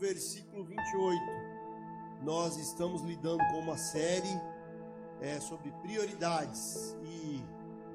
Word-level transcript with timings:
versículo 0.00 0.64
28. 0.64 1.20
Nós 2.24 2.56
estamos 2.56 3.02
lidando 3.02 3.44
com 3.50 3.58
uma 3.58 3.76
série 3.76 4.40
é, 5.20 5.38
sobre 5.40 5.70
prioridades 5.82 6.96
e 7.04 7.40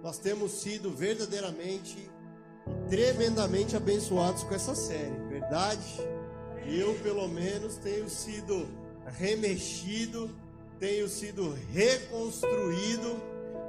nós 0.04 0.20
temos 0.20 0.52
sido 0.52 0.92
verdadeiramente 0.92 1.98
e 1.98 2.90
tremendamente 2.90 3.76
abençoados 3.76 4.44
com 4.44 4.54
essa 4.54 4.76
série, 4.76 5.18
verdade? 5.28 5.98
Eu, 6.68 6.94
pelo 7.02 7.28
menos, 7.28 7.78
tenho 7.78 8.08
sido 8.08 8.68
remexido, 9.18 10.30
tenho 10.80 11.08
sido 11.10 11.54
reconstruído, 11.72 13.20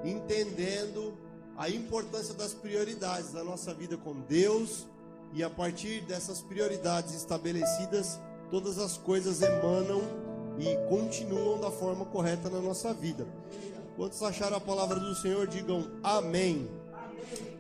entendendo 0.05 1.17
a 1.57 1.71
importância 1.71 2.35
das 2.35 2.53
prioridades 2.53 3.33
da 3.33 3.43
nossa 3.43 3.73
vida 3.73 3.97
com 3.97 4.21
Deus 4.21 4.87
e 5.33 5.43
a 5.43 5.51
partir 5.51 6.01
dessas 6.03 6.41
prioridades 6.41 7.15
estabelecidas, 7.15 8.19
todas 8.51 8.79
as 8.79 8.97
coisas 8.97 9.43
emanam 9.43 10.03
e 10.59 10.77
continuam 10.89 11.61
da 11.61 11.71
forma 11.71 12.05
correta 12.07 12.49
na 12.49 12.61
nossa 12.61 12.93
vida. 12.95 13.27
Quantos 13.97 14.23
acharam 14.23 14.57
a 14.57 14.61
palavra 14.61 14.99
do 15.01 15.15
Senhor, 15.15 15.47
digam 15.47 15.91
amém. 16.03 16.69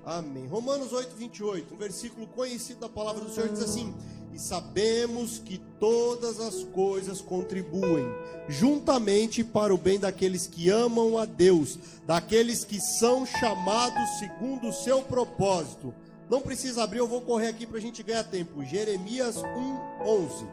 Amém. 0.04 0.46
Romanos 0.46 0.92
8, 0.92 1.16
28, 1.16 1.74
um 1.74 1.76
versículo 1.76 2.26
conhecido 2.28 2.80
da 2.80 2.88
palavra 2.88 3.24
do 3.24 3.30
Senhor 3.30 3.48
diz 3.48 3.60
assim: 3.60 3.92
E 4.32 4.38
sabemos 4.38 5.38
que 5.38 5.58
todas 5.80 6.38
as 6.38 6.62
coisas 6.62 7.20
contribuem 7.20 8.06
juntamente 8.48 9.42
para 9.42 9.74
o 9.74 9.78
bem 9.78 9.98
daqueles 9.98 10.46
que 10.46 10.70
amam 10.70 11.18
a 11.18 11.24
Deus, 11.24 11.78
daqueles 12.06 12.64
que 12.64 12.80
são 12.80 13.26
chamados 13.26 14.18
segundo 14.20 14.68
o 14.68 14.72
seu 14.72 15.02
propósito. 15.02 15.92
Não 16.28 16.40
precisa 16.40 16.82
abrir, 16.82 16.98
eu 16.98 17.06
vou 17.06 17.20
correr 17.20 17.48
aqui 17.48 17.66
para 17.66 17.78
a 17.78 17.80
gente 17.80 18.02
ganhar 18.02 18.24
tempo. 18.24 18.64
Jeremias 18.64 19.36
1, 19.36 19.44
11, 20.04 20.44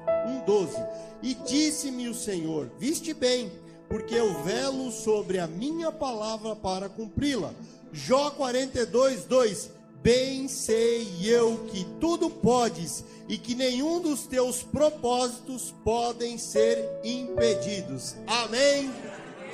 1, 0.42 0.46
12. 0.46 0.76
E 1.24 1.34
disse-me 1.34 2.08
o 2.08 2.14
Senhor: 2.14 2.70
Viste 2.78 3.14
bem, 3.14 3.52
porque 3.90 4.14
eu 4.14 4.44
velo 4.44 4.92
sobre 4.92 5.40
a 5.40 5.48
minha 5.48 5.92
palavra 5.92 6.56
para 6.56 6.90
cumpri-la. 6.90 7.52
Jó 7.92 8.32
42, 8.32 9.26
2. 9.26 9.72
Bem 10.04 10.50
sei 10.50 11.08
eu 11.24 11.66
que 11.72 11.86
tudo 12.02 12.30
podes 12.30 13.06
e 13.30 13.38
que 13.38 13.56
nenhum 13.56 14.02
dos 14.02 14.28
teus 14.28 14.62
propósitos 14.62 15.74
podem 15.84 16.38
ser 16.38 16.86
impedidos. 17.06 18.16
Amém? 18.28 18.92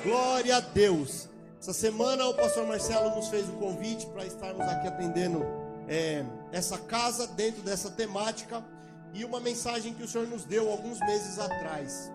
Glória 0.02 0.56
a 0.56 0.60
Deus. 0.60 1.28
Essa 1.60 1.72
semana 1.72 2.26
o 2.26 2.34
pastor 2.34 2.66
Marcelo 2.66 3.14
nos 3.14 3.28
fez 3.28 3.48
o 3.48 3.52
convite 3.52 4.06
para 4.06 4.24
estarmos 4.24 4.66
aqui 4.66 4.88
atendendo 4.88 5.44
é, 5.90 6.24
essa 6.52 6.78
casa 6.78 7.26
dentro 7.26 7.62
dessa 7.62 7.90
temática 7.90 8.64
e 9.12 9.24
uma 9.24 9.40
mensagem 9.40 9.92
que 9.92 10.04
o 10.04 10.08
Senhor 10.08 10.28
nos 10.28 10.44
deu 10.44 10.70
alguns 10.70 11.00
meses 11.00 11.36
atrás 11.40 12.12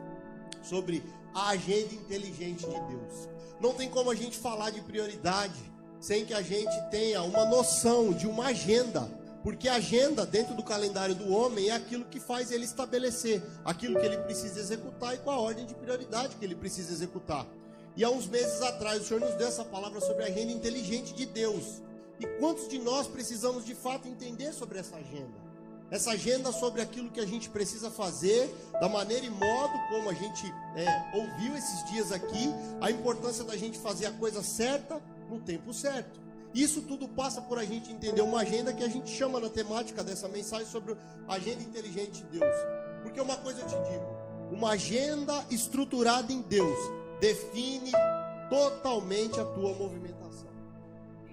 sobre 0.64 1.04
a 1.34 1.50
agenda 1.50 1.94
inteligente 1.94 2.66
de 2.66 2.72
Deus. 2.72 3.30
Não 3.60 3.74
tem 3.74 3.90
como 3.90 4.10
a 4.10 4.16
gente 4.16 4.38
falar 4.38 4.70
de 4.70 4.80
prioridade 4.80 5.60
sem 6.00 6.26
que 6.26 6.34
a 6.34 6.42
gente 6.42 6.74
tenha 6.90 7.22
uma 7.24 7.44
noção 7.46 8.14
de 8.14 8.26
uma 8.28 8.48
agenda. 8.48 9.10
Porque 9.44 9.68
a 9.68 9.76
agenda 9.76 10.26
dentro 10.26 10.56
do 10.56 10.64
calendário 10.64 11.14
do 11.14 11.32
homem 11.32 11.70
é 11.70 11.74
aquilo 11.74 12.06
que 12.06 12.20
faz 12.20 12.52
ele 12.52 12.64
estabelecer 12.64 13.44
aquilo 13.64 14.00
que 14.00 14.06
ele 14.06 14.18
precisa 14.20 14.60
executar 14.60 15.14
e 15.14 15.18
qual 15.20 15.38
a 15.38 15.42
ordem 15.42 15.66
de 15.66 15.76
prioridade 15.76 16.36
que 16.38 16.46
ele 16.46 16.56
precisa 16.56 16.92
executar. 16.92 17.46
E 17.96 18.04
há 18.04 18.10
uns 18.10 18.26
meses 18.26 18.62
atrás 18.62 19.02
o 19.02 19.06
Senhor 19.06 19.20
nos 19.20 19.36
deu 19.36 19.48
essa 19.48 19.64
palavra 19.64 20.00
sobre 20.00 20.24
a 20.24 20.28
agenda 20.28 20.52
inteligente 20.52 21.14
de 21.14 21.26
Deus. 21.26 21.82
E 22.20 22.26
quantos 22.40 22.68
de 22.68 22.80
nós 22.80 23.08
precisamos 23.08 23.66
de 23.66 23.76
fato 23.76 24.08
entender 24.08 24.54
sobre 24.54 24.80
essa 24.80 24.96
agenda? 24.96 25.46
Essa 25.92 26.12
agenda 26.12 26.52
sobre 26.52 26.82
aquilo 26.82 27.12
que 27.12 27.20
a 27.20 27.26
gente 27.26 27.50
precisa 27.50 27.92
fazer, 27.92 28.54
da 28.80 28.90
maneira 28.90 29.26
e 29.26 29.30
modo 29.30 29.74
como 29.90 30.10
a 30.10 30.14
gente 30.14 30.46
é, 30.76 31.18
ouviu 31.18 31.56
esses 31.56 31.92
dias 31.92 32.12
aqui, 32.12 32.50
a 32.82 32.90
importância 32.90 33.44
da 33.44 33.56
gente 33.56 33.78
fazer 33.78 34.08
a 34.08 34.12
coisa 34.12 34.42
certa 34.42 35.02
no 35.30 35.40
tempo 35.40 35.74
certo. 35.74 36.20
Isso 36.56 36.82
tudo 36.82 37.08
passa 37.08 37.42
por 37.42 37.60
a 37.60 37.66
gente 37.66 37.92
entender 37.92 38.22
uma 38.22 38.40
agenda 38.40 38.74
que 38.74 38.84
a 38.84 38.88
gente 38.88 39.10
chama 39.10 39.40
na 39.40 39.50
temática 39.50 40.04
dessa 40.04 40.28
mensagem 40.28 40.66
sobre 40.66 40.96
a 41.28 41.36
agenda 41.36 41.62
inteligente 41.62 42.24
de 42.24 42.40
Deus. 42.40 42.56
Porque 43.04 43.20
uma 43.20 43.36
coisa 43.36 43.62
eu 43.62 43.68
te 43.68 43.76
digo: 43.92 44.06
uma 44.52 44.72
agenda 44.72 45.46
estruturada 45.52 46.32
em 46.32 46.42
Deus 46.42 46.78
define 47.20 47.92
totalmente 48.50 49.40
a 49.40 49.46
tua 49.46 49.74
movimentação. 49.74 50.25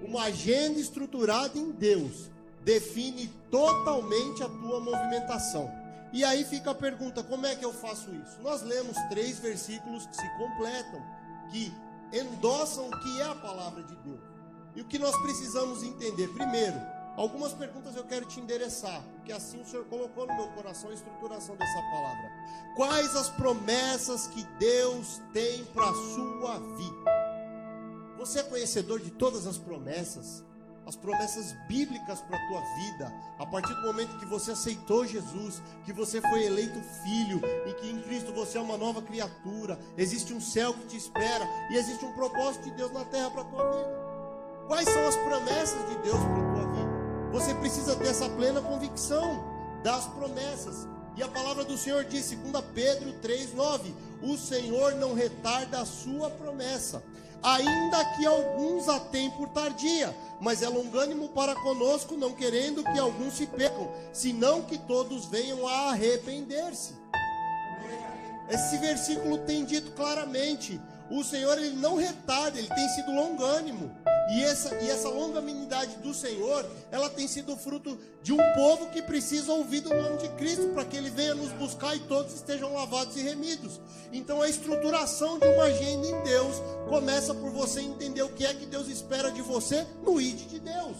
Uma 0.03 0.25
agenda 0.25 0.79
estruturada 0.79 1.59
em 1.59 1.71
Deus 1.71 2.31
define 2.65 3.29
totalmente 3.51 4.43
a 4.43 4.49
tua 4.49 4.81
movimentação. 4.81 5.71
E 6.13 6.25
aí 6.25 6.45
fica 6.45 6.73
a 6.73 6.75
pergunta: 6.75 7.23
como 7.23 7.47
é 7.47 7.55
que 7.55 7.65
eu 7.65 7.73
faço 7.73 8.15
isso? 8.15 8.41
Nós 8.43 8.63
lemos 8.63 8.97
três 9.09 9.39
versículos 9.39 10.07
que 10.07 10.17
se 10.17 10.39
completam, 10.39 11.03
que 11.51 11.73
endossam 12.13 12.89
o 12.89 13.01
que 13.01 13.21
é 13.21 13.25
a 13.25 13.35
palavra 13.35 13.83
de 13.83 13.95
Deus. 13.97 14.21
E 14.75 14.81
o 14.81 14.85
que 14.85 14.99
nós 14.99 15.17
precisamos 15.23 15.83
entender? 15.83 16.29
Primeiro, 16.29 16.81
algumas 17.17 17.53
perguntas 17.53 17.95
eu 17.97 18.05
quero 18.05 18.27
te 18.27 18.41
endereçar, 18.41 19.03
porque 19.17 19.33
assim 19.33 19.61
o 19.61 19.67
Senhor 19.67 19.85
colocou 19.87 20.27
no 20.27 20.35
meu 20.35 20.49
coração 20.49 20.91
a 20.91 20.95
estruturação 20.95 21.57
dessa 21.57 21.81
palavra. 21.91 22.31
Quais 22.75 23.17
as 23.17 23.29
promessas 23.31 24.27
que 24.29 24.43
Deus 24.59 25.21
tem 25.33 25.65
para 25.67 25.91
a 25.91 25.95
sua 25.95 26.59
vida? 26.77 27.22
Você 28.23 28.39
é 28.39 28.43
conhecedor 28.45 29.01
de 29.01 29.11
todas 29.11 29.49
as 29.49 29.59
promessas? 29.59 30.45
as 30.85 30.97
promessas 30.97 31.53
bíblicas 31.69 32.21
para 32.23 32.37
a 32.37 32.49
tua 32.49 32.61
vida, 32.75 33.13
a 33.39 33.47
partir 33.47 33.73
do 33.73 33.83
momento 33.83 34.19
que 34.19 34.27
você 34.27 34.51
aceitou 34.51 35.07
Jesus, 35.07 35.63
que 35.85 35.93
você 35.93 36.21
foi 36.21 36.45
eleito 36.45 36.81
filho 37.05 37.41
e 37.69 37.73
que 37.75 37.89
em 37.89 38.03
Cristo 38.03 38.33
você 38.33 38.59
é 38.59 38.61
uma 38.61 38.77
nova 38.77 39.01
criatura, 39.01 39.79
existe 39.97 40.35
um 40.35 40.41
céu 40.41 40.75
que 40.75 40.87
te 40.89 40.97
espera 40.97 41.49
e 41.71 41.77
existe 41.77 42.05
um 42.05 42.13
propósito 42.15 42.65
de 42.65 42.73
Deus 42.73 42.91
na 42.91 43.05
terra 43.05 43.31
para 43.31 43.43
a 43.43 43.45
tua 43.45 43.71
vida. 43.71 43.91
Quais 44.67 44.89
são 44.89 45.07
as 45.07 45.17
promessas 45.17 45.89
de 45.89 45.99
Deus 45.99 46.19
para 46.19 46.37
a 46.37 46.53
tua 46.53 46.73
vida? 46.73 47.31
Você 47.31 47.55
precisa 47.55 47.95
ter 47.95 48.09
essa 48.09 48.29
plena 48.29 48.61
convicção 48.61 49.81
das 49.85 50.09
promessas. 50.09 50.89
E 51.17 51.23
a 51.23 51.29
palavra 51.29 51.65
do 51.65 51.79
Senhor 51.79 52.05
diz, 52.05 52.29
2 52.31 52.65
Pedro 52.75 53.13
3,9: 53.23 53.95
O 54.23 54.37
Senhor 54.37 54.97
não 54.97 55.15
retarda 55.15 55.81
a 55.81 55.87
sua 55.87 56.29
promessa, 56.31 57.03
ainda 57.43 58.05
que 58.17 58.25
alguns 58.25 58.89
a 58.89 59.01
tenham 59.01 59.31
por 59.33 59.49
tardia, 59.49 60.15
mas 60.41 60.63
é 60.63 60.69
longânimo 60.69 61.29
para 61.29 61.55
conosco, 61.55 62.17
não 62.17 62.33
querendo 62.33 62.85
que 62.85 62.99
alguns 62.99 63.35
se 63.35 63.47
percam, 63.47 63.91
senão 64.13 64.63
que 64.63 64.79
todos 64.79 65.27
venham 65.27 65.67
a 65.67 65.91
arrepender-se. 65.91 66.95
Esse 68.49 68.77
versículo 68.79 69.39
tem 69.39 69.65
dito 69.65 69.93
claramente: 69.93 70.81
o 71.19 71.23
Senhor 71.23 71.59
ele 71.59 71.77
não 71.77 71.97
retarda, 71.97 72.59
ele 72.59 72.69
tem 72.69 72.89
sido 72.89 73.13
longânimo. 73.13 73.95
E 74.31 74.43
essa, 74.43 74.75
e 74.77 74.89
essa 74.89 75.09
longanimidade 75.09 75.97
do 75.97 76.15
Senhor, 76.15 76.65
ela 76.91 77.11
tem 77.11 77.29
sido 77.29 77.55
fruto 77.57 77.99
de 78.23 78.33
um 78.33 78.39
povo 78.55 78.87
que 78.87 79.03
precisa 79.03 79.53
ouvir 79.53 79.81
do 79.81 79.91
nome 79.91 80.17
de 80.17 80.29
Cristo, 80.31 80.69
para 80.69 80.85
que 80.87 80.97
Ele 80.97 81.11
venha 81.11 81.35
nos 81.35 81.53
buscar 81.53 81.95
e 81.95 82.01
todos 82.01 82.33
estejam 82.33 82.73
lavados 82.73 83.17
e 83.17 83.21
remidos. 83.21 83.79
Então 84.11 84.41
a 84.41 84.49
estruturação 84.49 85.39
de 85.39 85.47
uma 85.49 85.65
agenda 85.65 86.07
em 86.07 86.23
Deus 86.23 86.63
começa 86.89 87.35
por 87.35 87.51
você 87.51 87.81
entender 87.81 88.23
o 88.23 88.31
que 88.31 88.47
é 88.47 88.55
que 88.55 88.65
Deus 88.65 88.89
espera 88.89 89.31
de 89.31 89.43
você 89.43 89.87
no 90.03 90.19
ID 90.19 90.49
de 90.49 90.61
Deus. 90.61 90.97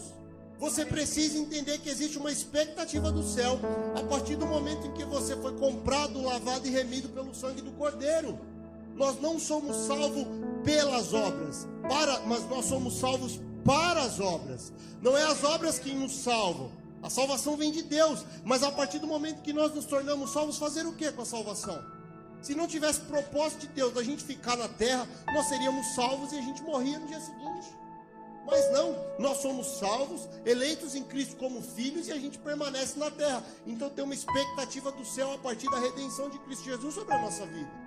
Você 0.59 0.85
precisa 0.85 1.37
entender 1.37 1.79
que 1.79 1.89
existe 1.89 2.17
uma 2.17 2.31
expectativa 2.31 3.11
do 3.11 3.23
céu 3.23 3.59
a 3.95 4.03
partir 4.03 4.35
do 4.35 4.45
momento 4.45 4.87
em 4.87 4.93
que 4.93 5.03
você 5.03 5.35
foi 5.37 5.57
comprado, 5.57 6.21
lavado 6.21 6.67
e 6.67 6.69
remido 6.69 7.09
pelo 7.09 7.33
sangue 7.33 7.61
do 7.61 7.71
Cordeiro. 7.71 8.52
Nós 8.95 9.19
não 9.19 9.39
somos 9.39 9.75
salvos 9.87 10.25
pelas 10.63 11.13
obras, 11.13 11.67
para, 11.87 12.19
mas 12.21 12.47
nós 12.49 12.65
somos 12.65 12.99
salvos 12.99 13.39
para 13.65 14.01
as 14.01 14.19
obras. 14.19 14.71
Não 15.01 15.17
é 15.17 15.23
as 15.23 15.43
obras 15.43 15.79
que 15.79 15.93
nos 15.93 16.11
salvam. 16.11 16.71
A 17.01 17.09
salvação 17.09 17.57
vem 17.57 17.71
de 17.71 17.83
Deus, 17.83 18.25
mas 18.45 18.63
a 18.63 18.71
partir 18.71 18.99
do 18.99 19.07
momento 19.07 19.41
que 19.41 19.51
nós 19.51 19.73
nos 19.73 19.85
tornamos 19.85 20.31
salvos, 20.31 20.57
fazer 20.57 20.85
o 20.85 20.93
que 20.93 21.11
com 21.11 21.21
a 21.21 21.25
salvação? 21.25 21.83
Se 22.41 22.55
não 22.55 22.67
tivesse 22.67 23.01
propósito 23.01 23.61
de 23.61 23.67
Deus 23.67 23.93
da 23.93 24.03
gente 24.03 24.23
ficar 24.23 24.55
na 24.55 24.69
terra, 24.69 25.07
nós 25.33 25.47
seríamos 25.47 25.85
salvos 25.95 26.31
e 26.31 26.37
a 26.37 26.41
gente 26.41 26.61
morria 26.61 26.99
no 26.99 27.07
dia 27.07 27.19
seguinte. 27.19 27.83
Mas 28.45 28.71
não, 28.71 28.95
nós 29.19 29.37
somos 29.37 29.67
salvos, 29.79 30.27
eleitos 30.45 30.95
em 30.95 31.03
Cristo 31.03 31.37
como 31.37 31.61
filhos 31.61 32.07
e 32.07 32.11
a 32.11 32.19
gente 32.19 32.37
permanece 32.37 32.99
na 32.99 33.09
terra. 33.09 33.43
Então 33.65 33.89
tem 33.89 34.03
uma 34.03 34.13
expectativa 34.13 34.91
do 34.91 35.05
céu 35.05 35.33
a 35.33 35.37
partir 35.37 35.69
da 35.71 35.79
redenção 35.79 36.29
de 36.29 36.37
Cristo 36.39 36.65
Jesus 36.65 36.93
sobre 36.93 37.13
a 37.13 37.21
nossa 37.21 37.45
vida. 37.45 37.82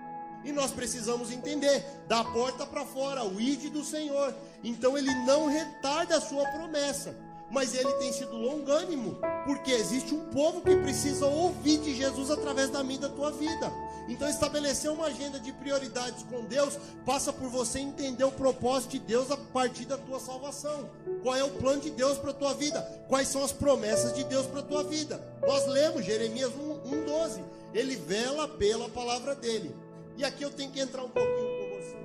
E 0.47 0.53
nós 0.53 0.71
precisamos 0.71 1.33
entender, 1.33 1.85
da 2.07 2.23
porta 2.23 2.65
para 2.65 2.87
fora, 2.87 3.25
o 3.25 3.41
id 3.41 3.69
do 3.69 3.85
Senhor. 3.85 4.33
Então 4.63 4.97
ele 4.97 5.13
não 5.27 5.49
retarda 5.49 6.17
a 6.17 6.21
sua 6.21 6.47
promessa, 6.51 7.13
mas 7.51 7.75
ele 7.75 7.93
tem 7.95 8.13
sido 8.13 8.37
longânimo, 8.37 9.19
porque 9.45 9.73
existe 9.73 10.15
um 10.15 10.31
povo 10.31 10.61
que 10.61 10.77
precisa 10.77 11.27
ouvir 11.27 11.79
de 11.79 11.97
Jesus 11.97 12.31
através 12.31 12.71
da 12.71 12.85
minha 12.85 13.01
da 13.01 13.09
tua 13.09 13.33
vida. 13.33 13.73
Então 14.09 14.29
estabelecer 14.29 14.89
uma 14.89 15.07
agenda 15.07 15.41
de 15.41 15.53
prioridades 15.53 16.23
com 16.23 16.45
Deus 16.45 16.79
passa 17.05 17.33
por 17.33 17.49
você 17.49 17.81
entender 17.81 18.23
o 18.23 18.31
propósito 18.31 18.93
de 18.93 19.01
Deus 19.01 19.33
a 19.33 19.37
partir 19.37 19.85
da 19.85 19.99
tua 19.99 20.21
salvação. 20.21 20.89
Qual 21.25 21.35
é 21.35 21.43
o 21.43 21.51
plano 21.51 21.81
de 21.81 21.91
Deus 21.91 22.19
para 22.19 22.31
a 22.31 22.35
tua 22.35 22.55
vida? 22.55 22.81
Quais 23.09 23.27
são 23.27 23.43
as 23.43 23.51
promessas 23.51 24.15
de 24.15 24.23
Deus 24.23 24.47
para 24.47 24.61
a 24.61 24.65
tua 24.65 24.85
vida? 24.85 25.21
Nós 25.45 25.67
lemos 25.67 26.05
Jeremias 26.05 26.53
1:12. 26.53 27.43
Ele 27.75 27.97
vela 27.97 28.47
pela 28.47 28.89
palavra 28.89 29.35
dele. 29.35 29.75
E 30.17 30.25
aqui 30.25 30.43
eu 30.43 30.51
tenho 30.51 30.71
que 30.71 30.81
entrar 30.81 31.05
um 31.05 31.11
pouquinho 31.11 31.59
com 31.59 31.77
você. 31.77 31.97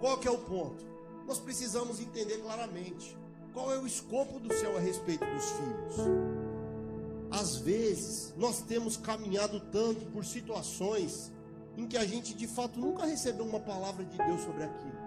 Qual 0.00 0.18
que 0.18 0.26
é 0.26 0.30
o 0.30 0.38
ponto? 0.38 0.84
Nós 1.26 1.38
precisamos 1.38 2.00
entender 2.00 2.38
claramente 2.38 3.16
qual 3.52 3.72
é 3.72 3.78
o 3.78 3.86
escopo 3.86 4.40
do 4.40 4.52
céu 4.54 4.76
a 4.76 4.80
respeito 4.80 5.24
dos 5.24 5.44
filhos. 5.52 5.94
Às 7.30 7.56
vezes, 7.56 8.34
nós 8.36 8.60
temos 8.62 8.96
caminhado 8.96 9.60
tanto 9.70 10.04
por 10.06 10.24
situações 10.24 11.30
em 11.76 11.86
que 11.86 11.96
a 11.96 12.04
gente 12.04 12.34
de 12.34 12.46
fato 12.46 12.78
nunca 12.78 13.06
recebeu 13.06 13.46
uma 13.46 13.60
palavra 13.60 14.04
de 14.04 14.16
Deus 14.18 14.42
sobre 14.42 14.64
aquilo. 14.64 15.01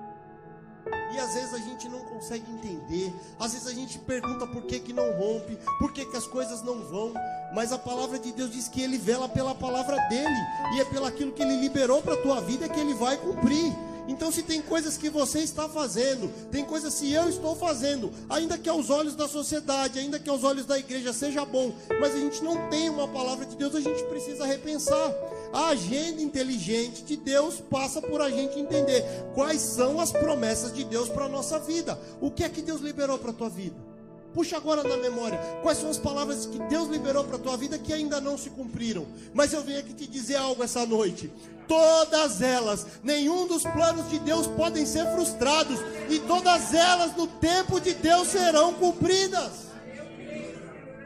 E 1.14 1.20
às 1.20 1.34
vezes 1.34 1.54
a 1.54 1.58
gente 1.58 1.88
não 1.88 2.00
consegue 2.00 2.46
entender, 2.52 3.14
às 3.40 3.54
vezes 3.54 3.68
a 3.68 3.74
gente 3.74 3.98
pergunta 4.00 4.46
por 4.46 4.64
que, 4.64 4.80
que 4.80 4.94
não 4.94 5.14
rompe, 5.14 5.58
por 5.80 5.92
que, 5.92 6.06
que 6.06 6.18
as 6.18 6.28
coisas 6.28 6.62
não 6.62 6.84
vão, 6.84 7.14
mas 7.54 7.72
a 7.72 7.78
palavra 7.78 8.20
de 8.20 8.32
Deus 8.32 8.52
diz 8.52 8.68
que 8.68 8.82
ele 8.82 8.98
vela 8.98 9.30
pela 9.30 9.56
palavra 9.56 9.98
dele, 10.10 10.36
e 10.76 10.82
é 10.82 10.86
pelo 10.86 11.06
aquilo 11.06 11.32
que 11.32 11.42
ele 11.42 11.58
liberou 11.58 12.02
para 12.02 12.16
a 12.16 12.22
tua 12.22 12.42
vida 12.42 12.68
que 12.68 12.80
ele 12.80 12.94
vai 12.94 13.18
cumprir. 13.18 13.74
Então, 14.08 14.32
se 14.32 14.44
tem 14.44 14.62
coisas 14.62 14.98
que 14.98 15.10
você 15.10 15.40
está 15.40 15.68
fazendo, 15.68 16.32
tem 16.52 16.64
coisas 16.64 17.00
que 17.00 17.12
eu 17.12 17.28
estou 17.28 17.56
fazendo, 17.56 18.12
ainda 18.30 18.58
que 18.58 18.70
aos 18.70 18.90
olhos 18.90 19.16
da 19.16 19.28
sociedade, 19.28 20.00
ainda 20.00 20.20
que 20.20 20.30
aos 20.30 20.44
olhos 20.44 20.66
da 20.66 20.78
igreja 20.78 21.12
seja 21.14 21.44
bom, 21.46 21.74
mas 22.00 22.14
a 22.14 22.20
gente 22.20 22.44
não 22.44 22.70
tem 22.70 22.90
uma 22.90 23.08
palavra 23.08 23.46
de 23.46 23.56
Deus, 23.56 23.76
a 23.76 23.82
gente 23.82 24.04
precisa 24.04 24.46
repensar. 24.46 25.14
A 25.54 25.70
agenda 25.70 26.22
inteligente 26.22 27.04
de 27.04 27.16
Deus 27.16 27.62
passa 27.62 28.02
por 28.02 28.22
a 28.22 28.30
gente 28.30 28.60
entender 28.60 29.04
quais 29.34 29.62
são 29.62 30.00
as 30.00 30.12
promessas 30.12 30.74
de 30.74 30.84
Deus 30.84 31.10
para 31.10 31.26
a 31.26 31.30
nossa 31.30 31.58
vida. 31.60 32.00
O 32.20 32.30
que 32.30 32.44
é 32.44 32.50
que 32.50 32.62
Deus 32.62 32.82
liberou 32.82 33.18
para 33.18 33.32
a 33.32 33.34
tua 33.34 33.50
vida? 33.50 33.95
Puxa 34.36 34.58
agora 34.58 34.84
na 34.84 34.98
memória, 34.98 35.40
quais 35.64 35.78
são 35.78 35.90
as 35.90 35.98
palavras 35.98 36.46
que 36.46 36.60
Deus 36.64 36.90
liberou 36.90 37.24
para 37.24 37.38
a 37.38 37.40
tua 37.40 37.56
vida 37.56 37.80
que 37.80 37.94
ainda 37.94 38.20
não 38.20 38.38
se 38.38 38.50
cumpriram. 38.50 39.08
Mas 39.34 39.54
eu 39.54 39.64
venho 39.64 39.80
aqui 39.80 39.94
te 39.94 40.06
dizer 40.06 40.36
algo 40.36 40.62
essa 40.62 40.86
noite. 40.86 41.32
Todas 41.70 42.42
elas, 42.42 42.86
nenhum 43.02 43.48
dos 43.48 43.64
planos 43.64 44.10
de 44.10 44.20
Deus 44.20 44.46
podem 44.46 44.86
ser 44.86 45.06
frustrados, 45.14 45.80
e 46.10 46.20
todas 46.20 46.74
elas 46.74 47.16
no 47.16 47.28
tempo 47.28 47.80
de 47.80 47.94
Deus 47.94 48.28
serão 48.28 48.74
cumpridas. 48.74 49.52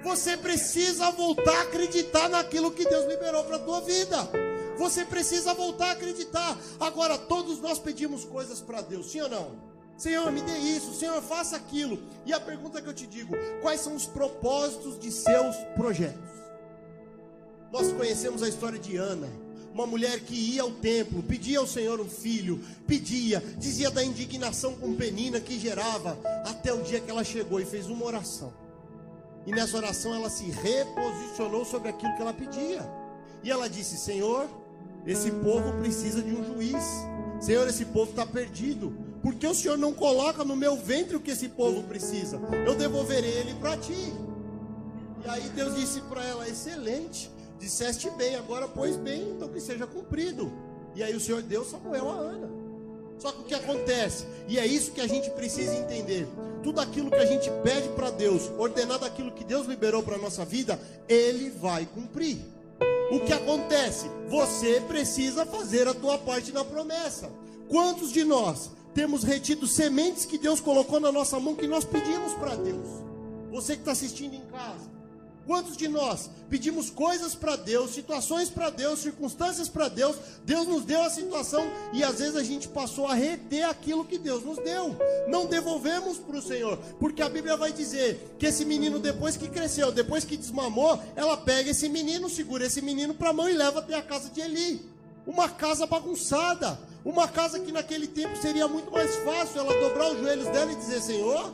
Você 0.04 0.36
precisa 0.36 1.12
voltar 1.12 1.56
a 1.56 1.62
acreditar 1.62 2.30
naquilo 2.30 2.72
que 2.72 2.84
Deus 2.84 3.06
liberou 3.06 3.44
para 3.44 3.58
a 3.58 3.60
tua 3.60 3.82
vida. 3.82 4.28
Você 4.80 5.06
precisa 5.06 5.54
voltar 5.54 5.90
a 5.90 5.92
acreditar. 5.92 6.58
Agora, 6.80 7.16
todos 7.16 7.60
nós 7.60 7.78
pedimos 7.78 8.25
coisas 8.25 8.60
para 8.60 8.82
Deus, 8.82 9.12
sim 9.12 9.22
ou 9.22 9.30
não? 9.30 9.69
Senhor, 10.00 10.31
me 10.31 10.42
dê 10.42 10.57
isso, 10.57 10.94
Senhor, 10.94 11.22
faça 11.22 11.57
aquilo. 11.57 12.00
E 12.25 12.31
a 12.31 12.40
pergunta 12.40 12.81
que 12.81 12.88
eu 12.88 12.94
te 12.94 13.06
digo: 13.06 13.36
quais 13.62 13.81
são 13.81 13.94
os 13.94 14.06
propósitos 14.06 14.98
de 14.98 15.12
seus 15.12 15.57
projetos? 15.75 16.30
Nós 17.69 17.92
conhecemos 17.92 18.42
a 18.42 18.48
história 18.48 18.80
de 18.80 18.96
Ana, 18.96 19.28
uma 19.74 19.86
mulher 19.86 20.22
que 20.22 20.34
ia 20.34 20.62
ao 20.62 20.72
templo, 20.72 21.22
pedia 21.22 21.60
ao 21.60 21.68
Senhor 21.68 22.00
um 22.00 22.10
filho, 22.10 22.63
pedia, 22.88 23.44
dizia 23.57 23.92
da 23.92 24.01
indignação 24.01 24.74
com 24.74 24.96
penina 24.96 25.42
que 25.42 25.60
gerava, 25.60 26.18
até 26.46 26.74
o 26.74 26.81
dia 26.81 27.01
que 27.01 27.12
ela 27.12 27.24
chegou 27.24 27.60
e 27.60 27.66
fez 27.66 27.88
uma 27.88 28.06
oração. 28.06 28.54
E 29.46 29.51
nessa 29.51 29.75
oração 29.75 30.16
ela 30.16 30.30
se 30.30 30.46
reposicionou 30.46 31.66
sobre 31.66 31.90
aquilo 31.90 32.16
que 32.16 32.22
ela 32.22 32.34
pedia. 32.34 32.90
E 33.44 33.51
ela 33.51 33.69
disse: 33.69 33.98
Senhor, 33.98 34.50
esse 35.06 35.30
povo 35.30 35.74
precisa 35.78 36.22
de 36.22 36.34
um 36.34 36.46
juiz. 36.46 36.86
Senhor, 37.42 37.68
esse 37.68 37.84
povo 37.84 38.12
está 38.12 38.25
perdido. 38.25 39.09
Porque 39.21 39.45
o 39.45 39.54
Senhor 39.54 39.77
não 39.77 39.94
coloca 39.94 40.44
no 40.44 40.56
meu 40.56 40.77
ventre 40.77 41.16
o 41.16 41.19
que 41.19 41.31
esse 41.31 41.50
povo 41.50 41.83
precisa. 41.83 42.39
Eu 42.66 42.75
devolverei 42.75 43.31
ele 43.31 43.54
para 43.56 43.77
ti. 43.77 44.13
E 45.25 45.30
aí 45.30 45.50
Deus 45.50 45.75
disse 45.75 46.01
para 46.01 46.24
ela: 46.24 46.48
Excelente, 46.48 47.30
disseste 47.60 48.10
bem, 48.12 48.36
agora 48.36 48.68
pois 48.68 48.95
bem, 48.95 49.31
então 49.31 49.50
que 49.50 49.60
seja 49.60 49.86
cumprido. 49.86 50.51
E 50.95 51.04
aí 51.04 51.16
o 51.16 51.19
Senhor 51.19 51.42
deu 51.42 51.66
Samuel 51.66 52.10
a 52.10 52.13
Ana. 52.13 52.50
Só 53.19 53.33
que 53.33 53.42
o 53.42 53.44
que 53.44 53.54
acontece? 53.54 54.25
E 54.48 54.57
é 54.57 54.66
isso 54.66 54.94
que 54.94 55.01
a 55.01 55.07
gente 55.07 55.30
precisa 55.31 55.75
entender. 55.75 56.25
Tudo 56.63 56.80
aquilo 56.80 57.10
que 57.10 57.18
a 57.18 57.25
gente 57.25 57.51
pede 57.62 57.89
para 57.89 58.10
Deus, 58.10 58.50
ordenado 58.57 59.04
aquilo 59.06 59.31
que 59.31 59.44
Deus 59.44 59.68
liberou 59.68 60.01
para 60.01 60.15
a 60.15 60.19
nossa 60.19 60.45
vida, 60.45 60.80
Ele 61.07 61.50
vai 61.50 61.86
cumprir. 61.86 62.38
O 63.12 63.19
que 63.19 63.33
acontece? 63.33 64.10
Você 64.30 64.80
precisa 64.81 65.45
fazer 65.45 65.88
a 65.88 65.94
tua 65.94 66.18
parte 66.18 66.54
na 66.54 66.63
promessa. 66.63 67.30
Quantos 67.68 68.12
de 68.12 68.24
nós 68.24 68.72
temos 68.94 69.24
retido 69.24 69.68
sementes 69.68 70.25
que 70.25 70.38
Deus 70.38 70.59
colocou 70.59 71.00
na 71.00 71.12
nossa 71.12 71.39
mão 71.39 71.56
que 71.56 71.68
nós 71.68 71.86
pedimos 71.86 72.33
para 72.33 72.56
Deus. 72.56 72.88
Você 73.51 73.74
que 73.74 73.81
está 73.81 73.91
assistindo 73.91 74.36
em 74.36 74.45
casa, 74.45 74.89
quantos 75.50 75.75
de 75.75 75.88
nós 75.88 76.30
pedimos 76.47 76.91
coisas 76.91 77.33
para 77.33 77.56
Deus, 77.56 77.89
situações 77.89 78.51
para 78.51 78.69
Deus, 78.69 79.00
circunstâncias 79.00 79.68
para 79.68 79.88
Deus, 79.88 80.15
Deus 80.45 80.68
nos 80.68 80.83
deu 80.83 81.01
a 81.01 81.09
situação 81.09 81.63
e 81.91 82.03
às 82.03 82.19
vezes 82.19 82.36
a 82.36 82.44
gente 82.44 82.68
passou 82.68 83.07
a 83.07 83.15
reter 83.15 83.63
aquilo 83.63 84.06
que 84.06 84.19
Deus 84.19 84.44
nos 84.44 84.57
deu, 84.59 84.95
não 85.27 85.47
devolvemos 85.47 86.19
para 86.19 86.38
o 86.38 86.41
Senhor, 86.41 86.77
porque 87.00 87.24
a 87.24 87.30
Bíblia 87.30 87.57
vai 87.57 87.74
dizer 87.74 88.36
que 88.38 88.45
esse 88.45 88.63
menino, 88.63 89.00
depois 89.00 89.36
que 89.36 89.50
cresceu, 89.50 89.91
depois 89.91 90.24
que 90.24 90.38
desmamou, 90.38 91.01
ela 91.15 91.36
pega 91.36 91.71
esse 91.71 91.89
menino, 91.89 92.30
segura 92.30 92.68
esse 92.68 92.81
menino 92.81 93.15
para 93.15 93.31
a 93.31 93.33
mão 93.33 93.50
e 93.50 93.53
leva 93.53 93.80
até 93.80 93.95
a 93.95 94.03
casa 94.03 94.30
de 94.30 94.41
Eli, 94.41 94.88
uma 95.25 95.50
casa 95.50 95.88
bagunçada 95.88 96.80
uma 97.04 97.28
casa 97.28 97.60
que 97.60 97.72
naquele 97.72 98.07
tempo 98.07 98.36
seria 98.38 98.68
muito 98.68 98.92
mais 98.92 99.16
fácil 99.18 99.62
ela 99.62 99.74
dobrar 99.80 100.12
os 100.12 100.19
joelhos 100.19 100.48
dela 100.48 100.72
e 100.72 100.75
dizer: 100.75 101.01
Senhor, 101.01 101.54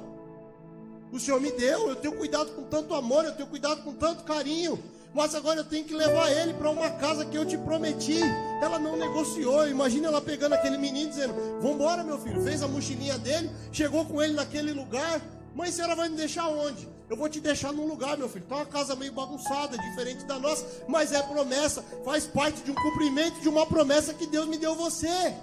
o 1.12 1.20
Senhor 1.20 1.40
me 1.40 1.52
deu, 1.52 1.90
eu 1.90 1.96
tenho 1.96 2.16
cuidado 2.16 2.52
com 2.52 2.64
tanto 2.64 2.94
amor, 2.94 3.26
eu 3.26 3.32
tenho 3.34 3.48
cuidado 3.48 3.84
com 3.84 3.94
tanto 3.94 4.24
carinho, 4.24 4.78
mas 5.14 5.34
agora 5.34 5.62
eu 5.62 5.64
tenho 5.64 5.86
que 5.86 5.94
levar 5.94 6.30
ele 6.32 6.54
para 6.56 6.70
uma 6.70 6.90
casa 6.90 7.26
que 7.26 7.38
eu 7.38 7.46
te 7.46 7.58
prometi. 7.58 8.20
Ela 8.62 8.78
não 8.78 8.98
negociou. 8.98 9.68
Imagina 9.68 10.08
ela 10.08 10.22
pegando 10.22 10.54
aquele 10.54 10.78
menino 10.78 11.10
dizendo: 11.10 11.34
Vambora, 11.62 12.04
meu 12.04 12.20
filho. 12.20 12.44
Fez 12.44 12.62
a 12.62 12.68
mochilinha 12.68 13.18
dele, 13.18 13.50
chegou 13.72 14.04
com 14.06 14.22
ele 14.22 14.34
naquele 14.34 14.74
lugar. 14.74 15.22
Mãe, 15.56 15.70
a 15.70 15.72
senhora 15.72 15.96
vai 15.96 16.10
me 16.10 16.18
deixar 16.18 16.50
onde? 16.50 16.86
Eu 17.10 17.16
vou 17.16 17.30
te 17.30 17.40
deixar 17.40 17.72
num 17.72 17.88
lugar, 17.88 18.18
meu 18.18 18.28
filho. 18.28 18.44
Está 18.44 18.58
uma 18.58 18.66
casa 18.66 18.94
meio 18.94 19.14
bagunçada, 19.14 19.78
diferente 19.78 20.26
da 20.26 20.38
nossa, 20.38 20.66
mas 20.86 21.14
é 21.14 21.24
promessa, 21.24 21.82
faz 22.04 22.28
parte 22.28 22.62
de 22.62 22.72
um 22.72 22.76
cumprimento 22.76 23.40
de 23.40 23.48
uma 23.48 23.66
promessa 23.66 24.14
que 24.14 24.28
Deus 24.28 24.48
me 24.48 24.58
deu 24.58 24.76
você. 24.76 25.34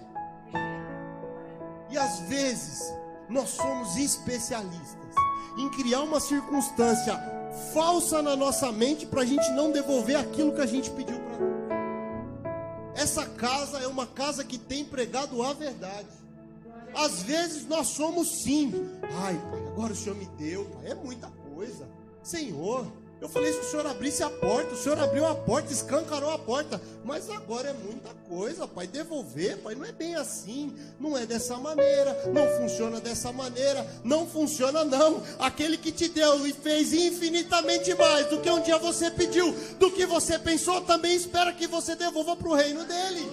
E 1.90 1.96
às 1.96 2.20
vezes 2.28 2.92
nós 3.26 3.48
somos 3.50 3.96
especialistas 3.96 5.14
em 5.56 5.70
criar 5.70 6.02
uma 6.02 6.20
circunstância 6.20 7.18
falsa 7.72 8.20
na 8.20 8.36
nossa 8.36 8.70
mente 8.70 9.06
para 9.06 9.22
a 9.22 9.26
gente 9.26 9.50
não 9.52 9.72
devolver 9.72 10.16
aquilo 10.16 10.52
que 10.52 10.60
a 10.60 10.66
gente 10.66 10.90
pediu 10.90 11.18
para 11.18 11.36
Deus. 11.38 11.62
Essa 12.94 13.24
casa 13.24 13.78
é 13.78 13.86
uma 13.86 14.06
casa 14.06 14.44
que 14.44 14.58
tem 14.58 14.84
pregado 14.84 15.42
a 15.42 15.54
verdade. 15.54 16.21
Às 16.94 17.22
vezes 17.22 17.66
nós 17.66 17.88
somos 17.88 18.42
sim. 18.42 18.72
Ai, 19.02 19.40
pai, 19.50 19.66
agora 19.68 19.92
o 19.92 19.96
Senhor 19.96 20.16
me 20.16 20.26
deu, 20.38 20.64
pai, 20.66 20.90
é 20.90 20.94
muita 20.94 21.28
coisa. 21.54 21.88
Senhor, 22.22 22.86
eu 23.22 23.28
falei 23.28 23.52
se 23.52 23.60
o 23.60 23.64
Senhor 23.64 23.86
abrisse 23.86 24.20
a 24.24 24.28
porta, 24.28 24.74
o 24.74 24.76
Senhor 24.76 24.98
abriu 24.98 25.24
a 25.24 25.32
porta, 25.32 25.72
escancarou 25.72 26.32
a 26.32 26.38
porta, 26.40 26.82
mas 27.04 27.30
agora 27.30 27.70
é 27.70 27.72
muita 27.72 28.10
coisa, 28.28 28.66
pai. 28.66 28.88
Devolver, 28.88 29.58
pai, 29.58 29.76
não 29.76 29.84
é 29.84 29.92
bem 29.92 30.16
assim, 30.16 30.74
não 30.98 31.16
é 31.16 31.24
dessa 31.24 31.56
maneira, 31.56 32.20
não 32.32 32.48
funciona 32.58 33.00
dessa 33.00 33.30
maneira, 33.30 33.86
não 34.02 34.26
funciona 34.26 34.84
não. 34.84 35.22
Aquele 35.38 35.78
que 35.78 35.92
te 35.92 36.08
deu 36.08 36.44
e 36.44 36.52
fez 36.52 36.92
infinitamente 36.92 37.94
mais 37.94 38.26
do 38.26 38.40
que 38.40 38.50
um 38.50 38.60
dia 38.60 38.76
você 38.78 39.08
pediu, 39.08 39.54
do 39.78 39.88
que 39.92 40.04
você 40.04 40.36
pensou, 40.36 40.80
também 40.80 41.14
espera 41.14 41.52
que 41.52 41.68
você 41.68 41.94
devolva 41.94 42.34
para 42.34 42.48
o 42.48 42.56
reino 42.56 42.84
dele. 42.84 43.30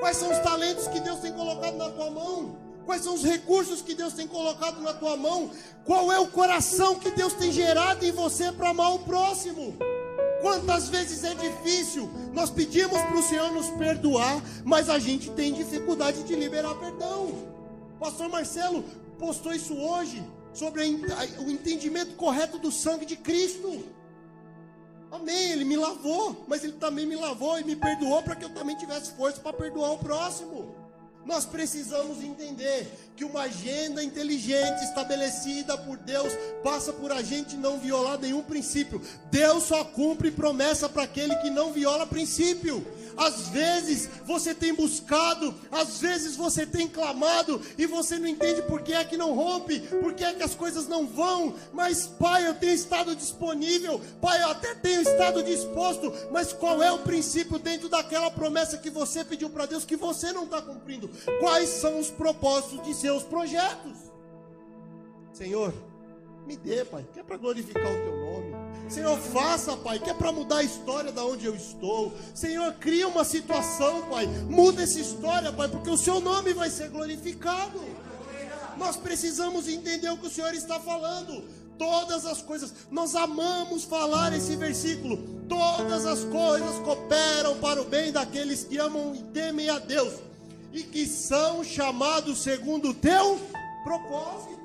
Quais 0.00 0.16
são 0.16 0.32
os 0.32 0.38
talentos 0.38 0.88
que 0.88 0.98
Deus 0.98 1.20
tem 1.20 1.32
colocado 1.32 1.76
na 1.76 1.90
tua 1.90 2.10
mão? 2.10 2.56
Quais 2.86 3.02
são 3.02 3.14
os 3.14 3.22
recursos 3.22 3.82
que 3.82 3.94
Deus 3.94 4.14
tem 4.14 4.26
colocado 4.26 4.80
na 4.80 4.94
tua 4.94 5.16
mão? 5.16 5.50
Qual 5.84 6.10
é 6.10 6.18
o 6.18 6.26
coração 6.26 6.96
que 6.96 7.10
Deus 7.10 7.34
tem 7.34 7.52
gerado 7.52 8.04
em 8.04 8.10
você 8.10 8.50
para 8.50 8.70
amar 8.70 8.94
o 8.94 9.00
próximo? 9.00 9.76
Quantas 10.40 10.88
vezes 10.88 11.22
é 11.22 11.34
difícil, 11.34 12.10
nós 12.32 12.48
pedimos 12.50 12.98
para 12.98 13.16
o 13.18 13.22
Senhor 13.22 13.52
nos 13.52 13.68
perdoar, 13.70 14.42
mas 14.64 14.88
a 14.88 14.98
gente 14.98 15.30
tem 15.32 15.52
dificuldade 15.52 16.22
de 16.22 16.34
liberar 16.34 16.74
perdão. 16.76 17.46
Pastor 18.00 18.30
Marcelo 18.30 18.82
postou 19.18 19.52
isso 19.52 19.74
hoje, 19.74 20.24
sobre 20.54 20.82
o 20.82 21.50
entendimento 21.50 22.16
correto 22.16 22.58
do 22.58 22.72
sangue 22.72 23.04
de 23.04 23.16
Cristo. 23.16 23.84
Amém, 25.10 25.52
ele 25.52 25.64
me 25.64 25.76
lavou, 25.76 26.44
mas 26.46 26.62
ele 26.62 26.74
também 26.74 27.04
me 27.04 27.16
lavou 27.16 27.58
e 27.58 27.64
me 27.64 27.74
perdoou 27.74 28.22
para 28.22 28.36
que 28.36 28.44
eu 28.44 28.50
também 28.50 28.76
tivesse 28.76 29.12
força 29.12 29.40
para 29.40 29.52
perdoar 29.52 29.92
o 29.92 29.98
próximo. 29.98 30.74
Nós 31.26 31.44
precisamos 31.44 32.22
entender 32.22 32.86
que 33.14 33.24
uma 33.24 33.42
agenda 33.42 34.02
inteligente 34.02 34.82
estabelecida 34.84 35.76
por 35.76 35.98
Deus 35.98 36.32
passa 36.62 36.92
por 36.92 37.12
a 37.12 37.22
gente 37.22 37.56
não 37.56 37.78
violar 37.78 38.18
nenhum 38.18 38.42
princípio. 38.42 39.02
Deus 39.30 39.64
só 39.64 39.84
cumpre 39.84 40.30
promessa 40.30 40.88
para 40.88 41.02
aquele 41.02 41.34
que 41.36 41.50
não 41.50 41.72
viola 41.72 42.06
princípio. 42.06 42.84
Às 43.16 43.48
vezes 43.48 44.08
você 44.24 44.54
tem 44.54 44.74
buscado, 44.74 45.54
às 45.70 46.00
vezes 46.00 46.36
você 46.36 46.66
tem 46.66 46.88
clamado 46.88 47.60
e 47.76 47.86
você 47.86 48.18
não 48.18 48.26
entende 48.26 48.62
por 48.62 48.82
que 48.82 48.92
é 48.92 49.04
que 49.04 49.16
não 49.16 49.34
rompe, 49.34 49.80
por 49.80 50.14
que 50.14 50.24
é 50.24 50.32
que 50.34 50.42
as 50.42 50.54
coisas 50.54 50.88
não 50.88 51.06
vão. 51.06 51.54
Mas, 51.72 52.06
Pai, 52.06 52.46
eu 52.46 52.54
tenho 52.54 52.74
estado 52.74 53.14
disponível, 53.14 54.00
Pai, 54.20 54.42
eu 54.42 54.50
até 54.50 54.74
tenho 54.74 55.02
estado 55.02 55.42
disposto, 55.42 56.12
mas 56.30 56.52
qual 56.52 56.82
é 56.82 56.90
o 56.90 56.98
princípio 56.98 57.58
dentro 57.58 57.88
daquela 57.88 58.30
promessa 58.30 58.78
que 58.78 58.90
você 58.90 59.24
pediu 59.24 59.50
para 59.50 59.66
Deus 59.66 59.84
que 59.84 59.96
você 59.96 60.32
não 60.32 60.44
está 60.44 60.60
cumprindo? 60.62 61.08
Quais 61.40 61.68
são 61.68 61.98
os 61.98 62.10
propósitos 62.10 62.82
de 62.84 62.94
seus 62.94 63.22
projetos? 63.22 63.96
Senhor, 65.32 65.72
me 66.50 66.56
dê, 66.56 66.84
Pai, 66.84 67.06
que 67.12 67.20
é 67.20 67.22
para 67.22 67.36
glorificar 67.36 67.86
o 67.86 67.96
teu 67.96 68.16
nome. 68.16 68.56
Senhor, 68.88 69.16
faça, 69.18 69.76
Pai, 69.76 70.00
que 70.00 70.10
é 70.10 70.14
para 70.14 70.32
mudar 70.32 70.56
a 70.56 70.62
história 70.64 71.12
da 71.12 71.24
onde 71.24 71.46
eu 71.46 71.54
estou. 71.54 72.12
Senhor, 72.34 72.72
cria 72.72 73.06
uma 73.06 73.24
situação, 73.24 74.02
Pai. 74.10 74.26
Muda 74.26 74.82
essa 74.82 74.98
história, 74.98 75.52
Pai, 75.52 75.68
porque 75.68 75.88
o 75.88 75.96
seu 75.96 76.20
nome 76.20 76.52
vai 76.52 76.68
ser 76.68 76.88
glorificado. 76.88 77.80
Nós 78.76 78.96
precisamos 78.96 79.68
entender 79.68 80.10
o 80.10 80.16
que 80.16 80.26
o 80.26 80.30
Senhor 80.30 80.52
está 80.52 80.80
falando. 80.80 81.44
Todas 81.78 82.26
as 82.26 82.42
coisas, 82.42 82.74
nós 82.90 83.14
amamos 83.14 83.84
falar 83.84 84.36
esse 84.36 84.56
versículo. 84.56 85.18
Todas 85.48 86.04
as 86.04 86.24
coisas 86.24 86.80
cooperam 86.80 87.58
para 87.60 87.80
o 87.80 87.84
bem 87.84 88.10
daqueles 88.10 88.64
que 88.64 88.76
amam 88.76 89.14
e 89.14 89.22
temem 89.32 89.68
a 89.68 89.78
Deus 89.78 90.14
e 90.72 90.82
que 90.82 91.06
são 91.06 91.62
chamados 91.62 92.42
segundo 92.42 92.90
o 92.90 92.94
teu 92.94 93.40
propósito. 93.84 94.58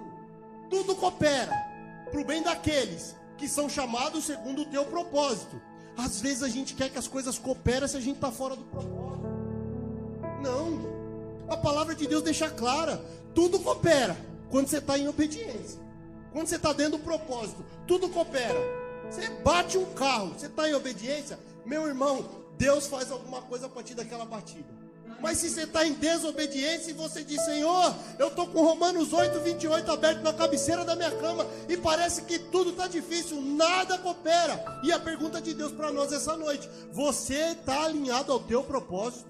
Tudo 0.68 0.96
coopera 0.96 1.75
para 2.12 2.20
o 2.20 2.26
bem 2.26 2.42
daqueles 2.42 3.16
que 3.38 3.48
são 3.48 3.70
chamados 3.70 4.26
segundo 4.26 4.62
o 4.62 4.66
teu 4.66 4.86
propósito. 4.86 5.62
Às 5.98 6.20
vezes 6.22 6.44
a 6.44 6.50
gente 6.50 6.74
quer 6.74 6.90
que 6.90 6.98
as 6.98 7.08
coisas 7.08 7.38
cooperem 7.38 7.88
se 7.88 7.98
a 7.98 8.02
gente 8.02 8.16
está 8.16 8.32
fora 8.32 8.56
do 8.56 8.64
propósito. 8.66 9.26
Não. 10.42 10.96
A 11.48 11.58
palavra 11.58 11.96
de 11.96 12.08
Deus 12.08 12.24
deixa 12.24 12.50
clara: 12.50 13.04
tudo 13.34 13.60
coopera 13.60 14.18
quando 14.50 14.68
você 14.68 14.78
está 14.78 14.98
em 14.98 15.08
obediência. 15.08 15.80
Quando 16.32 16.48
você 16.48 16.58
está 16.58 16.74
dentro 16.74 16.98
do 16.98 17.04
propósito, 17.04 17.64
tudo 17.88 18.10
coopera. 18.10 18.60
Você 19.10 19.30
bate 19.42 19.78
um 19.78 19.86
carro, 19.94 20.34
você 20.38 20.48
está 20.48 20.70
em 20.70 20.74
obediência, 20.74 21.40
meu 21.66 21.88
irmão, 21.88 22.26
Deus 22.58 22.88
faz 22.88 23.12
alguma 23.12 23.42
coisa 23.42 23.68
a 23.68 23.70
partir 23.70 23.94
daquela 23.94 24.26
batida. 24.26 24.85
Mas 25.20 25.38
se 25.38 25.50
você 25.50 25.64
está 25.64 25.86
em 25.86 25.94
desobediência 25.94 26.92
e 26.92 26.94
você 26.94 27.24
diz, 27.24 27.44
Senhor, 27.46 27.96
eu 28.20 28.28
estou 28.28 28.48
com 28.48 28.62
Romanos 28.62 29.14
8, 29.14 29.40
28 29.40 29.92
aberto 29.92 30.22
na 30.22 30.34
cabeceira 30.34 30.84
da 30.84 30.96
minha 30.96 31.12
cama 31.12 31.48
e 31.70 31.78
parece 31.78 32.24
que 32.24 32.38
tudo 32.38 32.72
está 32.72 32.88
difícil, 32.88 33.42
nada 33.42 33.98
coopera. 33.98 34.64
E 34.84 34.92
a 34.92 35.00
pergunta 35.00 35.42
de 35.42 35.54
Deus 35.54 35.72
para 35.72 35.92
nós 35.92 36.12
essa 36.12 36.36
noite: 36.36 36.70
você 36.92 37.56
está 37.60 37.86
alinhado 37.86 38.32
ao 38.32 38.40
teu 38.40 38.64
propósito? 38.64 39.26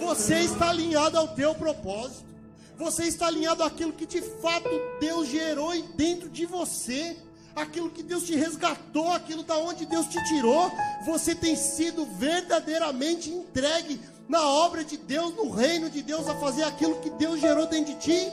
Você 0.00 0.40
está 0.40 0.70
alinhado 0.70 1.18
ao 1.18 1.28
teu 1.28 1.54
propósito? 1.54 2.24
Você 2.78 3.04
está 3.04 3.26
alinhado 3.26 3.62
àquilo 3.62 3.92
que 3.92 4.06
de 4.06 4.22
fato 4.22 4.68
Deus 5.00 5.28
gerou 5.28 5.70
dentro 5.94 6.28
de 6.28 6.46
você? 6.46 7.16
aquilo 7.54 7.90
que 7.90 8.02
Deus 8.02 8.24
te 8.24 8.34
resgatou, 8.34 9.12
aquilo 9.12 9.42
da 9.42 9.56
onde 9.58 9.86
Deus 9.86 10.06
te 10.06 10.22
tirou, 10.24 10.70
você 11.04 11.34
tem 11.34 11.54
sido 11.54 12.06
verdadeiramente 12.06 13.30
entregue 13.30 14.00
na 14.28 14.42
obra 14.46 14.84
de 14.84 14.96
Deus, 14.96 15.34
no 15.34 15.50
reino 15.50 15.90
de 15.90 16.02
Deus, 16.02 16.28
a 16.28 16.34
fazer 16.36 16.62
aquilo 16.64 17.00
que 17.00 17.10
Deus 17.10 17.40
gerou 17.40 17.66
dentro 17.66 17.94
de 17.94 18.00
ti. 18.00 18.32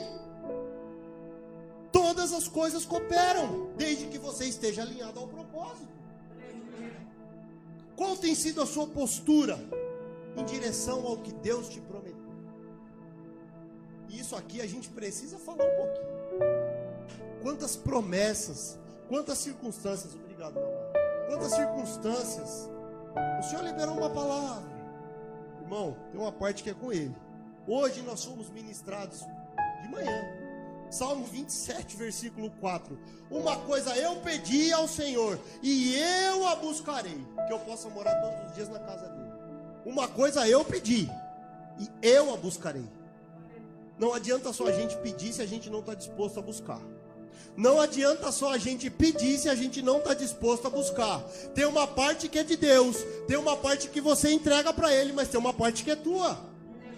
Todas 1.92 2.32
as 2.32 2.46
coisas 2.48 2.84
cooperam, 2.84 3.70
desde 3.76 4.06
que 4.06 4.18
você 4.18 4.46
esteja 4.46 4.82
alinhado 4.82 5.18
ao 5.18 5.28
propósito. 5.28 5.88
Qual 7.96 8.16
tem 8.16 8.34
sido 8.34 8.62
a 8.62 8.66
sua 8.66 8.86
postura 8.86 9.58
em 10.36 10.44
direção 10.44 11.06
ao 11.06 11.18
que 11.18 11.32
Deus 11.32 11.68
te 11.68 11.80
prometeu? 11.80 12.16
E 14.08 14.18
isso 14.18 14.34
aqui 14.34 14.60
a 14.60 14.66
gente 14.66 14.88
precisa 14.88 15.38
falar 15.38 15.64
um 15.64 15.76
pouquinho. 15.76 16.10
Quantas 17.42 17.76
promessas, 17.76 18.78
quantas 19.08 19.38
circunstâncias, 19.38 20.14
obrigado, 20.14 20.54
meu. 20.54 20.90
Quantas 21.28 21.52
circunstâncias 21.52 22.68
o 23.38 23.42
Senhor 23.42 23.64
liberou 23.64 23.96
uma 23.96 24.10
palavra 24.10 24.69
Irmão, 25.70 25.96
tem 26.10 26.20
uma 26.20 26.32
parte 26.32 26.64
que 26.64 26.70
é 26.70 26.74
com 26.74 26.92
ele. 26.92 27.14
Hoje 27.64 28.02
nós 28.02 28.18
somos 28.18 28.50
ministrados 28.50 29.20
de 29.80 29.88
manhã. 29.88 30.20
Salmo 30.90 31.24
27, 31.24 31.96
versículo 31.96 32.50
4. 32.58 32.98
Uma 33.30 33.56
coisa 33.56 33.96
eu 33.96 34.16
pedi 34.16 34.72
ao 34.72 34.88
Senhor, 34.88 35.38
e 35.62 35.94
eu 35.94 36.48
a 36.48 36.56
buscarei, 36.56 37.24
que 37.46 37.52
eu 37.52 37.60
possa 37.60 37.88
morar 37.88 38.16
todos 38.16 38.48
os 38.48 38.56
dias 38.56 38.68
na 38.68 38.80
casa 38.80 39.06
dele. 39.10 39.30
Uma 39.86 40.08
coisa 40.08 40.48
eu 40.48 40.64
pedi, 40.64 41.08
e 41.78 41.88
eu 42.02 42.34
a 42.34 42.36
buscarei. 42.36 42.90
Não 43.96 44.12
adianta 44.12 44.52
só 44.52 44.66
a 44.66 44.72
gente 44.72 44.96
pedir 44.96 45.32
se 45.32 45.40
a 45.40 45.46
gente 45.46 45.70
não 45.70 45.78
está 45.78 45.94
disposto 45.94 46.40
a 46.40 46.42
buscar. 46.42 46.80
Não 47.56 47.80
adianta 47.80 48.32
só 48.32 48.52
a 48.52 48.58
gente 48.58 48.88
pedir 48.88 49.38
se 49.38 49.48
a 49.48 49.54
gente 49.54 49.82
não 49.82 49.98
está 49.98 50.14
disposto 50.14 50.66
a 50.66 50.70
buscar. 50.70 51.20
Tem 51.54 51.64
uma 51.64 51.86
parte 51.86 52.28
que 52.28 52.38
é 52.38 52.42
de 52.42 52.56
Deus, 52.56 52.96
tem 53.26 53.36
uma 53.36 53.56
parte 53.56 53.88
que 53.88 54.00
você 54.00 54.32
entrega 54.32 54.72
para 54.72 54.92
Ele, 54.94 55.12
mas 55.12 55.28
tem 55.28 55.38
uma 55.38 55.52
parte 55.52 55.84
que 55.84 55.90
é 55.90 55.96
tua. 55.96 56.50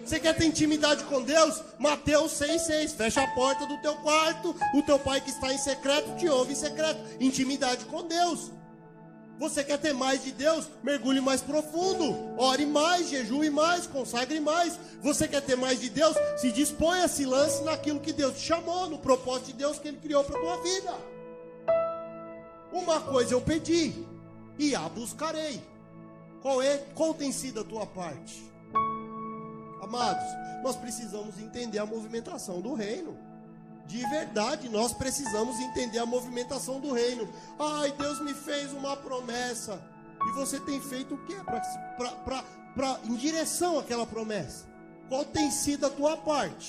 Você 0.05 0.19
quer 0.19 0.35
ter 0.35 0.45
intimidade 0.45 1.03
com 1.05 1.21
Deus? 1.21 1.61
Mateus 1.79 2.33
6,6. 2.33 2.95
Fecha 2.95 3.23
a 3.23 3.27
porta 3.27 3.65
do 3.65 3.77
teu 3.77 3.95
quarto. 3.95 4.53
O 4.75 4.81
teu 4.81 4.99
pai 4.99 5.21
que 5.21 5.29
está 5.29 5.53
em 5.53 5.57
secreto 5.57 6.17
te 6.17 6.27
ouve 6.27 6.51
em 6.51 6.55
secreto. 6.55 6.99
Intimidade 7.21 7.85
com 7.85 8.05
Deus. 8.05 8.51
Você 9.39 9.63
quer 9.63 9.77
ter 9.77 9.93
mais 9.93 10.23
de 10.23 10.31
Deus? 10.31 10.69
Mergulhe 10.83 11.19
mais 11.19 11.41
profundo. 11.41 12.37
Ore 12.37 12.65
mais, 12.65 13.09
jejue 13.09 13.49
mais, 13.49 13.87
consagre 13.87 14.39
mais. 14.39 14.79
Você 15.01 15.27
quer 15.27 15.41
ter 15.41 15.55
mais 15.55 15.79
de 15.79 15.89
Deus? 15.89 16.15
Se 16.37 16.51
disponha, 16.51 17.07
se 17.07 17.25
lance 17.25 17.63
naquilo 17.63 17.99
que 17.99 18.13
Deus 18.13 18.37
te 18.37 18.41
chamou, 18.41 18.89
no 18.89 18.99
propósito 18.99 19.47
de 19.47 19.53
Deus 19.53 19.79
que 19.79 19.87
Ele 19.87 19.97
criou 19.97 20.23
para 20.23 20.37
a 20.37 20.41
tua 20.41 20.63
vida. 20.63 20.93
Uma 22.71 23.01
coisa 23.01 23.33
eu 23.33 23.41
pedi, 23.41 23.93
e 24.57 24.75
a 24.75 24.87
buscarei. 24.89 25.61
Qual 26.41 26.61
é, 26.61 26.77
qual 26.95 27.13
tem 27.13 27.31
sido 27.31 27.61
a 27.61 27.63
tua 27.63 27.85
parte? 27.85 28.43
Amados, 29.81 30.25
nós 30.63 30.75
precisamos 30.75 31.39
entender 31.39 31.79
a 31.79 31.85
movimentação 31.85 32.61
do 32.61 32.73
reino. 32.73 33.17
De 33.85 33.99
verdade, 34.09 34.69
nós 34.69 34.93
precisamos 34.93 35.59
entender 35.59 35.99
a 35.99 36.05
movimentação 36.05 36.79
do 36.79 36.93
reino. 36.93 37.27
Ai, 37.59 37.91
Deus 37.91 38.21
me 38.21 38.33
fez 38.33 38.71
uma 38.71 38.95
promessa. 38.95 39.81
E 40.25 40.31
você 40.31 40.59
tem 40.59 40.79
feito 40.79 41.15
o 41.15 41.17
que 41.25 41.35
em 43.05 43.15
direção 43.15 43.77
àquela 43.77 44.05
promessa? 44.05 44.65
Qual 45.09 45.25
tem 45.25 45.51
sido 45.51 45.85
a 45.85 45.89
tua 45.89 46.15
parte? 46.15 46.67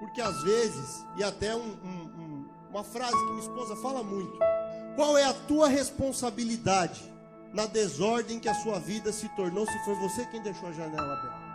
Porque 0.00 0.20
às 0.20 0.42
vezes, 0.42 1.04
e 1.16 1.22
até 1.22 1.54
um, 1.54 1.60
um, 1.60 2.22
um, 2.22 2.48
uma 2.70 2.82
frase 2.82 3.16
que 3.16 3.24
minha 3.32 3.40
esposa 3.40 3.76
fala 3.76 4.02
muito: 4.02 4.36
qual 4.96 5.16
é 5.16 5.24
a 5.24 5.32
tua 5.32 5.68
responsabilidade 5.68 7.00
na 7.52 7.66
desordem 7.66 8.40
que 8.40 8.48
a 8.48 8.54
sua 8.54 8.78
vida 8.78 9.12
se 9.12 9.28
tornou 9.30 9.66
se 9.66 9.84
foi 9.84 9.94
você 9.94 10.26
quem 10.26 10.42
deixou 10.42 10.68
a 10.68 10.72
janela 10.72 11.12
aberta? 11.12 11.50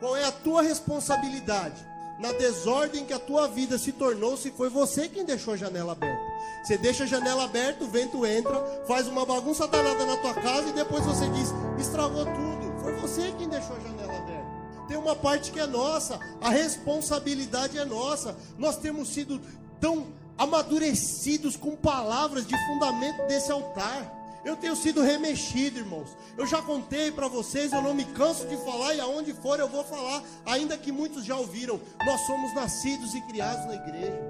Qual 0.00 0.16
é 0.16 0.24
a 0.24 0.32
tua 0.32 0.62
responsabilidade 0.62 1.86
na 2.18 2.32
desordem 2.32 3.04
que 3.04 3.12
a 3.12 3.18
tua 3.18 3.48
vida 3.48 3.78
se 3.78 3.92
tornou, 3.92 4.36
se 4.36 4.50
foi 4.50 4.68
você 4.68 5.08
quem 5.08 5.24
deixou 5.24 5.54
a 5.54 5.56
janela 5.56 5.92
aberta. 5.92 6.22
Você 6.62 6.78
deixa 6.78 7.04
a 7.04 7.06
janela 7.06 7.44
aberta, 7.44 7.84
o 7.84 7.88
vento 7.88 8.24
entra, 8.24 8.84
faz 8.86 9.08
uma 9.08 9.26
bagunça 9.26 9.66
danada 9.66 10.06
na 10.06 10.16
tua 10.16 10.34
casa 10.34 10.68
e 10.68 10.72
depois 10.72 11.04
você 11.04 11.28
diz: 11.30 11.52
estragou 11.78 12.24
tudo. 12.24 12.80
Foi 12.80 12.92
você 12.94 13.32
quem 13.38 13.48
deixou 13.48 13.76
a 13.76 13.80
janela 13.80 14.16
aberta. 14.16 14.52
Tem 14.88 14.96
uma 14.96 15.16
parte 15.16 15.50
que 15.50 15.60
é 15.60 15.66
nossa, 15.66 16.18
a 16.40 16.50
responsabilidade 16.50 17.78
é 17.78 17.84
nossa. 17.84 18.36
Nós 18.58 18.76
temos 18.76 19.08
sido 19.08 19.40
tão 19.80 20.06
amadurecidos 20.36 21.56
com 21.56 21.76
palavras 21.76 22.46
de 22.46 22.56
fundamento 22.66 23.26
desse 23.26 23.50
altar. 23.50 24.21
Eu 24.44 24.56
tenho 24.56 24.74
sido 24.74 25.02
remexido, 25.02 25.78
irmãos. 25.78 26.16
Eu 26.36 26.46
já 26.46 26.60
contei 26.60 27.12
para 27.12 27.28
vocês, 27.28 27.72
eu 27.72 27.80
não 27.80 27.94
me 27.94 28.04
canso 28.04 28.46
de 28.46 28.56
falar 28.58 28.94
e 28.94 29.00
aonde 29.00 29.32
for 29.32 29.60
eu 29.60 29.68
vou 29.68 29.84
falar, 29.84 30.22
ainda 30.44 30.76
que 30.76 30.90
muitos 30.90 31.24
já 31.24 31.36
ouviram. 31.36 31.80
Nós 32.04 32.20
somos 32.22 32.52
nascidos 32.54 33.14
e 33.14 33.20
criados 33.22 33.66
na 33.66 33.74
igreja. 33.74 34.20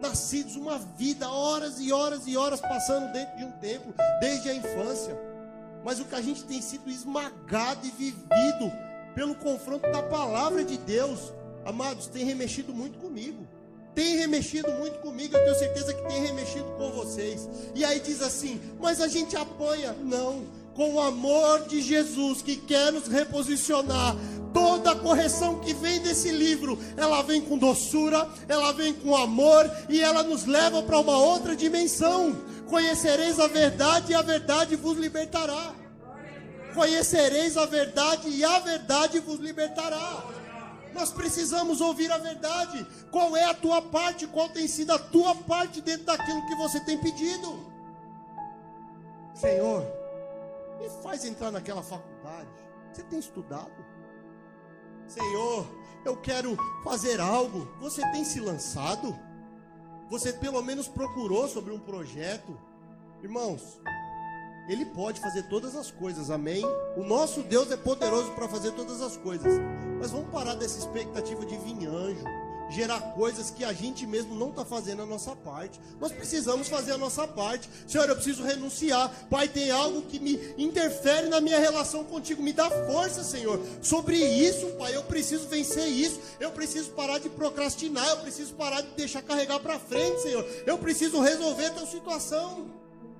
Nascidos 0.00 0.54
uma 0.54 0.78
vida, 0.78 1.28
horas 1.30 1.80
e 1.80 1.92
horas 1.92 2.26
e 2.26 2.36
horas 2.36 2.60
passando 2.60 3.10
dentro 3.12 3.36
de 3.38 3.44
um 3.44 3.52
templo, 3.52 3.94
desde 4.20 4.50
a 4.50 4.54
infância. 4.54 5.18
Mas 5.82 5.98
o 5.98 6.04
que 6.04 6.14
a 6.14 6.20
gente 6.20 6.44
tem 6.44 6.60
sido 6.60 6.90
esmagado 6.90 7.86
e 7.86 7.90
vivido 7.90 8.70
pelo 9.14 9.34
confronto 9.34 9.90
da 9.90 10.02
palavra 10.02 10.62
de 10.62 10.76
Deus, 10.76 11.32
amados, 11.64 12.06
tem 12.06 12.24
remexido 12.24 12.74
muito 12.74 12.98
comigo 12.98 13.46
tem 13.98 14.16
remexido 14.16 14.70
muito 14.74 15.00
comigo, 15.00 15.36
eu 15.36 15.42
tenho 15.42 15.58
certeza 15.58 15.92
que 15.92 16.06
tem 16.06 16.24
remexido 16.24 16.66
com 16.76 16.92
vocês. 16.92 17.48
E 17.74 17.84
aí 17.84 17.98
diz 17.98 18.22
assim: 18.22 18.60
mas 18.78 19.00
a 19.00 19.08
gente 19.08 19.36
apanha. 19.36 19.92
Não, 20.04 20.46
com 20.72 20.94
o 20.94 21.00
amor 21.00 21.66
de 21.66 21.82
Jesus 21.82 22.40
que 22.40 22.54
quer 22.54 22.92
nos 22.92 23.08
reposicionar. 23.08 24.14
Toda 24.54 24.92
a 24.92 24.96
correção 24.96 25.58
que 25.58 25.74
vem 25.74 26.00
desse 26.00 26.30
livro, 26.30 26.78
ela 26.96 27.22
vem 27.22 27.40
com 27.40 27.58
doçura, 27.58 28.26
ela 28.48 28.72
vem 28.72 28.94
com 28.94 29.16
amor 29.16 29.68
e 29.88 30.00
ela 30.00 30.22
nos 30.22 30.46
leva 30.46 30.80
para 30.80 31.00
uma 31.00 31.18
outra 31.18 31.56
dimensão. 31.56 32.36
Conhecereis 32.68 33.40
a 33.40 33.48
verdade 33.48 34.12
e 34.12 34.14
a 34.14 34.22
verdade 34.22 34.76
vos 34.76 34.96
libertará. 34.96 35.74
Conhecereis 36.72 37.56
a 37.56 37.66
verdade 37.66 38.28
e 38.28 38.44
a 38.44 38.60
verdade 38.60 39.18
vos 39.18 39.40
libertará. 39.40 40.37
Nós 40.92 41.12
precisamos 41.12 41.80
ouvir 41.80 42.10
a 42.10 42.18
verdade. 42.18 42.86
Qual 43.10 43.36
é 43.36 43.44
a 43.44 43.54
tua 43.54 43.80
parte? 43.80 44.26
Qual 44.26 44.48
tem 44.48 44.66
sido 44.66 44.92
a 44.92 44.98
tua 44.98 45.34
parte 45.34 45.80
dentro 45.80 46.06
daquilo 46.06 46.46
que 46.46 46.54
você 46.56 46.80
tem 46.80 46.98
pedido? 46.98 47.66
Senhor, 49.34 49.86
me 50.80 50.88
faz 51.02 51.24
entrar 51.24 51.50
naquela 51.50 51.82
faculdade. 51.82 52.48
Você 52.92 53.02
tem 53.04 53.18
estudado? 53.18 53.86
Senhor, 55.06 55.66
eu 56.04 56.16
quero 56.16 56.56
fazer 56.82 57.20
algo. 57.20 57.68
Você 57.80 58.02
tem 58.10 58.24
se 58.24 58.40
lançado? 58.40 59.16
Você 60.10 60.32
pelo 60.32 60.62
menos 60.62 60.88
procurou 60.88 61.48
sobre 61.48 61.72
um 61.72 61.78
projeto? 61.78 62.58
Irmãos, 63.22 63.80
Ele 64.68 64.84
pode 64.84 65.20
fazer 65.20 65.44
todas 65.44 65.74
as 65.74 65.90
coisas, 65.90 66.30
amém? 66.30 66.62
O 66.96 67.02
nosso 67.02 67.42
Deus 67.42 67.70
é 67.70 67.76
poderoso 67.76 68.30
para 68.32 68.48
fazer 68.48 68.72
todas 68.72 69.00
as 69.00 69.16
coisas. 69.16 69.54
Mas 69.98 70.10
vamos 70.10 70.30
parar 70.30 70.54
dessa 70.54 70.78
expectativa 70.78 71.44
de 71.46 71.56
vir 71.56 71.86
anjo 71.86 72.24
gerar 72.70 73.00
coisas 73.14 73.50
que 73.50 73.64
a 73.64 73.72
gente 73.72 74.06
mesmo 74.06 74.34
não 74.34 74.50
está 74.50 74.64
fazendo 74.64 75.02
a 75.02 75.06
nossa 75.06 75.34
parte. 75.34 75.80
Nós 76.00 76.12
precisamos 76.12 76.68
fazer 76.68 76.92
a 76.92 76.98
nossa 76.98 77.26
parte. 77.26 77.68
Senhor, 77.86 78.08
eu 78.08 78.14
preciso 78.14 78.42
renunciar. 78.42 79.10
Pai, 79.30 79.48
tem 79.48 79.70
algo 79.70 80.02
que 80.02 80.18
me 80.18 80.38
interfere 80.58 81.28
na 81.28 81.40
minha 81.40 81.58
relação 81.58 82.04
contigo. 82.04 82.42
Me 82.42 82.52
dá 82.52 82.70
força, 82.86 83.24
Senhor. 83.24 83.60
Sobre 83.80 84.16
isso, 84.16 84.66
Pai, 84.78 84.94
eu 84.94 85.02
preciso 85.04 85.48
vencer 85.48 85.86
isso. 85.86 86.20
Eu 86.38 86.50
preciso 86.50 86.90
parar 86.90 87.18
de 87.18 87.28
procrastinar. 87.30 88.08
Eu 88.10 88.18
preciso 88.18 88.54
parar 88.54 88.82
de 88.82 88.90
deixar 88.90 89.22
carregar 89.22 89.60
para 89.60 89.78
frente, 89.78 90.22
Senhor. 90.22 90.44
Eu 90.66 90.78
preciso 90.78 91.20
resolver 91.20 91.70
tua 91.70 91.86
situação. 91.86 92.70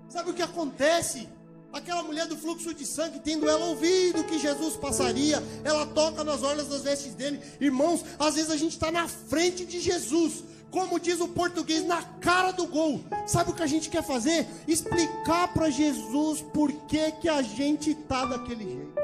Sabe 0.09 0.31
o 0.31 0.35
que 0.35 0.43
acontece? 0.43 1.29
Aquela 1.73 2.03
mulher 2.03 2.27
do 2.27 2.37
fluxo 2.37 2.73
de 2.73 2.87
sangue, 2.87 3.21
tendo 3.21 3.49
ela 3.49 3.67
ouvido 3.67 4.25
que 4.25 4.39
Jesus 4.39 4.75
passaria, 4.77 5.43
ela 5.65 5.87
toca 5.87 6.25
nas 6.25 6.43
orlas 6.43 6.69
das 6.69 6.83
vestes 6.83 7.15
dele. 7.15 7.41
Irmãos, 7.61 8.05
às 8.19 8.35
vezes 8.37 8.51
a 8.51 8.57
gente 8.57 8.73
está 8.73 8.91
na 8.91 9.07
frente 9.07 9.67
de 9.67 9.79
Jesus, 9.79 10.45
como 10.71 10.99
diz 10.99 11.21
o 11.21 11.29
português, 11.29 11.85
na 11.85 12.03
cara 12.03 12.53
do 12.53 12.67
gol. 12.67 13.01
Sabe 13.27 13.51
o 13.51 13.55
que 13.55 13.63
a 13.63 13.67
gente 13.67 13.91
quer 13.91 14.03
fazer? 14.03 14.47
Explicar 14.67 15.53
para 15.53 15.69
Jesus 15.69 16.41
por 16.41 16.73
que, 16.87 17.13
que 17.13 17.29
a 17.29 17.43
gente 17.43 17.91
está 17.91 18.25
daquele 18.25 18.65
jeito. 18.65 18.98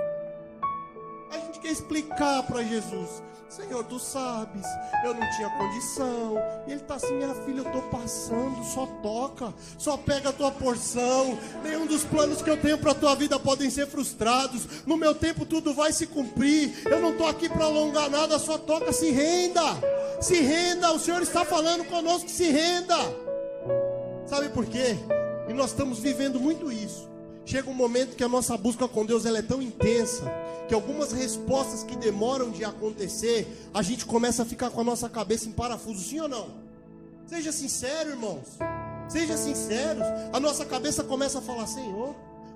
Quer 1.64 1.70
explicar 1.70 2.42
para 2.42 2.62
Jesus. 2.62 3.22
Senhor, 3.48 3.82
tu 3.84 3.98
sabes, 3.98 4.66
eu 5.02 5.14
não 5.14 5.30
tinha 5.30 5.48
condição. 5.48 6.36
E 6.66 6.72
ele 6.72 6.80
está 6.82 6.96
assim, 6.96 7.14
minha 7.14 7.34
filha, 7.36 7.60
eu 7.60 7.66
estou 7.66 7.80
passando, 7.84 8.62
só 8.64 8.84
toca, 9.02 9.54
só 9.78 9.96
pega 9.96 10.28
a 10.28 10.32
tua 10.32 10.50
porção. 10.50 11.38
Nenhum 11.62 11.86
dos 11.86 12.04
planos 12.04 12.42
que 12.42 12.50
eu 12.50 12.58
tenho 12.58 12.76
para 12.76 12.90
a 12.90 12.94
tua 12.94 13.14
vida 13.14 13.40
podem 13.40 13.70
ser 13.70 13.86
frustrados. 13.86 14.84
No 14.84 14.98
meu 14.98 15.14
tempo 15.14 15.46
tudo 15.46 15.72
vai 15.72 15.90
se 15.90 16.06
cumprir. 16.06 16.82
Eu 16.84 17.00
não 17.00 17.12
estou 17.12 17.28
aqui 17.28 17.48
para 17.48 17.64
alongar 17.64 18.10
nada, 18.10 18.38
só 18.38 18.58
toca, 18.58 18.92
se 18.92 19.10
renda. 19.10 19.62
Se 20.20 20.42
renda, 20.42 20.92
o 20.92 20.98
Senhor 20.98 21.22
está 21.22 21.46
falando 21.46 21.86
conosco, 21.86 22.28
se 22.28 22.50
renda. 22.50 22.98
Sabe 24.26 24.50
por 24.50 24.66
quê? 24.66 24.98
E 25.48 25.54
nós 25.54 25.70
estamos 25.70 25.98
vivendo 25.98 26.38
muito 26.38 26.70
isso. 26.70 27.13
Chega 27.46 27.68
um 27.68 27.74
momento 27.74 28.16
que 28.16 28.24
a 28.24 28.28
nossa 28.28 28.56
busca 28.56 28.88
com 28.88 29.04
Deus 29.04 29.26
ela 29.26 29.38
é 29.38 29.42
tão 29.42 29.60
intensa 29.60 30.24
que 30.66 30.74
algumas 30.74 31.12
respostas 31.12 31.82
que 31.82 31.94
demoram 31.94 32.50
de 32.50 32.64
acontecer, 32.64 33.46
a 33.72 33.82
gente 33.82 34.06
começa 34.06 34.42
a 34.42 34.46
ficar 34.46 34.70
com 34.70 34.80
a 34.80 34.84
nossa 34.84 35.10
cabeça 35.10 35.46
em 35.46 35.52
parafuso, 35.52 36.02
sim 36.02 36.20
ou 36.20 36.28
não? 36.28 36.48
Seja 37.26 37.52
sincero, 37.52 38.10
irmãos. 38.10 38.58
Seja 39.08 39.36
sinceros. 39.36 40.06
A 40.32 40.40
nossa 40.40 40.64
cabeça 40.64 41.04
começa 41.04 41.38
a 41.38 41.42
falar: 41.42 41.66
Senhor, 41.66 42.14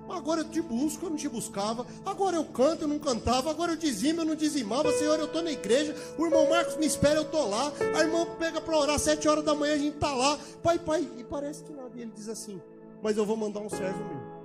agora 0.09 0.41
eu 0.41 0.49
te 0.49 0.59
busco, 0.59 1.05
eu 1.05 1.11
não 1.11 1.17
te 1.17 1.29
buscava. 1.29 1.85
Agora 2.03 2.37
eu 2.37 2.45
canto, 2.45 2.83
eu 2.83 2.87
não 2.87 2.97
cantava. 2.97 3.51
Agora 3.51 3.73
eu 3.73 3.77
dizimo, 3.77 4.21
eu 4.21 4.25
não 4.25 4.35
dizimava. 4.35 4.91
Senhor, 4.93 5.19
eu 5.19 5.25
estou 5.25 5.43
na 5.43 5.51
igreja. 5.51 5.95
O 6.17 6.25
irmão 6.25 6.49
Marcos 6.49 6.77
me 6.77 6.87
espera, 6.87 7.17
eu 7.17 7.23
estou 7.23 7.47
lá. 7.47 7.71
A 7.95 7.99
irmã 8.01 8.25
pega 8.39 8.59
para 8.59 8.75
orar 8.75 8.97
sete 8.97 9.27
horas 9.27 9.43
da 9.43 9.53
manhã, 9.53 9.75
a 9.75 9.77
gente 9.77 9.95
está 9.95 10.11
lá. 10.11 10.39
Pai, 10.63 10.79
pai, 10.79 11.07
e 11.17 11.23
parece 11.23 11.63
que 11.63 11.71
nada. 11.73 11.91
E 11.95 12.01
ele 12.01 12.11
diz 12.15 12.27
assim: 12.27 12.59
Mas 13.03 13.17
eu 13.17 13.25
vou 13.25 13.37
mandar 13.37 13.59
um 13.59 13.69
servo 13.69 13.99
meu 13.99 14.38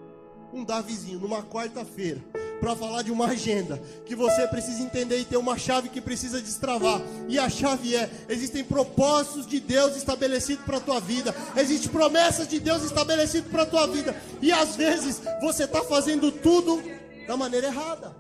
um 0.55 0.65
Davizinho 0.65 1.19
numa 1.19 1.43
quarta-feira 1.43 2.21
para 2.61 2.77
falar 2.77 3.03
de 3.03 3.11
uma 3.11 3.27
agenda 3.27 3.77
que 4.07 4.15
você 4.15 4.47
precisa 4.47 4.83
entender 4.83 5.19
e 5.19 5.25
ter 5.25 5.37
uma 5.37 5.59
chave 5.59 5.89
que 5.89 6.01
precisa 6.01 6.41
destravar. 6.41 7.03
E 7.29 7.39
a 7.39 7.51
chave 7.51 7.95
é: 7.95 8.09
existem 8.29 8.63
propósitos 8.63 9.47
de 9.47 9.59
Deus 9.61 9.97
estabelecidos 9.97 10.65
para 10.65 10.79
a 10.79 10.81
tua 10.81 11.01
vida, 11.01 11.35
existem 11.57 11.91
promessas 11.91 12.49
de 12.49 12.61
Deus 12.61 12.85
estabelecidas 12.85 13.51
para 13.51 13.65
a 13.65 13.67
tua 13.67 13.87
vida. 13.89 14.17
E 14.41 14.53
às 14.53 14.77
vezes 14.77 15.21
você 15.43 15.65
está 15.65 15.83
fazendo 15.83 16.31
tudo 16.31 16.83
da 17.27 17.37
maneira 17.37 17.67
errada. 17.67 18.17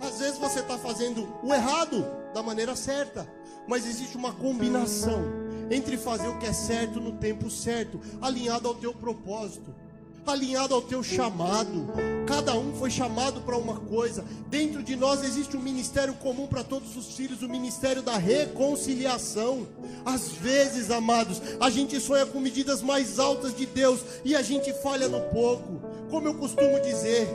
Às 0.00 0.18
vezes 0.18 0.38
você 0.38 0.60
está 0.60 0.76
fazendo 0.78 1.28
o 1.42 1.54
errado 1.54 2.04
da 2.34 2.42
maneira 2.42 2.74
certa. 2.74 3.26
Mas 3.66 3.86
existe 3.86 4.16
uma 4.16 4.32
combinação 4.32 5.22
entre 5.70 5.96
fazer 5.98 6.28
o 6.28 6.38
que 6.38 6.46
é 6.46 6.52
certo 6.52 6.98
no 6.98 7.12
tempo 7.12 7.50
certo, 7.50 8.00
alinhado 8.22 8.66
ao 8.66 8.74
teu 8.74 8.94
propósito 8.94 9.74
alinhado 10.26 10.74
ao 10.74 10.82
teu 10.82 11.02
chamado. 11.02 11.86
Cada 12.26 12.54
um 12.54 12.74
foi 12.74 12.90
chamado 12.90 13.40
para 13.40 13.56
uma 13.56 13.76
coisa. 13.80 14.24
Dentro 14.48 14.82
de 14.82 14.94
nós 14.96 15.24
existe 15.24 15.56
um 15.56 15.62
ministério 15.62 16.14
comum 16.14 16.46
para 16.46 16.62
todos 16.62 16.96
os 16.96 17.16
filhos, 17.16 17.42
o 17.42 17.48
ministério 17.48 18.02
da 18.02 18.16
reconciliação. 18.16 19.66
Às 20.04 20.28
vezes, 20.32 20.90
amados, 20.90 21.40
a 21.60 21.70
gente 21.70 21.98
sonha 22.00 22.26
com 22.26 22.40
medidas 22.40 22.82
mais 22.82 23.18
altas 23.18 23.56
de 23.56 23.66
Deus 23.66 24.00
e 24.24 24.34
a 24.34 24.42
gente 24.42 24.72
falha 24.74 25.08
no 25.08 25.20
pouco. 25.30 25.80
Como 26.10 26.28
eu 26.28 26.34
costumo 26.34 26.80
dizer, 26.80 27.28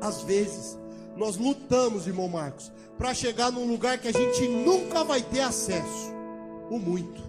às 0.00 0.22
vezes 0.22 0.78
nós 1.16 1.36
lutamos, 1.36 2.06
irmão 2.06 2.28
Marcos, 2.28 2.70
para 2.98 3.14
chegar 3.14 3.50
num 3.50 3.66
lugar 3.66 3.98
que 3.98 4.08
a 4.08 4.12
gente 4.12 4.48
nunca 4.48 5.04
vai 5.04 5.22
ter 5.22 5.40
acesso. 5.40 6.14
O 6.70 6.78
muito. 6.78 7.24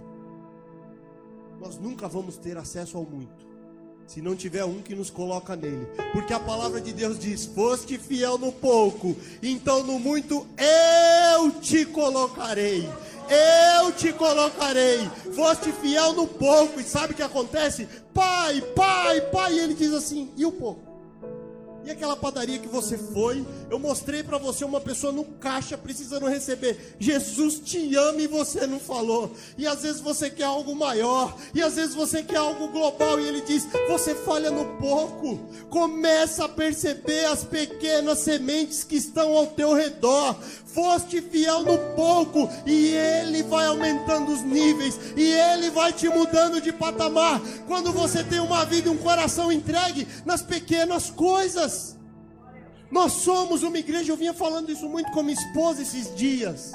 Nós 1.60 1.78
nunca 1.78 2.08
vamos 2.08 2.38
ter 2.38 2.58
acesso 2.58 2.98
ao 2.98 3.04
muito 3.04 3.47
se 4.08 4.22
não 4.22 4.36
tiver 4.36 4.64
um 4.64 4.82
que 4.82 4.96
nos 4.96 5.10
coloca 5.10 5.56
nele. 5.56 5.86
Porque 6.14 6.34
a 6.34 6.40
palavra 6.40 6.80
de 6.80 6.94
Deus 6.94 7.20
diz: 7.20 7.46
Foste 7.46 7.98
fiel 7.98 8.38
no 8.38 8.52
pouco, 8.52 9.16
então 9.44 9.84
no 9.84 10.00
muito 10.00 10.48
eu 10.58 11.52
te 11.52 11.86
colocarei. 11.86 12.88
Eu 13.30 13.92
te 13.92 14.14
colocarei. 14.14 15.00
Foste 15.36 15.72
fiel 15.74 16.14
no 16.14 16.26
pouco. 16.26 16.80
E 16.80 16.84
sabe 16.84 17.12
o 17.12 17.16
que 17.16 17.22
acontece? 17.22 17.88
Pai, 18.14 18.62
pai, 18.74 19.20
pai. 19.22 19.54
E 19.54 19.60
ele 19.60 19.74
diz 19.74 19.94
assim: 19.94 20.32
E 20.38 20.46
o 20.46 20.52
pouco? 20.52 20.87
E 21.88 21.92
aquela 21.92 22.18
padaria 22.18 22.60
que 22.60 22.68
você 22.68 22.98
foi, 22.98 23.48
eu 23.72 23.80
mostrei 23.80 24.22
para 24.22 24.38
você 24.38 24.66
uma 24.66 24.82
pessoa 24.82 25.14
no 25.14 25.24
caixa 25.24 25.78
precisando 25.78 26.28
receber. 26.28 26.98
Jesus 27.00 27.62
te 27.62 27.96
ama 27.96 28.22
e 28.22 28.28
você 28.28 28.68
não 28.68 28.78
falou. 28.78 29.32
E 29.58 29.66
às 29.66 29.84
vezes 29.84 30.02
você 30.02 30.30
quer 30.30 30.44
algo 30.44 30.76
maior, 30.76 31.34
e 31.54 31.62
às 31.62 31.76
vezes 31.76 31.96
você 31.96 32.22
quer 32.22 32.40
algo 32.40 32.68
global 32.68 33.18
e 33.22 33.26
ele 33.30 33.40
diz: 33.40 33.66
"Você 33.88 34.14
falha 34.14 34.52
no 34.52 34.66
pouco". 34.82 35.40
Começa 35.70 36.44
a 36.44 36.50
perceber 36.50 37.24
as 37.24 37.46
pequenas 37.46 38.20
sementes 38.20 38.84
que 38.84 38.98
estão 38.98 39.38
ao 39.38 39.48
teu 39.48 39.74
redor. 39.74 40.36
Foste 40.66 41.22
fiel 41.22 41.64
no 41.64 41.78
pouco 41.96 42.50
e 42.66 42.94
ele 42.94 43.42
vai 43.44 43.66
aumentando 43.66 44.32
os 44.32 44.44
níveis 44.44 45.00
e 45.16 45.24
ele 45.24 45.72
vai 45.72 45.92
te 45.94 46.08
mudando 46.10 46.62
de 46.62 46.72
patamar. 46.72 47.42
Quando 47.66 47.92
você 47.92 48.24
tem 48.24 48.40
uma 48.40 48.66
vida 48.66 48.88
e 48.90 48.92
um 48.92 48.98
coração 48.98 49.52
entregue 49.52 50.08
nas 50.26 50.44
pequenas 50.44 51.10
coisas, 51.10 51.77
nós 52.92 53.14
somos 53.14 53.64
uma 53.64 53.78
igreja, 53.78 54.12
eu 54.12 54.18
vinha 54.18 54.34
falando 54.34 54.72
isso 54.72 54.88
muito 54.88 55.12
com 55.12 55.24
minha 55.24 55.34
esposa 55.34 55.82
esses 55.82 56.16
dias. 56.16 56.72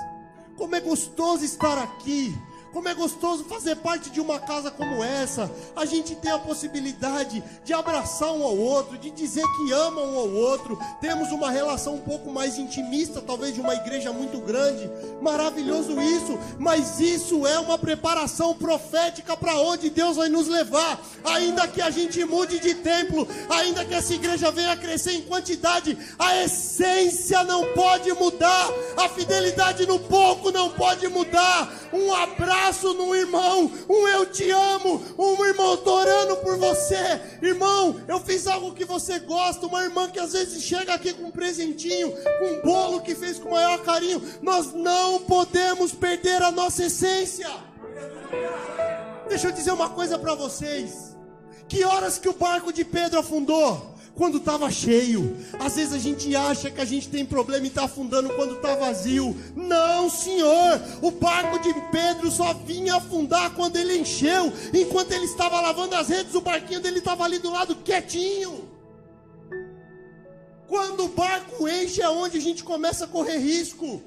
Como 0.57 0.75
é 0.75 0.81
gostoso 0.81 1.45
estar 1.45 1.79
aqui. 1.79 2.35
Como 2.73 2.89
é 2.89 2.95
gostoso 2.95 3.45
fazer 3.45 3.77
parte 3.77 4.09
de 4.09 4.19
uma 4.19 4.41
casa 4.41 4.71
como 4.71 5.05
essa. 5.05 5.51
A 5.77 5.85
gente 5.85 6.15
tem 6.17 6.31
a 6.31 6.39
possibilidade 6.39 7.45
de 7.63 7.75
abraçar 7.75 8.33
um 8.33 8.43
ao 8.43 8.57
outro, 8.57 8.97
de 8.97 9.11
dizer 9.11 9.45
que 9.57 9.73
ama 9.73 10.01
um 10.01 10.17
ao 10.19 10.31
outro. 10.31 10.79
Temos 10.99 11.31
uma 11.33 11.51
relação 11.51 11.97
um 11.97 12.01
pouco 12.01 12.33
mais 12.33 12.57
intimista, 12.57 13.21
talvez 13.21 13.55
de 13.55 13.61
uma 13.61 13.75
igreja 13.75 14.11
muito 14.11 14.39
grande. 14.39 14.91
Maravilhoso 15.21 16.01
isso, 16.01 16.39
mas 16.59 16.99
isso 16.99 17.47
é 17.47 17.59
uma 17.59 17.77
preparação 17.77 18.55
profética 18.55 19.37
para 19.37 19.55
onde 19.61 19.91
Deus 19.91 20.17
vai 20.17 20.31
nos 20.31 20.49
levar. 20.49 20.99
Ainda 21.25 21.69
que 21.69 21.83
a 21.83 21.91
gente 21.91 22.25
mude 22.25 22.59
de 22.59 22.75
templo, 22.77 23.29
ainda 23.51 23.85
que 23.85 23.93
essa 23.93 24.15
igreja 24.15 24.51
venha 24.51 24.77
crescer 24.79 25.13
em 25.13 25.23
quantidade, 25.23 25.99
a 26.19 26.43
essência 26.43 27.45
não 27.45 27.67
pode 27.75 28.11
mudar. 28.15 28.71
A 28.97 29.11
fidelidade 29.11 29.87
no 29.87 29.99
pouco 29.99 30.51
não 30.51 30.71
pode 30.71 31.07
mudar. 31.09 31.71
Um 31.93 32.15
abraço 32.15 32.62
abraço 32.63 32.95
irmão, 33.15 33.71
um 33.89 34.09
eu 34.09 34.27
te 34.27 34.49
amo, 34.51 35.03
um 35.19 35.45
irmão 35.45 35.77
tô 35.77 35.95
orando 35.95 36.37
por 36.37 36.57
você, 36.57 37.21
irmão, 37.43 38.01
eu 38.07 38.21
fiz 38.21 38.47
algo 38.47 38.73
que 38.73 38.85
você 38.85 39.19
gosta, 39.19 39.67
uma 39.67 39.83
irmã 39.83 40.09
que 40.09 40.21
às 40.21 40.33
vezes 40.33 40.63
chega 40.63 40.95
aqui 40.95 41.13
com 41.13 41.25
um 41.25 41.31
presentinho, 41.31 42.13
com 42.13 42.47
um 42.47 42.61
bolo 42.63 43.01
que 43.01 43.15
fez 43.15 43.39
com 43.39 43.49
o 43.49 43.53
maior 43.53 43.83
carinho, 43.83 44.23
nós 44.43 44.73
não 44.73 45.21
podemos 45.21 45.93
perder 45.93 46.43
a 46.43 46.53
nossa 46.53 46.85
essência. 46.85 47.51
Deixa 49.29 49.49
eu 49.49 49.53
dizer 49.53 49.73
uma 49.73 49.91
coisa 49.91 50.19
para 50.19 50.35
vocês. 50.35 51.17
Que 51.69 51.85
horas 51.85 52.19
que 52.19 52.29
o 52.29 52.35
barco 52.35 52.73
de 52.73 52.85
Pedro 52.85 53.19
afundou? 53.19 53.92
Quando 54.15 54.39
está 54.39 54.71
cheio. 54.71 55.37
Às 55.59 55.77
vezes 55.77 55.93
a 55.93 55.99
gente 55.99 56.35
acha 56.37 56.71
que 56.71 56.81
a 56.81 56.85
gente 56.85 57.09
tem 57.09 57.25
problema 57.25 57.65
e 57.65 57.69
está 57.69 57.85
afundando 57.85 58.31
quando 58.31 58.57
está 58.57 58.75
vazio. 58.77 59.37
Não, 59.57 60.11
Senhor. 60.11 60.81
O 61.01 61.11
barco 61.11 61.59
de 61.59 61.73
Pedro 61.91 62.31
só 62.31 62.53
vinha 62.55 62.97
afundar 62.97 63.55
quando 63.55 63.77
ele 63.77 63.99
encheu. 63.99 64.53
Enquanto 64.73 65.13
ele 65.13 65.25
estava 65.25 65.61
lavando 65.61 65.95
as 65.95 66.09
redes, 66.09 66.35
o 66.35 66.41
barquinho 66.41 66.81
dele 66.81 66.99
estava 66.99 67.25
ali 67.25 67.39
do 67.39 67.51
lado 67.51 67.77
quietinho. 67.77 68.69
Quando 70.69 71.05
o 71.05 71.09
barco 71.09 71.69
enche 71.69 72.01
é 72.01 72.09
onde 72.09 72.39
a 72.39 72.41
gente 72.41 72.65
começa 72.65 73.05
a 73.05 73.09
correr 73.09 73.39
risco. 73.39 74.03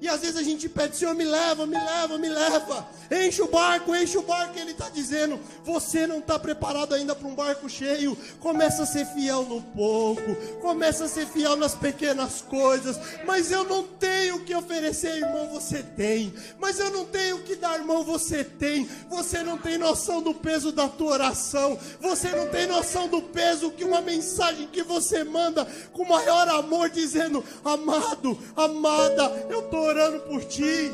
E 0.00 0.08
às 0.08 0.20
vezes 0.20 0.36
a 0.36 0.42
gente 0.42 0.68
pede, 0.68 0.96
Senhor, 0.96 1.14
me 1.14 1.24
leva, 1.24 1.66
me 1.66 1.76
leva, 1.76 2.18
me 2.18 2.28
leva. 2.28 2.86
Enche 3.10 3.40
o 3.40 3.48
barco, 3.48 3.94
enche 3.94 4.18
o 4.18 4.22
barco. 4.22 4.58
Ele 4.58 4.72
está 4.72 4.90
dizendo: 4.90 5.40
Você 5.64 6.06
não 6.06 6.18
está 6.18 6.38
preparado 6.38 6.94
ainda 6.94 7.14
para 7.14 7.26
um 7.26 7.34
barco 7.34 7.68
cheio. 7.68 8.16
Começa 8.40 8.82
a 8.82 8.86
ser 8.86 9.06
fiel 9.06 9.44
no 9.44 9.62
pouco, 9.62 10.34
começa 10.60 11.04
a 11.04 11.08
ser 11.08 11.26
fiel 11.26 11.56
nas 11.56 11.74
pequenas 11.74 12.42
coisas. 12.42 12.98
Mas 13.24 13.50
eu 13.50 13.64
não 13.64 13.84
tenho 13.84 14.36
o 14.36 14.44
que 14.44 14.54
oferecer, 14.54 15.16
irmão. 15.16 15.48
Você 15.48 15.82
tem. 15.82 16.34
Mas 16.58 16.78
eu 16.78 16.90
não 16.90 17.06
tenho 17.06 17.36
o 17.36 17.42
que 17.42 17.56
dar, 17.56 17.78
irmão. 17.78 18.04
Você 18.04 18.44
tem. 18.44 18.86
Você 19.08 19.42
não 19.42 19.56
tem 19.56 19.78
noção 19.78 20.20
do 20.20 20.34
peso 20.34 20.72
da 20.72 20.88
tua 20.88 21.12
oração. 21.12 21.78
Você 22.00 22.28
não 22.30 22.48
tem 22.48 22.66
noção 22.66 23.08
do 23.08 23.22
peso 23.22 23.70
que 23.70 23.84
uma 23.84 24.02
mensagem 24.02 24.68
que 24.68 24.82
você 24.82 25.24
manda 25.24 25.64
com 25.92 26.04
maior 26.04 26.48
amor, 26.48 26.90
dizendo: 26.90 27.42
Amado, 27.64 28.38
amada, 28.54 29.46
eu 29.48 29.60
estou 29.60 29.85
orando 29.86 30.20
por 30.20 30.44
ti. 30.44 30.92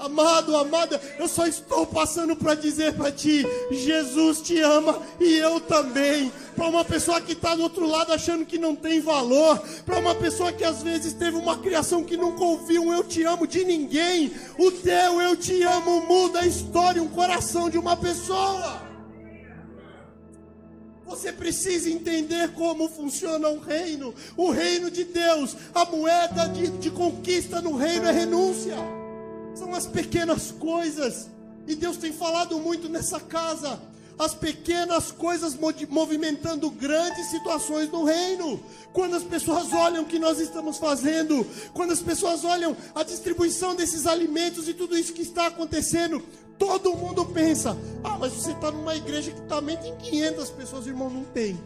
Amado, 0.00 0.56
amada, 0.56 0.98
eu 1.18 1.28
só 1.28 1.46
estou 1.46 1.86
passando 1.86 2.34
para 2.34 2.54
dizer 2.54 2.94
para 2.94 3.12
ti: 3.12 3.46
Jesus 3.70 4.40
te 4.40 4.58
ama 4.58 4.98
e 5.20 5.36
eu 5.36 5.60
também. 5.60 6.32
Para 6.56 6.68
uma 6.68 6.84
pessoa 6.84 7.20
que 7.20 7.32
está 7.32 7.54
do 7.54 7.62
outro 7.62 7.86
lado 7.86 8.12
achando 8.12 8.46
que 8.46 8.58
não 8.58 8.74
tem 8.74 9.00
valor, 9.00 9.58
para 9.84 9.98
uma 9.98 10.14
pessoa 10.14 10.52
que 10.52 10.64
às 10.64 10.82
vezes 10.82 11.12
teve 11.12 11.36
uma 11.36 11.58
criação 11.58 12.02
que 12.02 12.16
nunca 12.16 12.42
ouviu 12.42 12.82
um 12.82 12.92
eu 12.92 13.04
te 13.04 13.22
amo 13.24 13.46
de 13.46 13.62
ninguém, 13.64 14.32
o 14.58 14.70
teu 14.70 15.20
eu 15.20 15.36
te 15.36 15.62
amo 15.62 16.02
muda 16.06 16.40
a 16.40 16.46
história, 16.46 17.02
um 17.02 17.08
coração 17.08 17.68
de 17.68 17.78
uma 17.78 17.96
pessoa. 17.96 18.89
Você 21.10 21.32
precisa 21.32 21.90
entender 21.90 22.52
como 22.52 22.88
funciona 22.88 23.48
o 23.48 23.58
reino, 23.58 24.14
o 24.36 24.52
reino 24.52 24.88
de 24.88 25.02
Deus. 25.02 25.56
A 25.74 25.84
moeda 25.84 26.46
de, 26.46 26.68
de 26.68 26.88
conquista 26.88 27.60
no 27.60 27.76
reino 27.76 28.06
é 28.06 28.12
renúncia. 28.12 28.76
São 29.56 29.74
as 29.74 29.88
pequenas 29.88 30.52
coisas. 30.52 31.28
E 31.66 31.74
Deus 31.74 31.96
tem 31.96 32.12
falado 32.12 32.56
muito 32.60 32.88
nessa 32.88 33.18
casa. 33.18 33.80
As 34.16 34.34
pequenas 34.34 35.10
coisas 35.10 35.58
movimentando 35.88 36.70
grandes 36.70 37.26
situações 37.26 37.90
no 37.90 38.04
reino. 38.04 38.62
Quando 38.92 39.16
as 39.16 39.24
pessoas 39.24 39.72
olham 39.72 40.04
o 40.04 40.06
que 40.06 40.18
nós 40.20 40.38
estamos 40.38 40.78
fazendo, 40.78 41.44
quando 41.74 41.92
as 41.92 42.00
pessoas 42.00 42.44
olham 42.44 42.76
a 42.94 43.02
distribuição 43.02 43.74
desses 43.74 44.06
alimentos 44.06 44.68
e 44.68 44.74
tudo 44.74 44.96
isso 44.96 45.12
que 45.12 45.22
está 45.22 45.48
acontecendo, 45.48 46.22
todo 46.60 46.94
mundo 46.94 47.24
pensa: 47.24 47.76
ah, 48.04 48.18
mas 48.20 48.34
você 48.34 48.52
está 48.52 48.70
numa 48.70 48.94
igreja 48.94 49.32
que 49.32 49.40
também 49.42 49.76
tem 49.78 49.96
500 49.96 50.50
pessoas, 50.50 50.86
irmão. 50.86 51.08
Não 51.08 51.24
tem, 51.24 51.58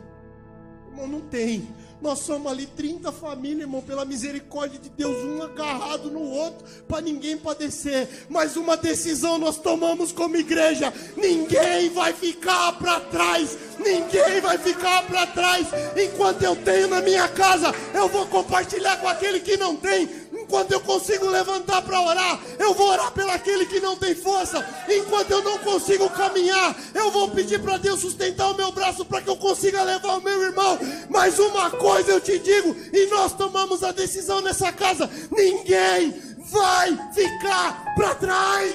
irmão, 0.88 1.08
não 1.08 1.20
tem. 1.20 1.68
Nós 2.00 2.18
somos 2.18 2.52
ali 2.52 2.66
30 2.66 3.10
famílias, 3.12 3.62
irmão, 3.62 3.80
pela 3.80 4.04
misericórdia 4.04 4.78
de 4.78 4.90
Deus, 4.90 5.16
um 5.24 5.42
agarrado 5.42 6.10
no 6.10 6.20
outro, 6.20 6.66
para 6.86 7.00
ninguém 7.00 7.36
padecer. 7.36 8.26
Mas 8.28 8.56
uma 8.56 8.76
decisão 8.76 9.38
nós 9.38 9.56
tomamos 9.58 10.12
como 10.12 10.36
igreja: 10.36 10.92
ninguém 11.16 11.90
vai 11.90 12.12
ficar 12.12 12.72
para 12.78 13.00
trás. 13.00 13.58
Ninguém 13.78 14.40
vai 14.40 14.56
ficar 14.56 15.04
para 15.06 15.26
trás. 15.26 15.66
Enquanto 15.96 16.42
eu 16.42 16.54
tenho 16.54 16.86
na 16.88 17.00
minha 17.00 17.26
casa, 17.28 17.74
eu 17.92 18.08
vou 18.08 18.26
compartilhar 18.26 18.98
com 18.98 19.08
aquele 19.08 19.40
que 19.40 19.56
não 19.56 19.74
tem. 19.74 20.08
Enquanto 20.54 20.70
eu 20.70 20.80
consigo 20.82 21.28
levantar 21.30 21.82
para 21.82 22.00
orar, 22.00 22.40
eu 22.60 22.74
vou 22.74 22.88
orar 22.88 23.10
pelo 23.10 23.32
aquele 23.32 23.66
que 23.66 23.80
não 23.80 23.96
tem 23.96 24.14
força. 24.14 24.64
Enquanto 24.88 25.28
eu 25.32 25.42
não 25.42 25.58
consigo 25.58 26.08
caminhar, 26.10 26.76
eu 26.94 27.10
vou 27.10 27.28
pedir 27.28 27.60
para 27.60 27.76
Deus 27.76 27.98
sustentar 27.98 28.52
o 28.52 28.54
meu 28.54 28.70
braço 28.70 29.04
para 29.04 29.20
que 29.20 29.28
eu 29.28 29.36
consiga 29.36 29.82
levar 29.82 30.16
o 30.16 30.22
meu 30.22 30.40
irmão. 30.44 30.78
Mas 31.10 31.40
uma 31.40 31.70
coisa 31.72 32.12
eu 32.12 32.20
te 32.20 32.38
digo, 32.38 32.72
e 32.92 33.06
nós 33.06 33.32
tomamos 33.32 33.82
a 33.82 33.90
decisão 33.90 34.40
nessa 34.42 34.70
casa: 34.70 35.10
ninguém 35.32 36.14
vai 36.38 36.96
ficar 37.12 37.92
para 37.96 38.14
trás. 38.14 38.74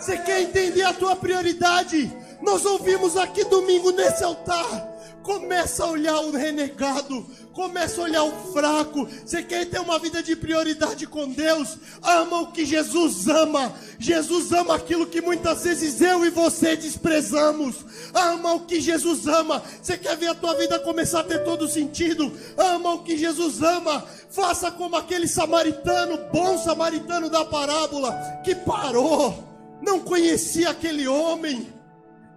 Você 0.00 0.16
quer 0.16 0.40
entender 0.40 0.84
a 0.84 0.94
tua 0.94 1.16
prioridade? 1.16 2.10
Nós 2.40 2.64
ouvimos 2.64 3.14
aqui 3.14 3.44
domingo 3.44 3.90
nesse 3.90 4.24
altar. 4.24 4.97
Começa 5.22 5.84
a 5.84 5.90
olhar 5.90 6.20
o 6.20 6.30
renegado, 6.30 7.26
começa 7.52 8.00
a 8.00 8.04
olhar 8.04 8.22
o 8.22 8.52
fraco. 8.52 9.06
Você 9.24 9.42
quer 9.42 9.66
ter 9.66 9.80
uma 9.80 9.98
vida 9.98 10.22
de 10.22 10.34
prioridade 10.34 11.06
com 11.06 11.28
Deus? 11.28 11.76
Ama 12.02 12.40
o 12.40 12.52
que 12.52 12.64
Jesus 12.64 13.28
ama. 13.28 13.74
Jesus 13.98 14.52
ama 14.52 14.74
aquilo 14.74 15.06
que 15.06 15.20
muitas 15.20 15.64
vezes 15.64 16.00
eu 16.00 16.24
e 16.24 16.30
você 16.30 16.76
desprezamos. 16.76 17.84
Ama 18.14 18.54
o 18.54 18.60
que 18.60 18.80
Jesus 18.80 19.26
ama. 19.26 19.62
Você 19.82 19.98
quer 19.98 20.16
ver 20.16 20.28
a 20.28 20.34
tua 20.34 20.54
vida 20.54 20.78
começar 20.78 21.20
a 21.20 21.24
ter 21.24 21.44
todo 21.44 21.68
sentido? 21.68 22.32
Ama 22.56 22.94
o 22.94 23.02
que 23.02 23.16
Jesus 23.16 23.62
ama. 23.62 24.04
Faça 24.30 24.70
como 24.70 24.96
aquele 24.96 25.28
samaritano, 25.28 26.18
bom 26.32 26.56
samaritano 26.58 27.28
da 27.28 27.44
parábola, 27.44 28.14
que 28.44 28.54
parou, 28.54 29.44
não 29.82 30.00
conhecia 30.00 30.70
aquele 30.70 31.06
homem 31.06 31.77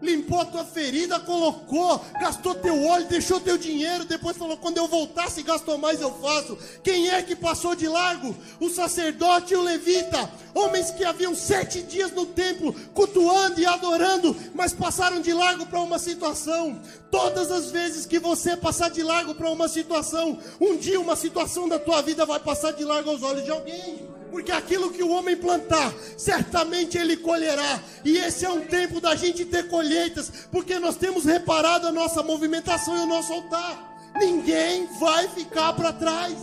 limpou 0.02 0.40
a 0.40 0.46
tua 0.46 0.66
ferida, 0.66 1.20
colocou, 1.20 2.04
gastou 2.20 2.56
teu 2.56 2.84
óleo, 2.86 3.08
deixou 3.08 3.40
teu 3.40 3.58
dinheiro, 3.58 4.06
depois 4.06 4.36
falou: 4.38 4.58
quando 4.58 4.78
eu 4.78 4.88
voltar, 4.88 5.30
se 5.30 5.44
gastou 5.44 5.78
mais, 5.78 6.02
eu 6.02 6.12
faço. 6.14 6.58
Quem 6.84 7.10
é 7.10 7.22
que 7.22 7.36
passou 7.36 7.76
de 7.76 7.88
largo? 7.88 8.36
O 8.60 8.70
sacerdote 8.70 9.54
e 9.54 9.58
o 9.58 9.62
levita, 9.62 10.30
homens 10.54 10.92
que 10.92 11.06
haviam 11.06 11.36
sete 11.36 11.82
dias 11.82 12.12
no 12.12 12.26
templo, 12.26 12.74
cultuando 12.94 13.60
e 13.60 13.66
adorando, 13.66 14.36
mas 14.54 14.74
passaram 14.74 15.22
de 15.22 15.34
largo 15.34 15.66
para 15.66 15.80
uma 15.80 16.00
situação. 16.00 16.82
Todas 17.10 17.52
as 17.52 17.70
vezes 17.72 18.06
que 18.06 18.20
você 18.20 18.56
passar 18.56 18.90
de 18.90 19.04
largo 19.04 19.36
para 19.36 19.50
uma 19.50 19.68
situação, 19.68 20.40
um 20.60 20.78
dia 20.78 21.00
uma 21.00 21.16
situação 21.16 21.68
da 21.68 21.78
tua 21.78 22.02
vida 22.02 22.26
vai 22.26 22.40
passar 22.40 22.72
de 22.72 22.84
largo 22.84 23.10
aos 23.10 23.22
olhos 23.22 23.44
de 23.44 23.52
alguém 23.52 24.21
porque 24.32 24.52
aquilo 24.52 24.92
que 24.92 25.04
o 25.04 25.12
homem 25.12 25.36
plantar, 25.36 25.94
certamente 26.18 26.98
ele 26.98 27.18
colherá. 27.18 27.84
E 28.04 28.18
esse 28.18 28.46
é 28.46 28.50
um 28.50 28.62
tempo 28.62 29.02
da 29.02 29.14
gente 29.14 29.44
ter 29.44 29.68
colheitas, 29.68 30.32
porque 30.50 30.80
nós 30.80 30.96
temos 30.96 31.26
reparado 31.26 31.88
a 31.88 31.92
nossa 31.92 32.24
movimentação 32.24 32.96
e 32.96 33.00
o 33.02 33.06
nosso 33.06 33.34
altar. 33.34 34.12
Ninguém 34.16 34.88
vai 35.00 35.28
ficar 35.28 35.74
para 35.74 35.92
trás. 35.92 36.34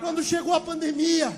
Quando 0.00 0.22
chegou 0.22 0.52
a 0.52 0.60
pandemia, 0.60 1.32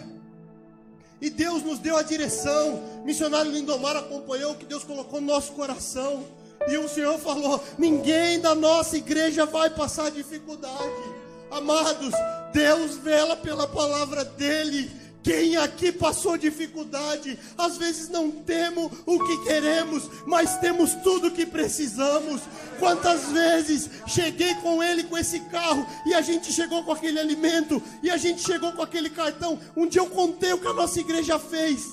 e 1.20 1.30
Deus 1.30 1.62
nos 1.62 1.78
deu 1.78 1.96
a 1.96 2.02
direção, 2.02 2.82
missionário 3.04 3.52
Lindomar 3.52 3.96
acompanhou 3.96 4.52
o 4.52 4.56
que 4.56 4.66
Deus 4.66 4.82
colocou 4.82 5.20
no 5.20 5.28
nosso 5.28 5.52
coração. 5.52 6.24
E 6.66 6.76
o 6.76 6.88
Senhor 6.88 7.16
falou: 7.18 7.62
ninguém 7.78 8.40
da 8.40 8.56
nossa 8.56 8.96
igreja 8.96 9.46
vai 9.46 9.70
passar 9.70 10.10
dificuldade. 10.10 11.22
Amados, 11.48 12.12
Deus 12.52 12.96
vela 12.96 13.36
pela 13.36 13.68
palavra 13.68 14.24
dEle 14.24 14.90
quem 15.22 15.56
aqui 15.56 15.92
passou 15.92 16.36
dificuldade? 16.36 17.38
Às 17.56 17.76
vezes 17.76 18.08
não 18.08 18.30
temos 18.30 18.90
o 19.06 19.24
que 19.24 19.44
queremos, 19.44 20.10
mas 20.26 20.58
temos 20.58 20.94
tudo 20.96 21.28
o 21.28 21.30
que 21.30 21.46
precisamos. 21.46 22.40
Quantas 22.78 23.30
vezes 23.30 23.88
cheguei 24.06 24.54
com 24.56 24.82
ele 24.82 25.04
com 25.04 25.16
esse 25.16 25.38
carro 25.40 25.86
e 26.04 26.12
a 26.12 26.20
gente 26.20 26.52
chegou 26.52 26.82
com 26.82 26.92
aquele 26.92 27.20
alimento 27.20 27.80
e 28.02 28.10
a 28.10 28.16
gente 28.16 28.42
chegou 28.42 28.72
com 28.72 28.82
aquele 28.82 29.10
cartão. 29.10 29.58
Um 29.76 29.86
dia 29.86 30.00
eu 30.00 30.10
contei 30.10 30.52
o 30.52 30.58
que 30.58 30.66
a 30.66 30.72
nossa 30.72 30.98
igreja 30.98 31.38
fez 31.38 31.90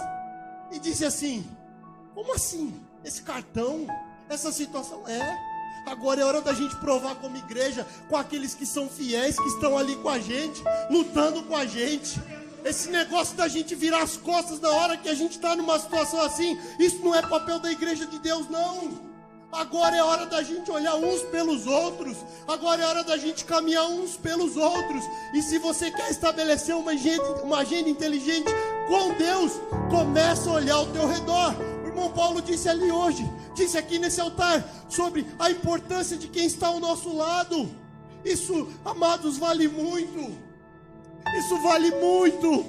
e 0.71 0.79
disse 0.79 1.05
assim: 1.05 1.45
Como 2.15 2.33
assim? 2.33 2.73
Esse 3.03 3.21
cartão? 3.21 3.85
Essa 4.27 4.51
situação 4.51 5.07
é. 5.07 5.49
Agora 5.85 6.21
é 6.21 6.23
hora 6.23 6.41
da 6.41 6.53
gente 6.53 6.75
provar 6.75 7.15
como 7.15 7.37
igreja 7.37 7.85
com 8.07 8.15
aqueles 8.15 8.53
que 8.53 8.65
são 8.65 8.87
fiéis, 8.87 9.35
que 9.35 9.47
estão 9.47 9.77
ali 9.77 9.95
com 9.97 10.09
a 10.09 10.19
gente, 10.19 10.61
lutando 10.89 11.43
com 11.43 11.55
a 11.55 11.65
gente. 11.65 12.19
Esse 12.63 12.89
negócio 12.89 13.35
da 13.35 13.47
gente 13.47 13.73
virar 13.75 14.03
as 14.03 14.17
costas 14.17 14.59
na 14.59 14.69
hora 14.69 14.97
que 14.97 15.09
a 15.09 15.13
gente 15.13 15.31
está 15.33 15.55
numa 15.55 15.79
situação 15.79 16.21
assim, 16.21 16.57
isso 16.79 16.99
não 17.03 17.15
é 17.15 17.21
papel 17.21 17.59
da 17.59 17.71
igreja 17.71 18.05
de 18.05 18.19
Deus, 18.19 18.49
não. 18.49 19.09
Agora 19.51 19.95
é 19.95 20.03
hora 20.03 20.27
da 20.27 20.43
gente 20.43 20.69
olhar 20.69 20.95
uns 20.95 21.23
pelos 21.23 21.65
outros. 21.65 22.17
Agora 22.47 22.83
é 22.83 22.85
hora 22.85 23.03
da 23.03 23.17
gente 23.17 23.45
caminhar 23.45 23.87
uns 23.87 24.15
pelos 24.15 24.55
outros. 24.55 25.03
E 25.33 25.41
se 25.41 25.57
você 25.57 25.89
quer 25.89 26.11
estabelecer 26.11 26.75
uma 26.75 26.91
agenda, 26.91 27.23
uma 27.43 27.59
agenda 27.59 27.89
inteligente 27.89 28.51
com 28.87 29.13
Deus, 29.15 29.53
começa 29.89 30.49
a 30.49 30.53
olhar 30.53 30.75
ao 30.75 30.85
teu 30.87 31.07
redor. 31.07 31.55
O 31.83 31.87
irmão 31.87 32.11
Paulo 32.11 32.41
disse 32.41 32.69
ali 32.69 32.91
hoje, 32.91 33.27
disse 33.55 33.75
aqui 33.75 33.97
nesse 33.97 34.21
altar, 34.21 34.63
sobre 34.87 35.25
a 35.39 35.49
importância 35.49 36.15
de 36.15 36.27
quem 36.27 36.45
está 36.45 36.67
ao 36.67 36.79
nosso 36.79 37.15
lado. 37.15 37.69
Isso, 38.23 38.67
amados, 38.85 39.37
vale 39.37 39.67
muito. 39.67 40.48
Isso 41.37 41.61
vale 41.61 41.91
muito. 41.91 42.65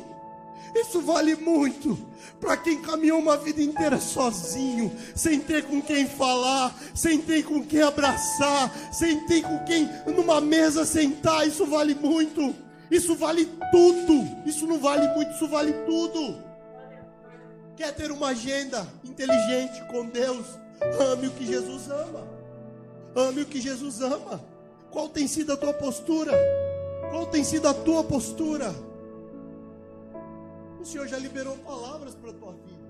Isso 0.74 1.00
vale 1.00 1.34
muito 1.34 1.98
para 2.40 2.56
quem 2.56 2.80
caminhou 2.80 3.18
uma 3.18 3.36
vida 3.36 3.60
inteira 3.60 4.00
sozinho, 4.00 4.90
sem 5.14 5.38
ter 5.38 5.64
com 5.64 5.82
quem 5.82 6.06
falar, 6.06 6.74
sem 6.94 7.20
ter 7.20 7.42
com 7.44 7.62
quem 7.62 7.82
abraçar, 7.82 8.72
sem 8.92 9.26
ter 9.26 9.42
com 9.42 9.58
quem 9.64 9.88
numa 10.06 10.40
mesa 10.40 10.86
sentar. 10.86 11.46
Isso 11.46 11.66
vale 11.66 11.94
muito. 11.94 12.54
Isso 12.90 13.14
vale 13.14 13.46
tudo. 13.70 14.26
Isso 14.46 14.66
não 14.66 14.78
vale 14.78 15.06
muito, 15.14 15.32
isso 15.32 15.46
vale 15.48 15.72
tudo. 15.84 16.42
Quer 17.76 17.94
ter 17.94 18.10
uma 18.10 18.28
agenda 18.28 18.86
inteligente 19.04 19.82
com 19.90 20.06
Deus? 20.06 20.46
Ame 21.12 21.28
o 21.28 21.30
que 21.30 21.46
Jesus 21.46 21.90
ama. 21.90 22.26
Ame 23.14 23.42
o 23.42 23.46
que 23.46 23.60
Jesus 23.60 24.00
ama. 24.00 24.42
Qual 24.90 25.08
tem 25.08 25.28
sido 25.28 25.52
a 25.52 25.56
tua 25.56 25.72
postura? 25.72 26.32
Qual 27.10 27.26
tem 27.26 27.42
sido 27.42 27.66
a 27.66 27.74
tua 27.74 28.04
postura? 28.04 28.74
O 30.80 30.84
Senhor 30.84 31.06
já 31.08 31.18
liberou 31.18 31.56
palavras 31.58 32.14
para 32.14 32.30
a 32.30 32.34
tua 32.34 32.52
vida. 32.52 32.80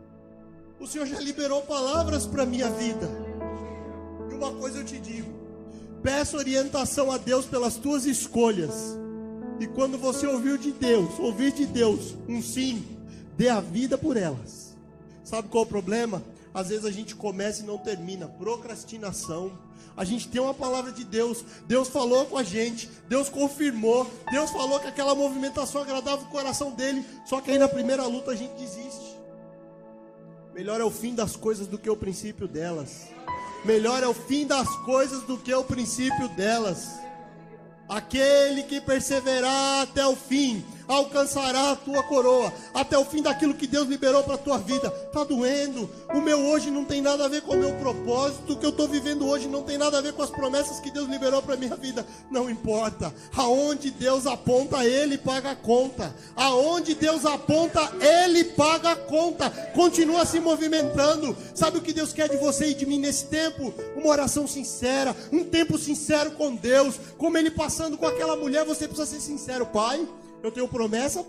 O 0.78 0.86
Senhor 0.86 1.06
já 1.06 1.18
liberou 1.18 1.62
palavras 1.62 2.26
para 2.26 2.42
a 2.44 2.46
minha 2.46 2.70
vida. 2.70 3.08
E 4.30 4.34
uma 4.34 4.52
coisa 4.52 4.78
eu 4.78 4.84
te 4.84 4.98
digo: 4.98 5.32
peça 6.02 6.36
orientação 6.36 7.10
a 7.10 7.18
Deus 7.18 7.46
pelas 7.46 7.76
tuas 7.76 8.04
escolhas. 8.04 8.98
E 9.58 9.66
quando 9.66 9.98
você 9.98 10.26
ouvir 10.26 10.58
de 10.58 10.72
Deus, 10.72 11.18
ouvir 11.18 11.52
de 11.52 11.66
Deus 11.66 12.16
um 12.28 12.40
sim, 12.40 12.82
dê 13.36 13.48
a 13.48 13.60
vida 13.60 13.98
por 13.98 14.16
elas. 14.16 14.76
Sabe 15.24 15.48
qual 15.48 15.64
é 15.64 15.66
o 15.66 15.68
problema? 15.68 16.22
Às 16.52 16.68
vezes 16.68 16.84
a 16.84 16.90
gente 16.90 17.14
começa 17.14 17.62
e 17.62 17.66
não 17.66 17.78
termina. 17.78 18.26
Procrastinação. 18.26 19.52
A 19.96 20.04
gente 20.04 20.28
tem 20.28 20.40
uma 20.40 20.54
palavra 20.54 20.92
de 20.92 21.04
Deus. 21.04 21.44
Deus 21.66 21.88
falou 21.88 22.26
com 22.26 22.38
a 22.38 22.42
gente. 22.42 22.90
Deus 23.08 23.28
confirmou. 23.28 24.10
Deus 24.30 24.50
falou 24.50 24.80
que 24.80 24.88
aquela 24.88 25.14
movimentação 25.14 25.82
agradava 25.82 26.22
o 26.22 26.28
coração 26.28 26.70
dele. 26.70 27.04
Só 27.26 27.40
que 27.40 27.50
aí 27.50 27.58
na 27.58 27.68
primeira 27.68 28.06
luta 28.06 28.30
a 28.30 28.36
gente 28.36 28.52
desiste. 28.52 29.18
Melhor 30.54 30.80
é 30.80 30.84
o 30.84 30.90
fim 30.90 31.14
das 31.14 31.36
coisas 31.36 31.66
do 31.66 31.78
que 31.78 31.88
o 31.88 31.96
princípio 31.96 32.48
delas. 32.48 33.08
Melhor 33.64 34.02
é 34.02 34.08
o 34.08 34.14
fim 34.14 34.46
das 34.46 34.68
coisas 34.84 35.22
do 35.22 35.36
que 35.36 35.52
o 35.54 35.64
princípio 35.64 36.28
delas. 36.30 36.88
Aquele 37.88 38.62
que 38.62 38.80
perseverar 38.80 39.82
até 39.82 40.06
o 40.06 40.16
fim 40.16 40.64
alcançará 40.90 41.70
a 41.70 41.76
tua 41.76 42.02
coroa, 42.02 42.52
até 42.74 42.98
o 42.98 43.04
fim 43.04 43.22
daquilo 43.22 43.54
que 43.54 43.66
Deus 43.66 43.88
liberou 43.88 44.22
para 44.24 44.34
a 44.34 44.38
tua 44.38 44.58
vida. 44.58 44.92
Está 45.06 45.24
doendo. 45.24 45.88
O 46.12 46.20
meu 46.20 46.38
hoje 46.46 46.70
não 46.70 46.84
tem 46.84 47.00
nada 47.00 47.24
a 47.24 47.28
ver 47.28 47.42
com 47.42 47.54
o 47.54 47.58
meu 47.58 47.72
propósito. 47.74 48.52
O 48.52 48.56
que 48.56 48.66
eu 48.66 48.70
estou 48.70 48.88
vivendo 48.88 49.26
hoje 49.26 49.46
não 49.46 49.62
tem 49.62 49.78
nada 49.78 49.98
a 49.98 50.00
ver 50.00 50.12
com 50.12 50.22
as 50.22 50.30
promessas 50.30 50.80
que 50.80 50.90
Deus 50.90 51.08
liberou 51.08 51.40
para 51.40 51.54
a 51.54 51.56
minha 51.56 51.76
vida. 51.76 52.04
Não 52.30 52.50
importa. 52.50 53.14
Aonde 53.36 53.90
Deus 53.90 54.26
aponta, 54.26 54.84
Ele 54.84 55.16
paga 55.16 55.52
a 55.52 55.56
conta. 55.56 56.14
Aonde 56.34 56.94
Deus 56.94 57.24
aponta, 57.24 57.80
Ele 58.00 58.44
paga 58.44 58.90
a 58.90 58.96
conta. 58.96 59.50
Continua 59.74 60.26
se 60.26 60.40
movimentando. 60.40 61.36
Sabe 61.54 61.78
o 61.78 61.82
que 61.82 61.92
Deus 61.92 62.12
quer 62.12 62.28
de 62.28 62.36
você 62.36 62.70
e 62.70 62.74
de 62.74 62.86
mim 62.86 62.98
nesse 62.98 63.26
tempo? 63.26 63.72
Uma 63.96 64.08
oração 64.08 64.46
sincera, 64.46 65.14
um 65.32 65.44
tempo 65.44 65.78
sincero 65.78 66.32
com 66.32 66.54
Deus. 66.54 66.96
Como 67.16 67.38
Ele 67.38 67.50
passando 67.50 67.96
com 67.96 68.06
aquela 68.06 68.36
mulher, 68.36 68.64
você 68.64 68.88
precisa 68.88 69.06
ser 69.06 69.20
sincero, 69.20 69.66
Pai. 69.66 70.06
Eu 70.42 70.50
tenho 70.50 70.68
promessa 70.68 71.24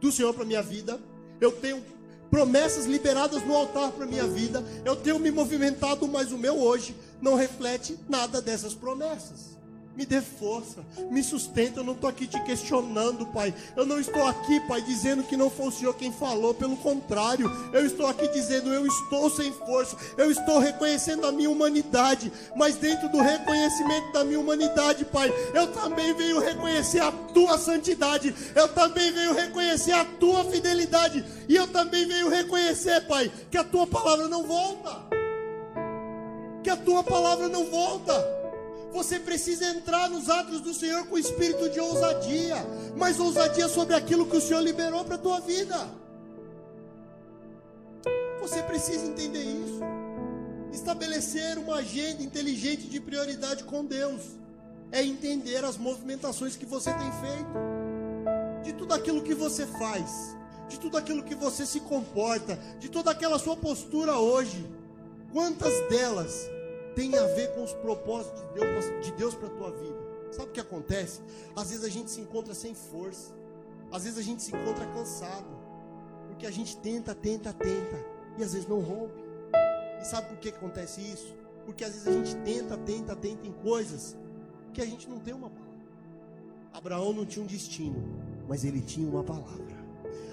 do 0.00 0.10
Senhor 0.10 0.34
para 0.34 0.44
minha 0.44 0.62
vida. 0.62 1.00
Eu 1.40 1.52
tenho 1.52 1.82
promessas 2.30 2.86
liberadas 2.86 3.44
no 3.44 3.54
altar 3.54 3.92
para 3.92 4.06
minha 4.06 4.26
vida. 4.26 4.64
Eu 4.84 4.96
tenho 4.96 5.18
me 5.18 5.30
movimentado, 5.30 6.06
mas 6.08 6.32
o 6.32 6.38
meu 6.38 6.58
hoje 6.58 6.94
não 7.20 7.34
reflete 7.34 7.98
nada 8.08 8.42
dessas 8.42 8.74
promessas. 8.74 9.53
Me 9.96 10.04
dê 10.04 10.20
força, 10.20 10.84
me 11.08 11.22
sustenta. 11.22 11.78
Eu 11.78 11.84
não 11.84 11.92
estou 11.92 12.10
aqui 12.10 12.26
te 12.26 12.40
questionando, 12.42 13.26
Pai. 13.26 13.54
Eu 13.76 13.86
não 13.86 14.00
estou 14.00 14.26
aqui, 14.26 14.58
Pai, 14.66 14.82
dizendo 14.82 15.22
que 15.22 15.36
não 15.36 15.48
foi 15.48 15.68
o 15.68 15.70
Senhor 15.70 15.94
quem 15.94 16.12
falou. 16.12 16.52
Pelo 16.52 16.76
contrário, 16.76 17.48
eu 17.72 17.86
estou 17.86 18.06
aqui 18.08 18.26
dizendo: 18.28 18.74
eu 18.74 18.84
estou 18.86 19.30
sem 19.30 19.52
força. 19.52 19.96
Eu 20.16 20.32
estou 20.32 20.58
reconhecendo 20.58 21.24
a 21.24 21.30
minha 21.32 21.48
humanidade. 21.48 22.32
Mas 22.56 22.74
dentro 22.74 23.08
do 23.08 23.20
reconhecimento 23.20 24.12
da 24.12 24.24
minha 24.24 24.40
humanidade, 24.40 25.04
Pai, 25.04 25.32
eu 25.54 25.68
também 25.68 26.12
venho 26.14 26.40
reconhecer 26.40 27.00
a 27.00 27.12
tua 27.12 27.56
santidade. 27.56 28.34
Eu 28.56 28.66
também 28.68 29.12
venho 29.12 29.32
reconhecer 29.32 29.92
a 29.92 30.04
tua 30.04 30.44
fidelidade. 30.44 31.24
E 31.48 31.54
eu 31.54 31.68
também 31.68 32.04
venho 32.04 32.28
reconhecer, 32.28 33.06
Pai, 33.06 33.30
que 33.48 33.56
a 33.56 33.62
tua 33.62 33.86
palavra 33.86 34.26
não 34.26 34.42
volta. 34.42 35.04
Que 36.64 36.70
a 36.70 36.76
tua 36.76 37.04
palavra 37.04 37.48
não 37.48 37.66
volta. 37.66 38.43
Você 38.94 39.18
precisa 39.18 39.66
entrar 39.70 40.08
nos 40.08 40.30
atos 40.30 40.60
do 40.60 40.72
Senhor 40.72 41.04
com 41.08 41.18
espírito 41.18 41.68
de 41.68 41.80
ousadia, 41.80 42.54
mas 42.96 43.18
ousadia 43.18 43.66
sobre 43.66 43.92
aquilo 43.96 44.24
que 44.24 44.36
o 44.36 44.40
Senhor 44.40 44.60
liberou 44.60 45.04
para 45.04 45.16
a 45.16 45.18
tua 45.18 45.40
vida. 45.40 45.88
Você 48.40 48.62
precisa 48.62 49.04
entender 49.04 49.42
isso. 49.42 49.80
Estabelecer 50.72 51.58
uma 51.58 51.78
agenda 51.78 52.22
inteligente 52.22 52.86
de 52.86 53.00
prioridade 53.00 53.64
com 53.64 53.84
Deus 53.84 54.22
é 54.92 55.02
entender 55.02 55.64
as 55.64 55.76
movimentações 55.76 56.54
que 56.54 56.64
você 56.64 56.92
tem 56.94 57.10
feito, 57.14 58.62
de 58.62 58.72
tudo 58.74 58.94
aquilo 58.94 59.24
que 59.24 59.34
você 59.34 59.66
faz, 59.66 60.36
de 60.68 60.78
tudo 60.78 60.96
aquilo 60.96 61.24
que 61.24 61.34
você 61.34 61.66
se 61.66 61.80
comporta, 61.80 62.56
de 62.78 62.88
toda 62.88 63.10
aquela 63.10 63.40
sua 63.40 63.56
postura 63.56 64.16
hoje. 64.18 64.64
Quantas 65.32 65.72
delas 65.88 66.53
tem 66.94 67.16
a 67.16 67.26
ver 67.26 67.54
com 67.54 67.62
os 67.62 67.72
propósitos 67.72 68.42
de 68.42 68.60
Deus, 68.60 69.04
de 69.04 69.12
Deus 69.12 69.34
para 69.34 69.48
a 69.48 69.50
tua 69.50 69.70
vida. 69.70 69.98
Sabe 70.30 70.48
o 70.48 70.52
que 70.52 70.60
acontece? 70.60 71.20
Às 71.54 71.70
vezes 71.70 71.84
a 71.84 71.88
gente 71.88 72.10
se 72.10 72.20
encontra 72.20 72.54
sem 72.54 72.74
força, 72.74 73.32
às 73.92 74.04
vezes 74.04 74.18
a 74.18 74.22
gente 74.22 74.42
se 74.42 74.54
encontra 74.54 74.86
cansado, 74.86 75.46
porque 76.28 76.46
a 76.46 76.50
gente 76.50 76.76
tenta, 76.78 77.14
tenta, 77.14 77.52
tenta, 77.52 78.04
e 78.36 78.42
às 78.42 78.52
vezes 78.52 78.68
não 78.68 78.80
rompe. 78.80 79.22
E 80.00 80.04
sabe 80.04 80.28
por 80.28 80.38
que 80.38 80.48
acontece 80.48 81.00
isso? 81.00 81.34
Porque 81.64 81.84
às 81.84 81.92
vezes 81.92 82.08
a 82.08 82.12
gente 82.12 82.36
tenta, 82.38 82.76
tenta, 82.76 83.16
tenta 83.16 83.46
em 83.46 83.52
coisas 83.52 84.16
que 84.72 84.82
a 84.82 84.86
gente 84.86 85.08
não 85.08 85.18
tem 85.18 85.32
uma 85.32 85.48
palavra. 85.48 85.74
Abraão 86.72 87.12
não 87.12 87.24
tinha 87.24 87.44
um 87.44 87.46
destino, 87.46 88.02
mas 88.48 88.64
ele 88.64 88.80
tinha 88.80 89.08
uma 89.08 89.22
palavra. 89.22 89.73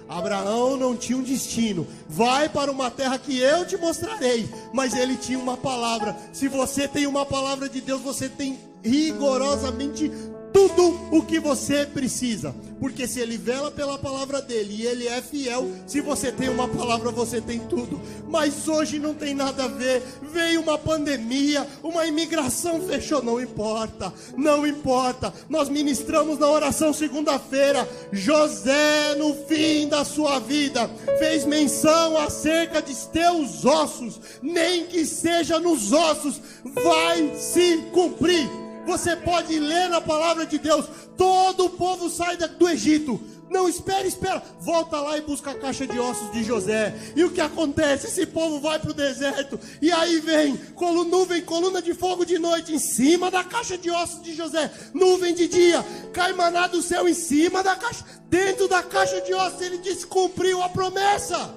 Abraão 0.08 0.76
não 0.76 0.96
tinha 0.96 1.18
um 1.18 1.22
destino. 1.22 1.86
Vai 2.08 2.48
para 2.48 2.70
uma 2.70 2.90
terra 2.90 3.18
que 3.18 3.38
eu 3.38 3.66
te 3.66 3.76
mostrarei. 3.76 4.48
Mas 4.72 4.94
ele 4.94 5.16
tinha 5.16 5.38
uma 5.38 5.56
palavra. 5.56 6.16
Se 6.32 6.48
você 6.48 6.86
tem 6.86 7.06
uma 7.06 7.24
palavra 7.24 7.68
de 7.68 7.80
Deus, 7.80 8.00
você 8.00 8.28
tem 8.28 8.58
rigorosamente 8.82 10.10
tudo 10.52 10.98
o 11.10 11.22
que 11.22 11.40
você 11.40 11.86
precisa. 11.86 12.54
Porque 12.82 13.06
se 13.06 13.20
ele 13.20 13.38
vela 13.38 13.70
pela 13.70 13.96
palavra 13.96 14.42
dele 14.42 14.74
e 14.80 14.84
ele 14.84 15.06
é 15.06 15.22
fiel, 15.22 15.70
se 15.86 16.00
você 16.00 16.32
tem 16.32 16.48
uma 16.48 16.66
palavra, 16.66 17.12
você 17.12 17.40
tem 17.40 17.60
tudo. 17.60 18.00
Mas 18.28 18.66
hoje 18.66 18.98
não 18.98 19.14
tem 19.14 19.34
nada 19.34 19.66
a 19.66 19.68
ver. 19.68 20.02
Veio 20.20 20.60
uma 20.60 20.76
pandemia, 20.76 21.64
uma 21.80 22.04
imigração 22.08 22.80
fechou, 22.80 23.22
não 23.22 23.40
importa. 23.40 24.12
Não 24.36 24.66
importa. 24.66 25.32
Nós 25.48 25.68
ministramos 25.68 26.40
na 26.40 26.48
oração 26.48 26.92
segunda-feira. 26.92 27.88
José, 28.10 29.14
no 29.16 29.32
fim 29.46 29.86
da 29.86 30.04
sua 30.04 30.40
vida, 30.40 30.90
fez 31.20 31.44
menção 31.44 32.18
acerca 32.18 32.82
de 32.82 32.96
teus 33.12 33.64
ossos, 33.64 34.20
nem 34.42 34.86
que 34.86 35.06
seja 35.06 35.60
nos 35.60 35.92
ossos, 35.92 36.40
vai 36.64 37.32
se 37.38 37.76
cumprir 37.92 38.61
você 38.84 39.16
pode 39.16 39.58
ler 39.58 39.88
na 39.88 40.00
palavra 40.00 40.46
de 40.46 40.58
Deus. 40.58 40.86
Todo 41.16 41.66
o 41.66 41.70
povo 41.70 42.10
sai 42.10 42.36
do 42.36 42.68
Egito. 42.68 43.20
Não 43.52 43.68
espera, 43.68 44.06
espera. 44.06 44.42
Volta 44.60 44.98
lá 44.98 45.18
e 45.18 45.20
busca 45.20 45.50
a 45.50 45.54
caixa 45.54 45.86
de 45.86 45.98
ossos 46.00 46.32
de 46.32 46.42
José. 46.42 46.94
E 47.14 47.22
o 47.22 47.30
que 47.30 47.40
acontece? 47.40 48.06
Esse 48.06 48.24
povo 48.24 48.58
vai 48.60 48.78
para 48.78 48.90
o 48.90 48.94
deserto. 48.94 49.60
E 49.80 49.92
aí 49.92 50.20
vem 50.20 50.58
nuvem, 51.04 51.42
coluna 51.42 51.82
de 51.82 51.92
fogo 51.92 52.24
de 52.24 52.38
noite 52.38 52.74
em 52.74 52.78
cima 52.78 53.30
da 53.30 53.44
caixa 53.44 53.76
de 53.76 53.90
ossos 53.90 54.22
de 54.22 54.34
José. 54.34 54.72
Nuvem 54.94 55.34
de 55.34 55.46
dia. 55.46 55.84
Cai 56.14 56.32
maná 56.32 56.66
do 56.66 56.80
céu 56.80 57.06
em 57.06 57.14
cima 57.14 57.62
da 57.62 57.76
caixa. 57.76 58.04
Dentro 58.28 58.66
da 58.66 58.82
caixa 58.82 59.20
de 59.20 59.34
ossos 59.34 59.60
ele 59.60 59.78
disse: 59.78 60.06
cumpriu 60.06 60.62
a 60.62 60.70
promessa. 60.70 61.54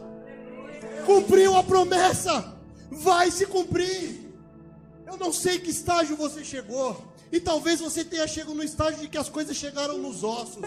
Cumpriu 1.05 1.55
a 1.55 1.63
promessa. 1.63 2.53
Vai 2.91 3.31
se 3.31 3.45
cumprir. 3.45 4.25
Eu 5.07 5.15
não 5.17 5.31
sei 5.31 5.59
que 5.59 5.69
estágio 5.69 6.17
você 6.17 6.43
chegou. 6.43 7.14
E 7.31 7.39
talvez 7.39 7.79
você 7.79 8.03
tenha 8.03 8.27
chegado 8.27 8.53
no 8.53 8.63
estágio 8.63 8.99
de 8.99 9.07
que 9.07 9.17
as 9.17 9.29
coisas 9.29 9.55
chegaram 9.57 9.97
nos 9.97 10.23
ossos. 10.23 10.65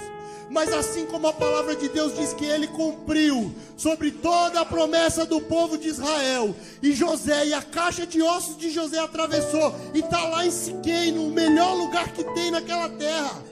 Mas 0.50 0.72
assim 0.72 1.06
como 1.06 1.26
a 1.26 1.32
palavra 1.32 1.76
de 1.76 1.88
Deus 1.88 2.16
diz 2.16 2.32
que 2.32 2.44
ele 2.44 2.66
cumpriu 2.68 3.54
sobre 3.76 4.10
toda 4.10 4.60
a 4.60 4.64
promessa 4.64 5.24
do 5.24 5.40
povo 5.40 5.76
de 5.76 5.88
Israel, 5.88 6.54
e 6.82 6.92
José 6.92 7.46
e 7.46 7.54
a 7.54 7.62
caixa 7.62 8.06
de 8.06 8.22
ossos 8.22 8.56
de 8.56 8.70
José 8.70 8.98
atravessou 8.98 9.74
e 9.94 10.00
está 10.00 10.24
lá 10.26 10.46
em 10.46 10.50
Siquém, 10.50 11.12
no 11.12 11.30
melhor 11.30 11.74
lugar 11.74 12.12
que 12.12 12.24
tem 12.34 12.50
naquela 12.50 12.88
terra. 12.88 13.42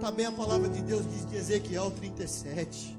Também 0.00 0.26
a 0.26 0.32
palavra 0.32 0.68
de 0.68 0.82
Deus 0.82 1.04
diz 1.10 1.26
de 1.26 1.36
Ezequiel 1.36 1.90
37. 1.90 2.96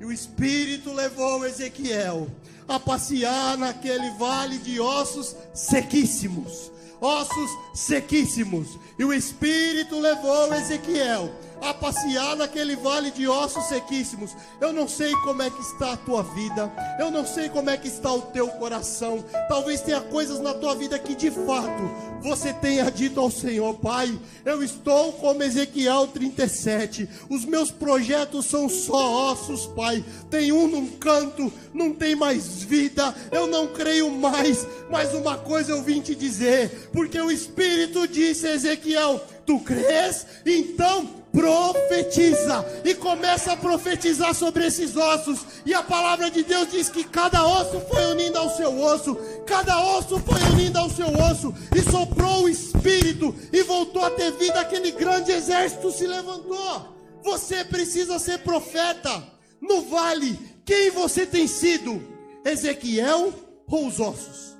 E 0.00 0.04
o 0.04 0.12
Espírito 0.12 0.92
levou 0.92 1.46
Ezequiel 1.46 2.28
a 2.68 2.78
passear 2.80 3.56
naquele 3.56 4.10
vale 4.12 4.58
de 4.58 4.80
ossos 4.80 5.34
sequíssimos 5.54 6.70
ossos 7.00 7.50
sequíssimos. 7.74 8.78
E 8.98 9.04
o 9.04 9.12
Espírito 9.12 9.98
levou 10.00 10.52
Ezequiel 10.54 11.30
a 11.60 11.72
passear 11.74 12.36
naquele 12.36 12.76
vale 12.76 13.10
de 13.10 13.26
ossos 13.26 13.64
sequíssimos. 13.64 14.36
Eu 14.60 14.72
não 14.72 14.86
sei 14.88 15.12
como 15.24 15.42
é 15.42 15.50
que 15.50 15.60
está 15.60 15.92
a 15.92 15.96
tua 15.96 16.22
vida, 16.22 16.72
eu 16.98 17.10
não 17.10 17.26
sei 17.26 17.48
como 17.48 17.70
é 17.70 17.76
que 17.76 17.88
está 17.88 18.12
o 18.12 18.22
teu 18.22 18.48
coração. 18.48 19.24
Talvez 19.48 19.80
tenha 19.80 20.00
coisas 20.00 20.40
na 20.40 20.54
tua 20.54 20.74
vida 20.74 20.98
que 20.98 21.14
de 21.14 21.30
fato 21.30 22.16
você 22.22 22.52
tenha 22.52 22.90
dito 22.90 23.20
ao 23.20 23.30
Senhor, 23.30 23.74
Pai, 23.74 24.18
eu 24.44 24.62
estou 24.62 25.12
como 25.12 25.42
Ezequiel 25.42 26.08
37. 26.08 27.08
Os 27.30 27.44
meus 27.44 27.70
projetos 27.70 28.46
são 28.46 28.68
só 28.68 29.30
ossos, 29.30 29.66
Pai. 29.66 30.04
Tem 30.30 30.50
um 30.50 30.66
num 30.66 30.88
canto, 30.88 31.52
não 31.72 31.92
tem 31.92 32.16
mais 32.16 32.62
vida. 32.62 33.14
Eu 33.30 33.46
não 33.46 33.68
creio 33.68 34.10
mais. 34.10 34.66
Mas 34.90 35.14
uma 35.14 35.36
coisa 35.38 35.72
eu 35.72 35.82
vim 35.82 36.00
te 36.00 36.14
dizer, 36.14 36.90
porque 36.92 37.20
o 37.20 37.30
Espírito 37.30 38.08
disse 38.08 38.46
a 38.46 38.54
Ezequiel: 38.54 39.20
Tu 39.44 39.60
crês? 39.60 40.26
Então 40.44 41.08
profetiza 41.36 42.64
e 42.82 42.94
começa 42.94 43.52
a 43.52 43.56
profetizar 43.58 44.34
sobre 44.34 44.66
esses 44.66 44.96
ossos. 44.96 45.44
E 45.66 45.74
a 45.74 45.82
palavra 45.82 46.30
de 46.30 46.42
Deus 46.42 46.70
diz 46.70 46.88
que 46.88 47.04
cada 47.04 47.46
osso 47.46 47.78
foi 47.80 48.06
unindo 48.06 48.38
ao 48.38 48.48
seu 48.56 48.80
osso, 48.80 49.14
cada 49.46 49.78
osso 49.98 50.18
foi 50.20 50.40
unindo 50.54 50.78
ao 50.78 50.88
seu 50.88 51.08
osso, 51.08 51.54
e 51.76 51.82
soprou 51.90 52.44
o 52.44 52.48
espírito, 52.48 53.34
e 53.52 53.62
voltou 53.62 54.02
a 54.02 54.10
ter 54.10 54.32
vida. 54.32 54.60
Aquele 54.60 54.92
grande 54.92 55.30
exército 55.30 55.92
se 55.92 56.06
levantou. 56.06 56.96
Você 57.22 57.62
precisa 57.64 58.18
ser 58.18 58.38
profeta. 58.38 59.22
No 59.60 59.82
vale, 59.82 60.38
quem 60.64 60.90
você 60.90 61.26
tem 61.26 61.46
sido? 61.46 62.02
Ezequiel 62.46 63.32
ou 63.68 63.86
os 63.86 64.00
ossos? 64.00 64.56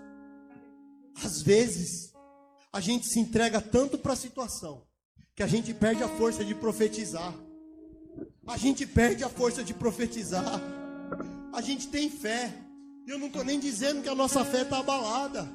Às 1.25 1.41
vezes, 1.41 2.13
a 2.71 2.81
gente 2.81 3.07
se 3.07 3.19
entrega 3.19 3.63
tanto 3.63 3.97
para 3.97 4.13
a 4.13 4.17
situação 4.17 4.86
que 5.37 5.43
a 5.43 5.47
gente 5.47 5.75
perde 5.75 6.03
a 6.03 6.09
força 6.09 6.43
de 6.43 6.55
profetizar. 6.55 7.35
A 8.47 8.57
gente 8.57 8.87
perde 8.87 9.23
a 9.23 9.29
força 9.29 9.63
de 9.63 9.75
profetizar. 9.75 10.63
A 11.53 11.61
gente 11.61 11.89
tem 11.89 12.09
fé. 12.09 12.51
Eu 13.07 13.19
não 13.19 13.27
estou 13.27 13.45
nem 13.45 13.61
dizendo 13.61 14.03
que 14.03 14.09
a 14.09 14.15
nossa 14.15 14.43
fé 14.47 14.63
está 14.63 14.79
abalada. 14.79 15.47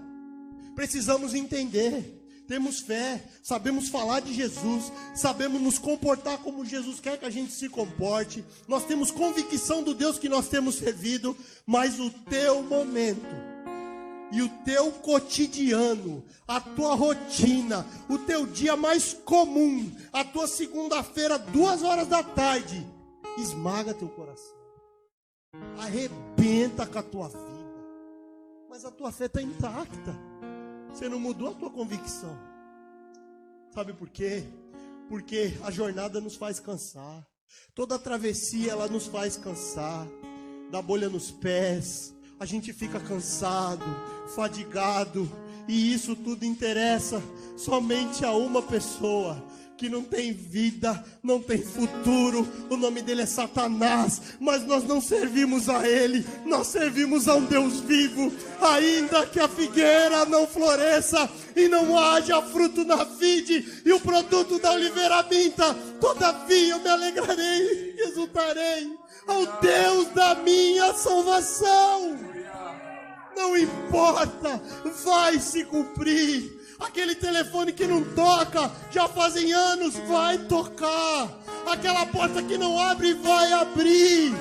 Precisamos 0.76 1.34
entender. 1.34 2.20
Temos 2.48 2.82
fé, 2.82 3.24
sabemos 3.42 3.88
falar 3.88 4.20
de 4.20 4.34
Jesus, 4.34 4.92
sabemos 5.16 5.62
nos 5.62 5.80
comportar 5.80 6.38
como 6.40 6.66
Jesus 6.66 7.00
quer 7.00 7.18
que 7.18 7.26
a 7.26 7.30
gente 7.30 7.54
se 7.54 7.70
comporte. 7.70 8.44
Nós 8.68 8.86
temos 8.86 9.10
convicção 9.10 9.82
do 9.82 9.94
Deus 9.94 10.20
que 10.20 10.28
nós 10.28 10.50
temos 10.50 10.76
servido, 10.76 11.36
mas 11.66 11.98
o 11.98 12.10
teu 12.10 12.62
momento 12.62 13.51
e 14.32 14.42
o 14.42 14.50
teu 14.64 14.92
cotidiano, 14.94 16.24
a 16.48 16.60
tua 16.62 16.96
rotina, 16.96 17.86
o 18.10 18.18
teu 18.18 18.46
dia 18.46 18.78
mais 18.78 19.14
comum, 19.14 19.92
a 20.12 20.24
tua 20.24 20.48
segunda-feira, 20.48 21.38
duas 21.38 21.84
horas 21.84 22.08
da 22.08 22.24
tarde, 22.24 22.88
esmaga 23.38 23.94
teu 23.94 24.08
coração, 24.08 24.56
arrebenta 25.78 26.88
com 26.88 27.00
a 27.00 27.04
tua 27.04 27.28
vida, 27.28 27.86
mas 28.70 28.86
a 28.86 28.92
tua 28.92 29.12
fé 29.12 29.26
está 29.26 29.42
intacta, 29.42 30.16
você 30.94 31.10
não 31.10 31.20
mudou 31.20 31.50
a 31.50 31.54
tua 31.54 31.70
convicção, 31.70 32.38
sabe 33.74 33.94
por 33.94 34.10
quê? 34.10 34.46
Porque 35.10 35.58
a 35.64 35.72
jornada 35.72 36.22
nos 36.22 36.38
faz 36.38 36.58
cansar, 36.58 37.28
toda 37.76 37.96
a 37.96 38.00
travessia 38.00 38.72
ela 38.72 38.88
nos 38.88 39.08
faz 39.08 39.36
cansar, 39.36 40.08
dá 40.72 40.82
bolha 40.82 41.10
nos 41.10 41.32
pés, 41.32 42.14
a 42.42 42.46
gente 42.46 42.74
fica 42.74 43.00
cansado, 43.00 43.86
fadigado, 44.36 45.32
e 45.68 45.94
isso 45.94 46.16
tudo 46.16 46.44
interessa 46.44 47.22
somente 47.56 48.26
a 48.26 48.32
uma 48.32 48.64
pessoa 48.64 49.38
que 49.78 49.88
não 49.88 50.02
tem 50.02 50.34
vida, 50.34 51.06
não 51.22 51.40
tem 51.40 51.60
futuro. 51.60 52.48
O 52.68 52.76
nome 52.76 53.04
dele 53.04 53.22
é 53.22 53.26
Satanás, 53.28 54.20
mas 54.40 54.66
nós 54.66 54.84
não 54.86 55.00
servimos 55.00 55.70
a 55.70 55.88
ele, 55.88 56.26
nós 56.44 56.66
servimos 56.66 57.28
a 57.28 57.36
um 57.36 57.46
Deus 57.46 57.80
vivo. 57.82 58.34
Ainda 58.60 59.24
que 59.28 59.40
a 59.40 59.48
figueira 59.48 60.26
não 60.26 60.48
floresça 60.48 61.30
e 61.56 61.68
não 61.68 61.96
haja 61.96 62.42
fruto 62.42 62.84
na 62.84 63.04
vide 63.04 63.84
e 63.86 63.94
o 63.94 64.00
produto 64.00 64.58
da 64.58 64.72
oliveira 64.72 65.22
minta, 65.30 65.76
todavia 66.00 66.74
eu 66.74 66.80
me 66.80 66.90
alegrarei 66.90 67.94
e 67.98 68.10
exultarei 68.10 68.98
ao 69.28 69.46
Deus 69.62 70.08
da 70.08 70.36
minha 70.36 70.94
salvação. 70.94 72.31
Não 73.42 73.58
importa, 73.58 74.62
vai 75.04 75.40
se 75.40 75.66
cumprir. 75.66 76.60
Aquele 76.80 77.16
telefone 77.16 77.74
que 77.74 77.88
não 77.88 78.04
toca, 78.14 78.72
já 78.92 79.08
fazem 79.08 79.52
anos, 79.52 79.96
vai 80.08 80.38
tocar. 80.38 81.28
Aquela 81.66 82.06
porta 82.06 82.44
que 82.44 82.56
não 82.56 82.80
abre, 82.80 83.16
vai 83.16 83.52
abrir. 83.52 84.32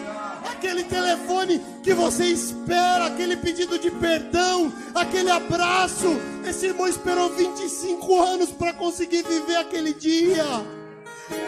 Aquele 0.52 0.84
telefone 0.84 1.62
que 1.82 1.94
você 1.94 2.26
espera, 2.26 3.06
aquele 3.06 3.38
pedido 3.38 3.78
de 3.78 3.90
perdão, 3.90 4.70
aquele 4.94 5.30
abraço. 5.30 6.20
Esse 6.46 6.66
irmão 6.66 6.86
esperou 6.86 7.30
25 7.30 8.22
anos 8.22 8.50
para 8.50 8.74
conseguir 8.74 9.22
viver 9.22 9.56
aquele 9.56 9.94
dia. 9.94 10.44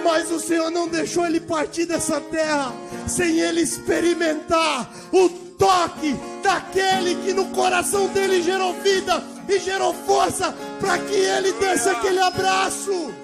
Mas 0.03 0.31
o 0.31 0.41
Senhor 0.41 0.71
não 0.71 0.89
deixou 0.89 1.27
ele 1.27 1.41
partir 1.41 1.85
dessa 1.85 2.19
terra 2.19 2.73
sem 3.07 3.41
ele 3.41 3.61
experimentar 3.61 4.91
o 5.13 5.42
toque 5.63 6.13
daquele 6.43 7.15
que 7.23 7.33
no 7.33 7.47
coração 7.51 8.09
dele 8.09 8.43
gerou 8.43 8.73
vida 8.81 9.23
e 9.49 9.61
gerou 9.61 9.95
força 9.95 10.53
para 10.81 10.99
que 10.99 11.15
ele 11.15 11.53
desse 11.53 11.89
aquele 11.89 12.19
abraço. 12.19 13.15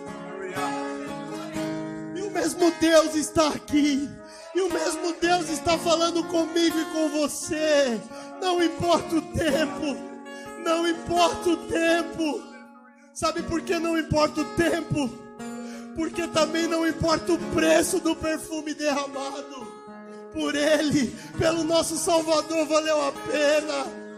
E 2.14 2.22
o 2.22 2.30
mesmo 2.30 2.70
Deus 2.80 3.16
está 3.16 3.48
aqui. 3.48 4.08
E 4.54 4.60
o 4.60 4.72
mesmo 4.72 5.14
Deus 5.20 5.50
está 5.50 5.76
falando 5.78 6.22
comigo 6.24 6.78
e 6.78 6.84
com 6.86 7.08
você. 7.08 8.00
Não 8.40 8.62
importa 8.62 9.16
o 9.16 9.22
tempo. 9.22 9.96
Não 10.64 10.88
importa 10.88 11.50
o 11.50 11.56
tempo. 11.56 12.40
Sabe 13.12 13.42
por 13.42 13.62
que 13.62 13.80
não 13.80 13.98
importa 13.98 14.42
o 14.42 14.44
tempo? 14.54 15.10
Porque 15.96 16.28
também 16.28 16.68
não 16.68 16.86
importa 16.86 17.32
o 17.32 17.38
preço 17.52 17.98
do 17.98 18.14
perfume 18.14 18.74
derramado 18.74 19.67
por 20.38 20.54
Ele, 20.54 21.12
pelo 21.36 21.64
nosso 21.64 21.96
Salvador, 21.96 22.64
valeu 22.64 23.02
a 23.02 23.10
pena. 23.10 24.08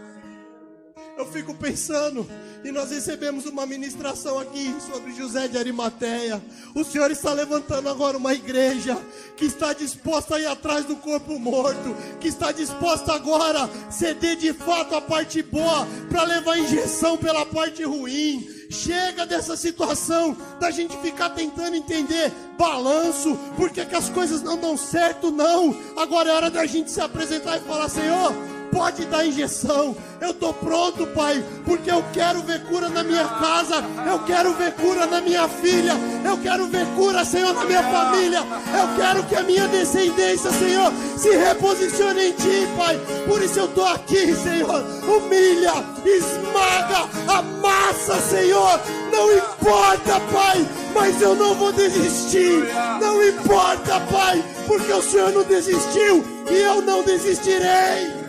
Eu 1.17 1.25
fico 1.25 1.53
pensando, 1.55 2.27
e 2.63 2.71
nós 2.71 2.91
recebemos 2.91 3.45
uma 3.47 3.65
ministração 3.65 4.37
aqui 4.37 4.73
sobre 4.79 5.13
José 5.13 5.47
de 5.47 5.57
Arimateia. 5.57 6.41
O 6.75 6.83
Senhor 6.83 7.09
está 7.09 7.33
levantando 7.33 7.89
agora 7.89 8.17
uma 8.17 8.35
igreja 8.35 8.95
que 9.35 9.45
está 9.45 9.73
disposta 9.73 10.35
a 10.35 10.39
ir 10.39 10.45
atrás 10.45 10.85
do 10.85 10.95
corpo 10.95 11.39
morto, 11.39 11.95
que 12.19 12.27
está 12.27 12.51
disposta 12.51 13.13
agora 13.13 13.63
a 13.63 13.91
ceder 13.91 14.35
de 14.35 14.53
fato 14.53 14.95
a 14.95 15.01
parte 15.01 15.41
boa 15.41 15.87
para 16.07 16.23
levar 16.23 16.59
injeção 16.59 17.17
pela 17.17 17.45
parte 17.47 17.83
ruim. 17.83 18.47
Chega 18.71 19.25
dessa 19.25 19.57
situação 19.57 20.35
da 20.59 20.71
gente 20.71 20.95
ficar 21.01 21.31
tentando 21.31 21.75
entender 21.75 22.31
balanço, 22.57 23.37
porque 23.57 23.85
que 23.85 23.95
as 23.95 24.09
coisas 24.09 24.41
não 24.41 24.57
dão 24.57 24.77
certo, 24.77 25.29
não. 25.29 25.75
Agora 25.97 26.29
é 26.29 26.33
hora 26.33 26.49
da 26.49 26.65
gente 26.65 26.89
se 26.89 27.01
apresentar 27.01 27.57
e 27.57 27.61
falar: 27.61 27.89
Senhor, 27.89 28.33
pode 28.71 29.05
dar 29.05 29.25
injeção. 29.25 29.95
Eu 30.19 30.31
estou 30.31 30.53
pronto, 30.53 31.05
Pai, 31.07 31.43
porque 31.65 31.91
eu 31.91 32.03
quero 32.13 32.41
ver 32.43 32.63
cura 32.65 32.89
na 32.89 33.03
minha 33.03 33.27
casa, 33.27 33.83
eu 34.07 34.19
quero 34.19 34.53
ver 34.53 34.71
cura 34.73 35.05
na 35.05 35.19
minha 35.19 35.47
filha, 35.47 35.93
eu 36.23 36.37
quero 36.37 36.67
ver 36.67 36.85
cura, 36.95 37.25
Senhor, 37.25 37.53
na 37.53 37.65
minha 37.65 37.83
família. 37.83 38.39
Eu 38.39 38.95
quero 38.95 39.23
que 39.23 39.35
a 39.35 39.43
minha 39.43 39.67
descendência, 39.67 40.51
Senhor, 40.51 40.91
se 41.17 41.35
reposicione 41.35 42.27
em 42.27 42.31
Ti, 42.33 42.67
Pai. 42.77 42.99
Por 43.27 43.41
isso 43.41 43.59
eu 43.59 43.65
estou 43.65 43.85
aqui, 43.85 44.35
Senhor. 44.35 44.83
Humilha, 45.03 45.73
esmaga, 46.05 47.09
amassa, 47.27 48.19
Senhor. 48.21 48.79
Não 49.11 49.35
importa, 49.35 50.19
Pai, 50.31 50.67
mas 50.93 51.21
eu 51.21 51.35
não 51.35 51.55
vou 51.55 51.71
desistir. 51.71 52.63
Não 52.99 53.27
importa, 53.27 53.99
Pai, 54.11 54.43
porque 54.67 54.93
o 54.93 55.01
Senhor 55.01 55.31
não 55.31 55.43
desistiu 55.43 56.23
e 56.49 56.57
eu 56.59 56.81
não 56.81 57.03
desistirei. 57.03 58.20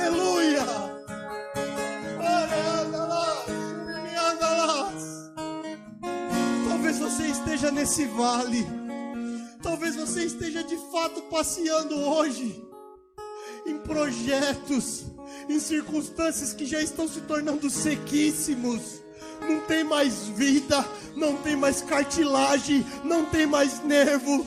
Aleluia. 0.00 0.64
Talvez 6.68 6.98
você 6.98 7.26
esteja 7.26 7.70
nesse 7.70 8.06
vale. 8.06 8.66
Talvez 9.62 9.96
você 9.96 10.24
esteja 10.24 10.64
de 10.64 10.76
fato 10.90 11.20
passeando 11.24 11.94
hoje 11.96 12.64
em 13.66 13.76
projetos, 13.80 15.04
em 15.46 15.60
circunstâncias 15.60 16.54
que 16.54 16.64
já 16.64 16.80
estão 16.80 17.06
se 17.06 17.20
tornando 17.20 17.68
sequíssimos. 17.68 19.02
Não 19.46 19.60
tem 19.60 19.84
mais 19.84 20.28
vida, 20.28 20.82
não 21.14 21.36
tem 21.36 21.56
mais 21.56 21.82
cartilagem, 21.82 22.86
não 23.04 23.26
tem 23.26 23.46
mais 23.46 23.84
nervo. 23.84 24.46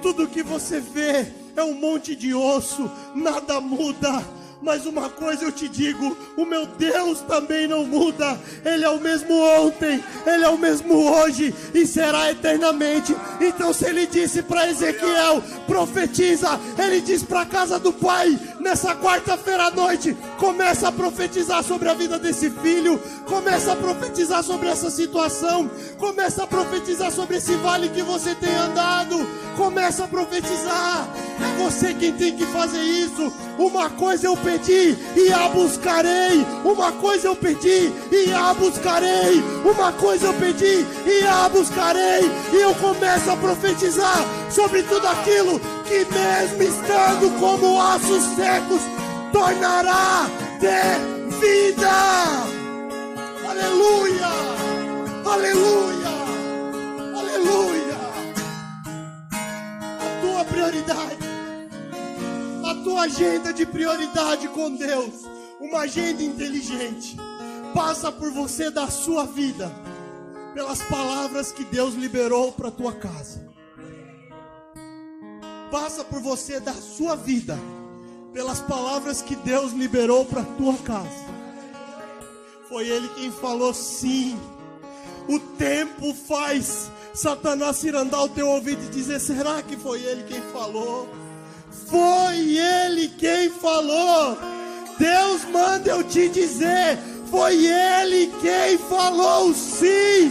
Tudo 0.00 0.28
que 0.28 0.44
você 0.44 0.78
vê 0.78 1.26
é 1.56 1.64
um 1.64 1.74
monte 1.74 2.14
de 2.14 2.32
osso, 2.32 2.88
nada 3.16 3.60
muda 3.60 4.41
Mas 4.62 4.86
uma 4.86 5.10
coisa 5.10 5.44
eu 5.44 5.52
te 5.52 5.68
digo: 5.68 6.16
o 6.36 6.44
meu 6.44 6.64
Deus 6.66 7.20
também 7.20 7.66
não 7.66 7.84
muda. 7.84 8.38
Ele 8.64 8.84
é 8.84 8.88
o 8.88 9.00
mesmo 9.00 9.34
ontem, 9.34 10.02
ele 10.24 10.44
é 10.44 10.48
o 10.48 10.56
mesmo 10.56 10.94
hoje 10.94 11.52
e 11.74 11.84
será 11.84 12.30
eternamente. 12.30 13.14
Então, 13.40 13.72
se 13.72 13.86
ele 13.86 14.06
disse 14.06 14.42
para 14.42 14.70
Ezequiel: 14.70 15.42
profetiza, 15.66 16.60
ele 16.78 17.00
diz 17.00 17.24
para 17.24 17.40
a 17.40 17.46
casa 17.46 17.78
do 17.78 17.92
pai, 17.92 18.38
nessa 18.62 18.94
quarta-feira 18.94 19.64
à 19.64 19.70
noite, 19.70 20.16
começa 20.38 20.88
a 20.88 20.92
profetizar 20.92 21.62
sobre 21.64 21.88
a 21.88 21.94
vida 21.94 22.18
desse 22.18 22.48
filho, 22.48 22.98
começa 23.26 23.72
a 23.72 23.76
profetizar 23.76 24.42
sobre 24.42 24.68
essa 24.68 24.88
situação, 24.88 25.68
começa 25.98 26.44
a 26.44 26.46
profetizar 26.46 27.10
sobre 27.10 27.38
esse 27.38 27.54
vale 27.56 27.88
que 27.88 28.02
você 28.02 28.34
tem 28.36 28.54
andado, 28.54 29.26
começa 29.56 30.04
a 30.04 30.08
profetizar. 30.08 31.08
É 31.40 31.62
você 31.62 31.92
quem 31.94 32.12
tem 32.12 32.36
que 32.36 32.46
fazer 32.46 32.80
isso. 32.80 33.32
Uma 33.58 33.90
coisa 33.90 34.26
eu 34.26 34.36
pedi 34.36 34.96
e 35.16 35.32
a 35.32 35.48
buscarei. 35.48 36.46
Uma 36.64 36.92
coisa 36.92 37.28
eu 37.28 37.36
pedi 37.36 37.92
e 38.12 38.32
a 38.32 38.54
buscarei. 38.54 39.42
Uma 39.64 39.92
coisa 39.92 40.26
eu 40.26 40.34
pedi 40.34 40.86
e 41.04 41.26
a 41.26 41.48
buscarei. 41.48 42.30
E 42.52 42.56
eu 42.56 42.74
começo 42.76 43.30
a 43.30 43.36
profetizar 43.36 44.24
sobre 44.50 44.82
tudo 44.84 45.06
aquilo 45.06 45.81
que, 45.82 46.04
mesmo 46.06 46.62
estando 46.62 47.30
como 47.38 47.76
ossos 47.76 48.22
secos, 48.34 48.82
tornará 49.32 50.26
de 50.60 51.36
vida. 51.40 51.90
Aleluia! 53.48 54.28
Aleluia! 55.24 56.12
Aleluia! 57.14 57.98
A 60.00 60.20
tua 60.20 60.44
prioridade 60.44 61.32
a 62.72 62.74
tua 62.76 63.02
agenda 63.02 63.52
de 63.52 63.66
prioridade 63.66 64.48
com 64.48 64.74
Deus, 64.74 65.26
uma 65.60 65.80
agenda 65.80 66.22
inteligente, 66.22 67.16
passa 67.74 68.10
por 68.10 68.30
você 68.30 68.70
da 68.70 68.88
sua 68.88 69.26
vida, 69.26 69.70
pelas 70.54 70.80
palavras 70.82 71.52
que 71.52 71.64
Deus 71.64 71.94
liberou 71.94 72.50
para 72.50 72.70
tua 72.70 72.92
casa. 72.92 73.51
Passa 75.72 76.04
por 76.04 76.20
você 76.20 76.60
da 76.60 76.74
sua 76.74 77.16
vida, 77.16 77.58
pelas 78.30 78.60
palavras 78.60 79.22
que 79.22 79.34
Deus 79.34 79.72
liberou 79.72 80.26
para 80.26 80.42
tua 80.42 80.74
casa. 80.74 81.08
Foi 82.68 82.86
Ele 82.86 83.08
quem 83.14 83.32
falou 83.32 83.72
sim. 83.72 84.38
O 85.26 85.38
tempo 85.38 86.12
faz 86.12 86.90
Satanás 87.14 87.76
cirandar 87.76 88.22
o 88.22 88.28
teu 88.28 88.48
ouvido 88.48 88.84
e 88.84 88.90
dizer: 88.90 89.18
será 89.18 89.62
que 89.62 89.74
foi 89.78 90.02
Ele 90.02 90.24
quem 90.24 90.42
falou? 90.52 91.08
Foi 91.88 92.36
Ele 92.36 93.08
quem 93.08 93.48
falou. 93.48 94.36
Deus 94.98 95.42
manda 95.46 95.88
eu 95.88 96.04
te 96.04 96.28
dizer: 96.28 96.98
foi 97.30 97.64
Ele 97.64 98.30
quem 98.42 98.76
falou 98.76 99.54
sim. 99.54 100.30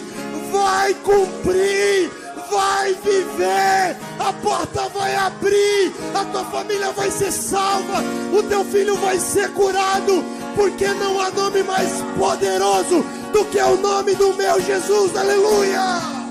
Vai 0.51 0.93
cumprir, 0.93 2.11
vai 2.51 2.93
viver. 2.93 3.95
A 4.19 4.33
porta 4.33 4.89
vai 4.89 5.15
abrir, 5.15 5.93
a 6.13 6.25
tua 6.25 6.45
família 6.45 6.91
vai 6.91 7.09
ser 7.09 7.31
salva, 7.31 8.03
o 8.31 8.43
teu 8.43 8.63
filho 8.65 8.95
vai 8.97 9.17
ser 9.17 9.49
curado, 9.53 10.23
porque 10.55 10.87
não 10.89 11.19
há 11.19 11.31
nome 11.31 11.63
mais 11.63 11.89
poderoso 12.17 13.03
do 13.31 13.45
que 13.45 13.59
o 13.59 13.77
nome 13.77 14.13
do 14.15 14.33
meu 14.33 14.61
Jesus. 14.61 15.15
Aleluia! 15.15 16.21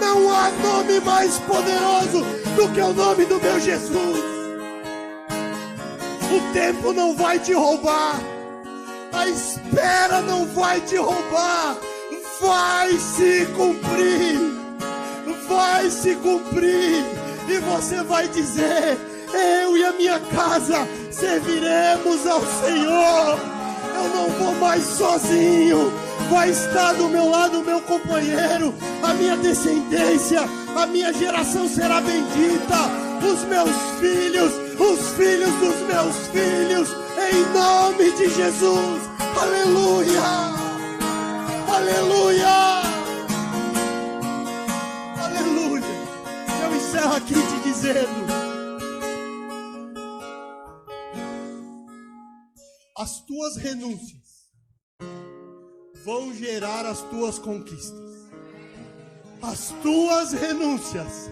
Não 0.00 0.32
há 0.32 0.50
nome 0.50 0.98
mais 1.00 1.38
poderoso 1.40 2.24
do 2.56 2.68
que 2.72 2.80
o 2.80 2.92
nome 2.92 3.24
do 3.26 3.40
meu 3.40 3.60
Jesus. 3.60 4.18
O 6.32 6.52
tempo 6.52 6.92
não 6.92 7.14
vai 7.14 7.38
te 7.38 7.52
roubar. 7.52 8.18
A 9.12 9.26
espera 9.26 10.20
não 10.22 10.46
vai 10.46 10.80
te 10.80 10.96
roubar. 10.96 11.76
Vai 12.40 12.92
se 12.96 13.46
cumprir. 13.56 14.49
Vai 15.50 15.90
se 15.90 16.14
cumprir. 16.14 17.04
E 17.48 17.58
você 17.58 18.02
vai 18.04 18.28
dizer: 18.28 18.96
Eu 19.34 19.76
e 19.76 19.84
a 19.84 19.92
minha 19.92 20.20
casa 20.20 20.86
serviremos 21.10 22.24
ao 22.26 22.40
Senhor. 22.40 23.38
Eu 23.96 24.08
não 24.14 24.30
vou 24.30 24.54
mais 24.54 24.84
sozinho. 24.84 25.92
Vai 26.30 26.50
estar 26.50 26.92
do 26.92 27.08
meu 27.08 27.28
lado 27.28 27.58
o 27.58 27.64
meu 27.64 27.80
companheiro, 27.80 28.72
a 29.02 29.12
minha 29.14 29.36
descendência, 29.36 30.42
a 30.76 30.86
minha 30.86 31.12
geração 31.12 31.68
será 31.68 32.00
bendita 32.00 33.10
os 33.24 33.44
meus 33.44 33.70
filhos, 34.00 34.52
os 34.78 35.10
filhos 35.16 35.52
dos 35.56 35.76
meus 35.88 36.16
filhos, 36.28 36.88
em 37.32 37.52
nome 37.52 38.12
de 38.12 38.30
Jesus. 38.30 39.02
Aleluia! 39.40 40.22
Aleluia! 41.68 42.89
Encerro 47.00 47.14
aqui 47.14 47.34
te 47.34 47.60
dizendo. 47.64 48.26
As 52.94 53.20
tuas 53.20 53.56
renúncias 53.56 54.50
vão 56.04 56.34
gerar 56.34 56.84
as 56.84 57.00
tuas 57.02 57.38
conquistas. 57.38 58.28
As 59.40 59.74
tuas 59.82 60.32
renúncias 60.32 61.30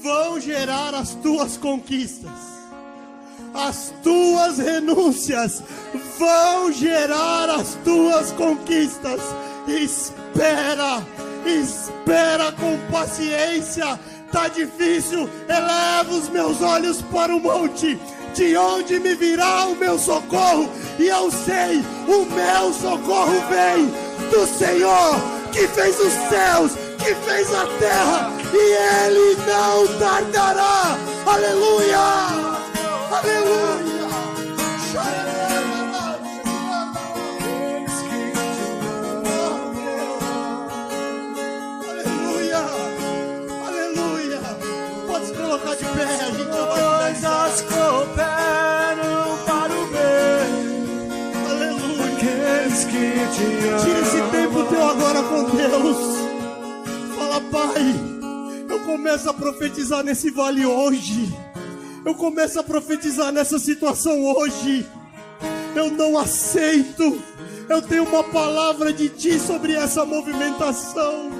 vão 0.00 0.40
gerar 0.40 0.94
as 0.94 1.16
tuas 1.16 1.56
conquistas. 1.56 2.30
As 3.52 3.92
tuas 4.04 4.58
renúncias 4.58 5.60
vão 6.20 6.72
gerar 6.72 7.50
as 7.50 7.74
tuas 7.82 8.30
conquistas. 8.30 9.20
Espera, 9.66 11.04
espera 11.44 12.52
com 12.52 12.78
paciência. 12.92 13.98
Tá 14.32 14.46
difícil, 14.48 15.28
eleva 15.48 16.14
os 16.14 16.28
meus 16.28 16.62
olhos 16.62 17.02
para 17.02 17.34
o 17.34 17.40
monte. 17.40 18.00
De 18.34 18.56
onde 18.56 19.00
me 19.00 19.14
virá 19.14 19.66
o 19.66 19.74
meu 19.74 19.98
socorro? 19.98 20.70
E 20.98 21.08
eu 21.08 21.30
sei, 21.32 21.84
o 22.06 22.24
meu 22.26 22.72
socorro 22.72 23.34
vem 23.50 23.86
do 24.30 24.46
Senhor 24.46 25.40
que 25.52 25.66
fez 25.66 25.98
os 25.98 26.12
céus 26.28 26.72
que 26.98 27.14
fez 27.14 27.52
a 27.54 27.66
terra 27.78 28.32
e 28.52 29.06
ele 29.06 29.36
não 29.46 29.98
tardará. 29.98 30.96
Aleluia! 31.26 31.98
Aleluia! 33.10 33.89
Tira 53.82 54.00
esse 54.00 54.22
tempo 54.30 54.64
teu 54.64 54.84
agora 54.84 55.22
com 55.22 55.44
Deus. 55.56 55.96
Fala, 57.16 57.40
Pai, 57.50 57.94
eu 58.68 58.80
começo 58.80 59.28
a 59.28 59.34
profetizar 59.34 60.04
nesse 60.04 60.30
vale 60.30 60.66
hoje. 60.66 61.32
Eu 62.04 62.14
começo 62.14 62.58
a 62.58 62.62
profetizar 62.62 63.32
nessa 63.32 63.58
situação 63.58 64.24
hoje. 64.24 64.86
Eu 65.74 65.90
não 65.90 66.18
aceito. 66.18 67.20
Eu 67.68 67.80
tenho 67.82 68.04
uma 68.04 68.24
palavra 68.24 68.92
de 68.92 69.08
Ti 69.08 69.38
sobre 69.38 69.74
essa 69.74 70.04
movimentação. 70.04 71.30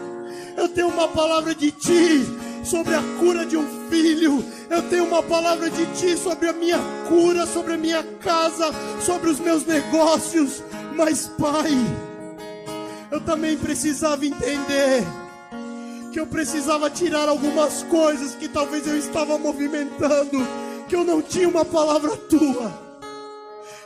Eu 0.56 0.68
tenho 0.68 0.88
uma 0.88 1.08
palavra 1.08 1.54
de 1.54 1.70
Ti 1.72 2.24
sobre 2.62 2.94
a 2.94 3.02
cura 3.18 3.44
de 3.44 3.56
um 3.56 3.88
filho. 3.88 4.44
Eu 4.68 4.82
tenho 4.82 5.04
uma 5.06 5.22
palavra 5.22 5.70
de 5.70 5.86
Ti 5.86 6.16
sobre 6.16 6.48
a 6.48 6.52
minha 6.52 6.78
cura, 7.08 7.46
sobre 7.46 7.74
a 7.74 7.78
minha 7.78 8.02
casa, 8.20 8.70
sobre 9.00 9.30
os 9.30 9.40
meus 9.40 9.64
negócios. 9.64 10.62
Mas, 11.02 11.28
Pai, 11.28 11.70
eu 13.10 13.22
também 13.22 13.56
precisava 13.56 14.26
entender 14.26 15.02
que 16.12 16.20
eu 16.20 16.26
precisava 16.26 16.90
tirar 16.90 17.26
algumas 17.26 17.82
coisas 17.84 18.34
que 18.34 18.46
talvez 18.46 18.86
eu 18.86 18.98
estava 18.98 19.38
movimentando, 19.38 20.46
que 20.90 20.94
eu 20.94 21.02
não 21.02 21.22
tinha 21.22 21.48
uma 21.48 21.64
palavra 21.64 22.14
tua. 22.14 22.70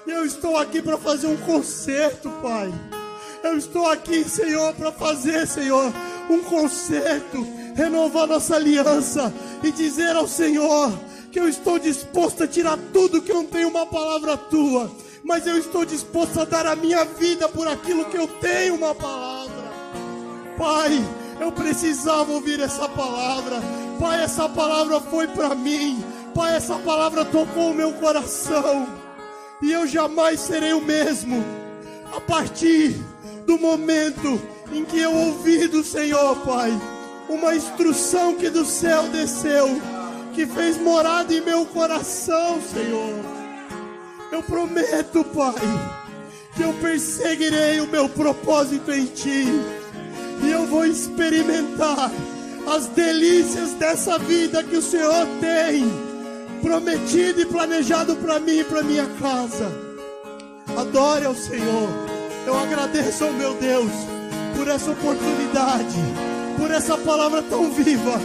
E 0.05 0.11
eu 0.11 0.27
estou 0.27 0.57
aqui 0.57 0.83
para 0.83 0.99
fazer 0.99 1.29
um 1.29 1.37
conserto, 1.37 2.29
Pai. 2.43 2.75
Eu 3.45 3.57
estou 3.59 3.87
aqui, 3.87 4.25
Senhor, 4.25 4.75
para 4.75 4.91
fazer, 4.91 5.47
Senhor, 5.47 5.93
um 6.29 6.43
conserto, 6.43 7.47
renovar 7.77 8.27
nossa 8.27 8.57
aliança 8.57 9.33
e 9.63 9.71
dizer 9.71 10.17
ao 10.17 10.27
Senhor 10.27 10.93
que 11.31 11.39
eu 11.39 11.49
estou 11.49 11.79
disposto 11.79 12.43
a 12.43 12.49
tirar 12.49 12.77
tudo 12.93 13.23
que 13.23 13.33
não 13.33 13.47
tem 13.47 13.65
uma 13.65 13.87
palavra 13.87 14.37
tua, 14.37 14.91
mas 15.25 15.47
eu 15.47 15.57
estou 15.57 15.87
disposto 15.87 16.39
a 16.39 16.45
dar 16.45 16.67
a 16.67 16.77
minha 16.77 17.03
vida 17.03 17.49
por 17.49 17.67
aquilo 17.67 18.05
que 18.05 18.19
eu 18.19 18.29
tenho 18.29 18.75
uma 18.75 18.95
palavra. 18.95 19.73
Pai, 20.59 21.03
eu 21.41 21.51
precisava 21.51 22.31
ouvir 22.31 22.61
essa 22.61 22.87
palavra. 22.87 23.57
Pai, 23.99 24.23
essa 24.23 24.47
palavra 24.47 25.01
foi 25.01 25.27
para 25.27 25.55
mim. 25.55 26.05
Pai, 26.35 26.55
essa 26.55 26.79
palavra 26.79 27.25
tocou 27.25 27.71
o 27.71 27.75
meu 27.75 27.95
coração. 27.95 28.87
E 29.63 29.73
eu 29.73 29.87
jamais 29.87 30.41
serei 30.41 30.75
o 30.75 30.81
mesmo 30.83 31.43
a 32.15 32.21
partir 32.21 32.95
do 33.47 33.59
momento 33.59 34.41
em 34.73 34.85
que 34.85 35.01
eu 35.01 35.15
ouvi 35.15 35.67
do 35.69 35.83
Senhor, 35.83 36.37
Pai, 36.41 36.71
uma 37.31 37.55
instrução 37.57 38.35
que 38.35 38.51
do 38.51 38.65
céu 38.65 39.05
desceu, 39.09 39.81
que 40.35 40.47
fez 40.47 40.77
morada 40.77 41.33
em 41.33 41.41
meu 41.41 41.65
coração, 41.65 42.61
Senhor. 42.61 43.34
Eu 44.35 44.43
prometo, 44.43 45.23
Pai, 45.27 45.55
que 46.57 46.63
eu 46.63 46.73
perseguirei 46.83 47.79
o 47.81 47.87
meu 47.87 48.09
propósito 48.09 48.91
em 48.91 49.07
Ti, 49.07 49.47
e 50.43 50.51
eu 50.51 50.67
vou 50.67 50.85
experimentar 50.85 52.11
as 52.67 52.87
delícias 52.89 53.75
dessa 53.75 54.19
vida 54.19 54.65
que 54.65 54.77
o 54.77 54.83
Senhor 54.83 55.25
tem 55.41 55.85
prometido 56.61 57.43
e 57.43 57.47
planejado 57.47 58.17
para 58.17 58.41
mim 58.41 58.59
e 58.59 58.65
para 58.65 58.83
minha 58.83 59.07
casa. 59.21 59.71
Adore 60.77 61.27
ao 61.27 61.37
Senhor. 61.37 61.89
Eu 62.45 62.59
agradeço 62.59 63.23
ao 63.27 63.33
meu 63.33 63.55
Deus 63.55 63.93
por 64.57 64.67
essa 64.67 64.91
oportunidade, 64.91 66.01
por 66.59 66.73
essa 66.73 66.99
palavra 66.99 67.41
tão 67.41 67.71
viva 67.71 68.21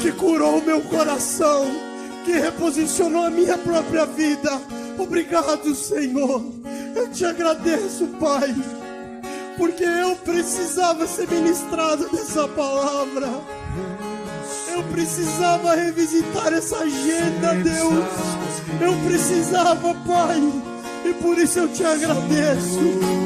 que 0.00 0.12
curou 0.12 0.58
o 0.58 0.64
meu 0.64 0.80
coração, 0.82 1.66
que 2.24 2.30
reposicionou 2.30 3.24
a 3.24 3.30
minha 3.30 3.58
própria 3.58 4.06
vida. 4.06 4.81
Obrigado, 4.98 5.74
Senhor. 5.74 6.42
Eu 6.94 7.10
te 7.10 7.24
agradeço, 7.24 8.06
Pai, 8.20 8.54
porque 9.56 9.84
eu 9.84 10.14
precisava 10.16 11.06
ser 11.06 11.28
ministrado 11.28 12.08
dessa 12.10 12.46
palavra. 12.48 13.28
Eu 14.74 14.82
precisava 14.84 15.74
revisitar 15.74 16.52
essa 16.52 16.78
agenda, 16.78 17.54
Deus. 17.54 18.04
Eu 18.80 18.94
precisava, 19.06 19.94
Pai. 20.06 20.40
E 21.04 21.12
por 21.14 21.38
isso 21.38 21.58
eu 21.58 21.68
te 21.68 21.84
agradeço. 21.84 23.21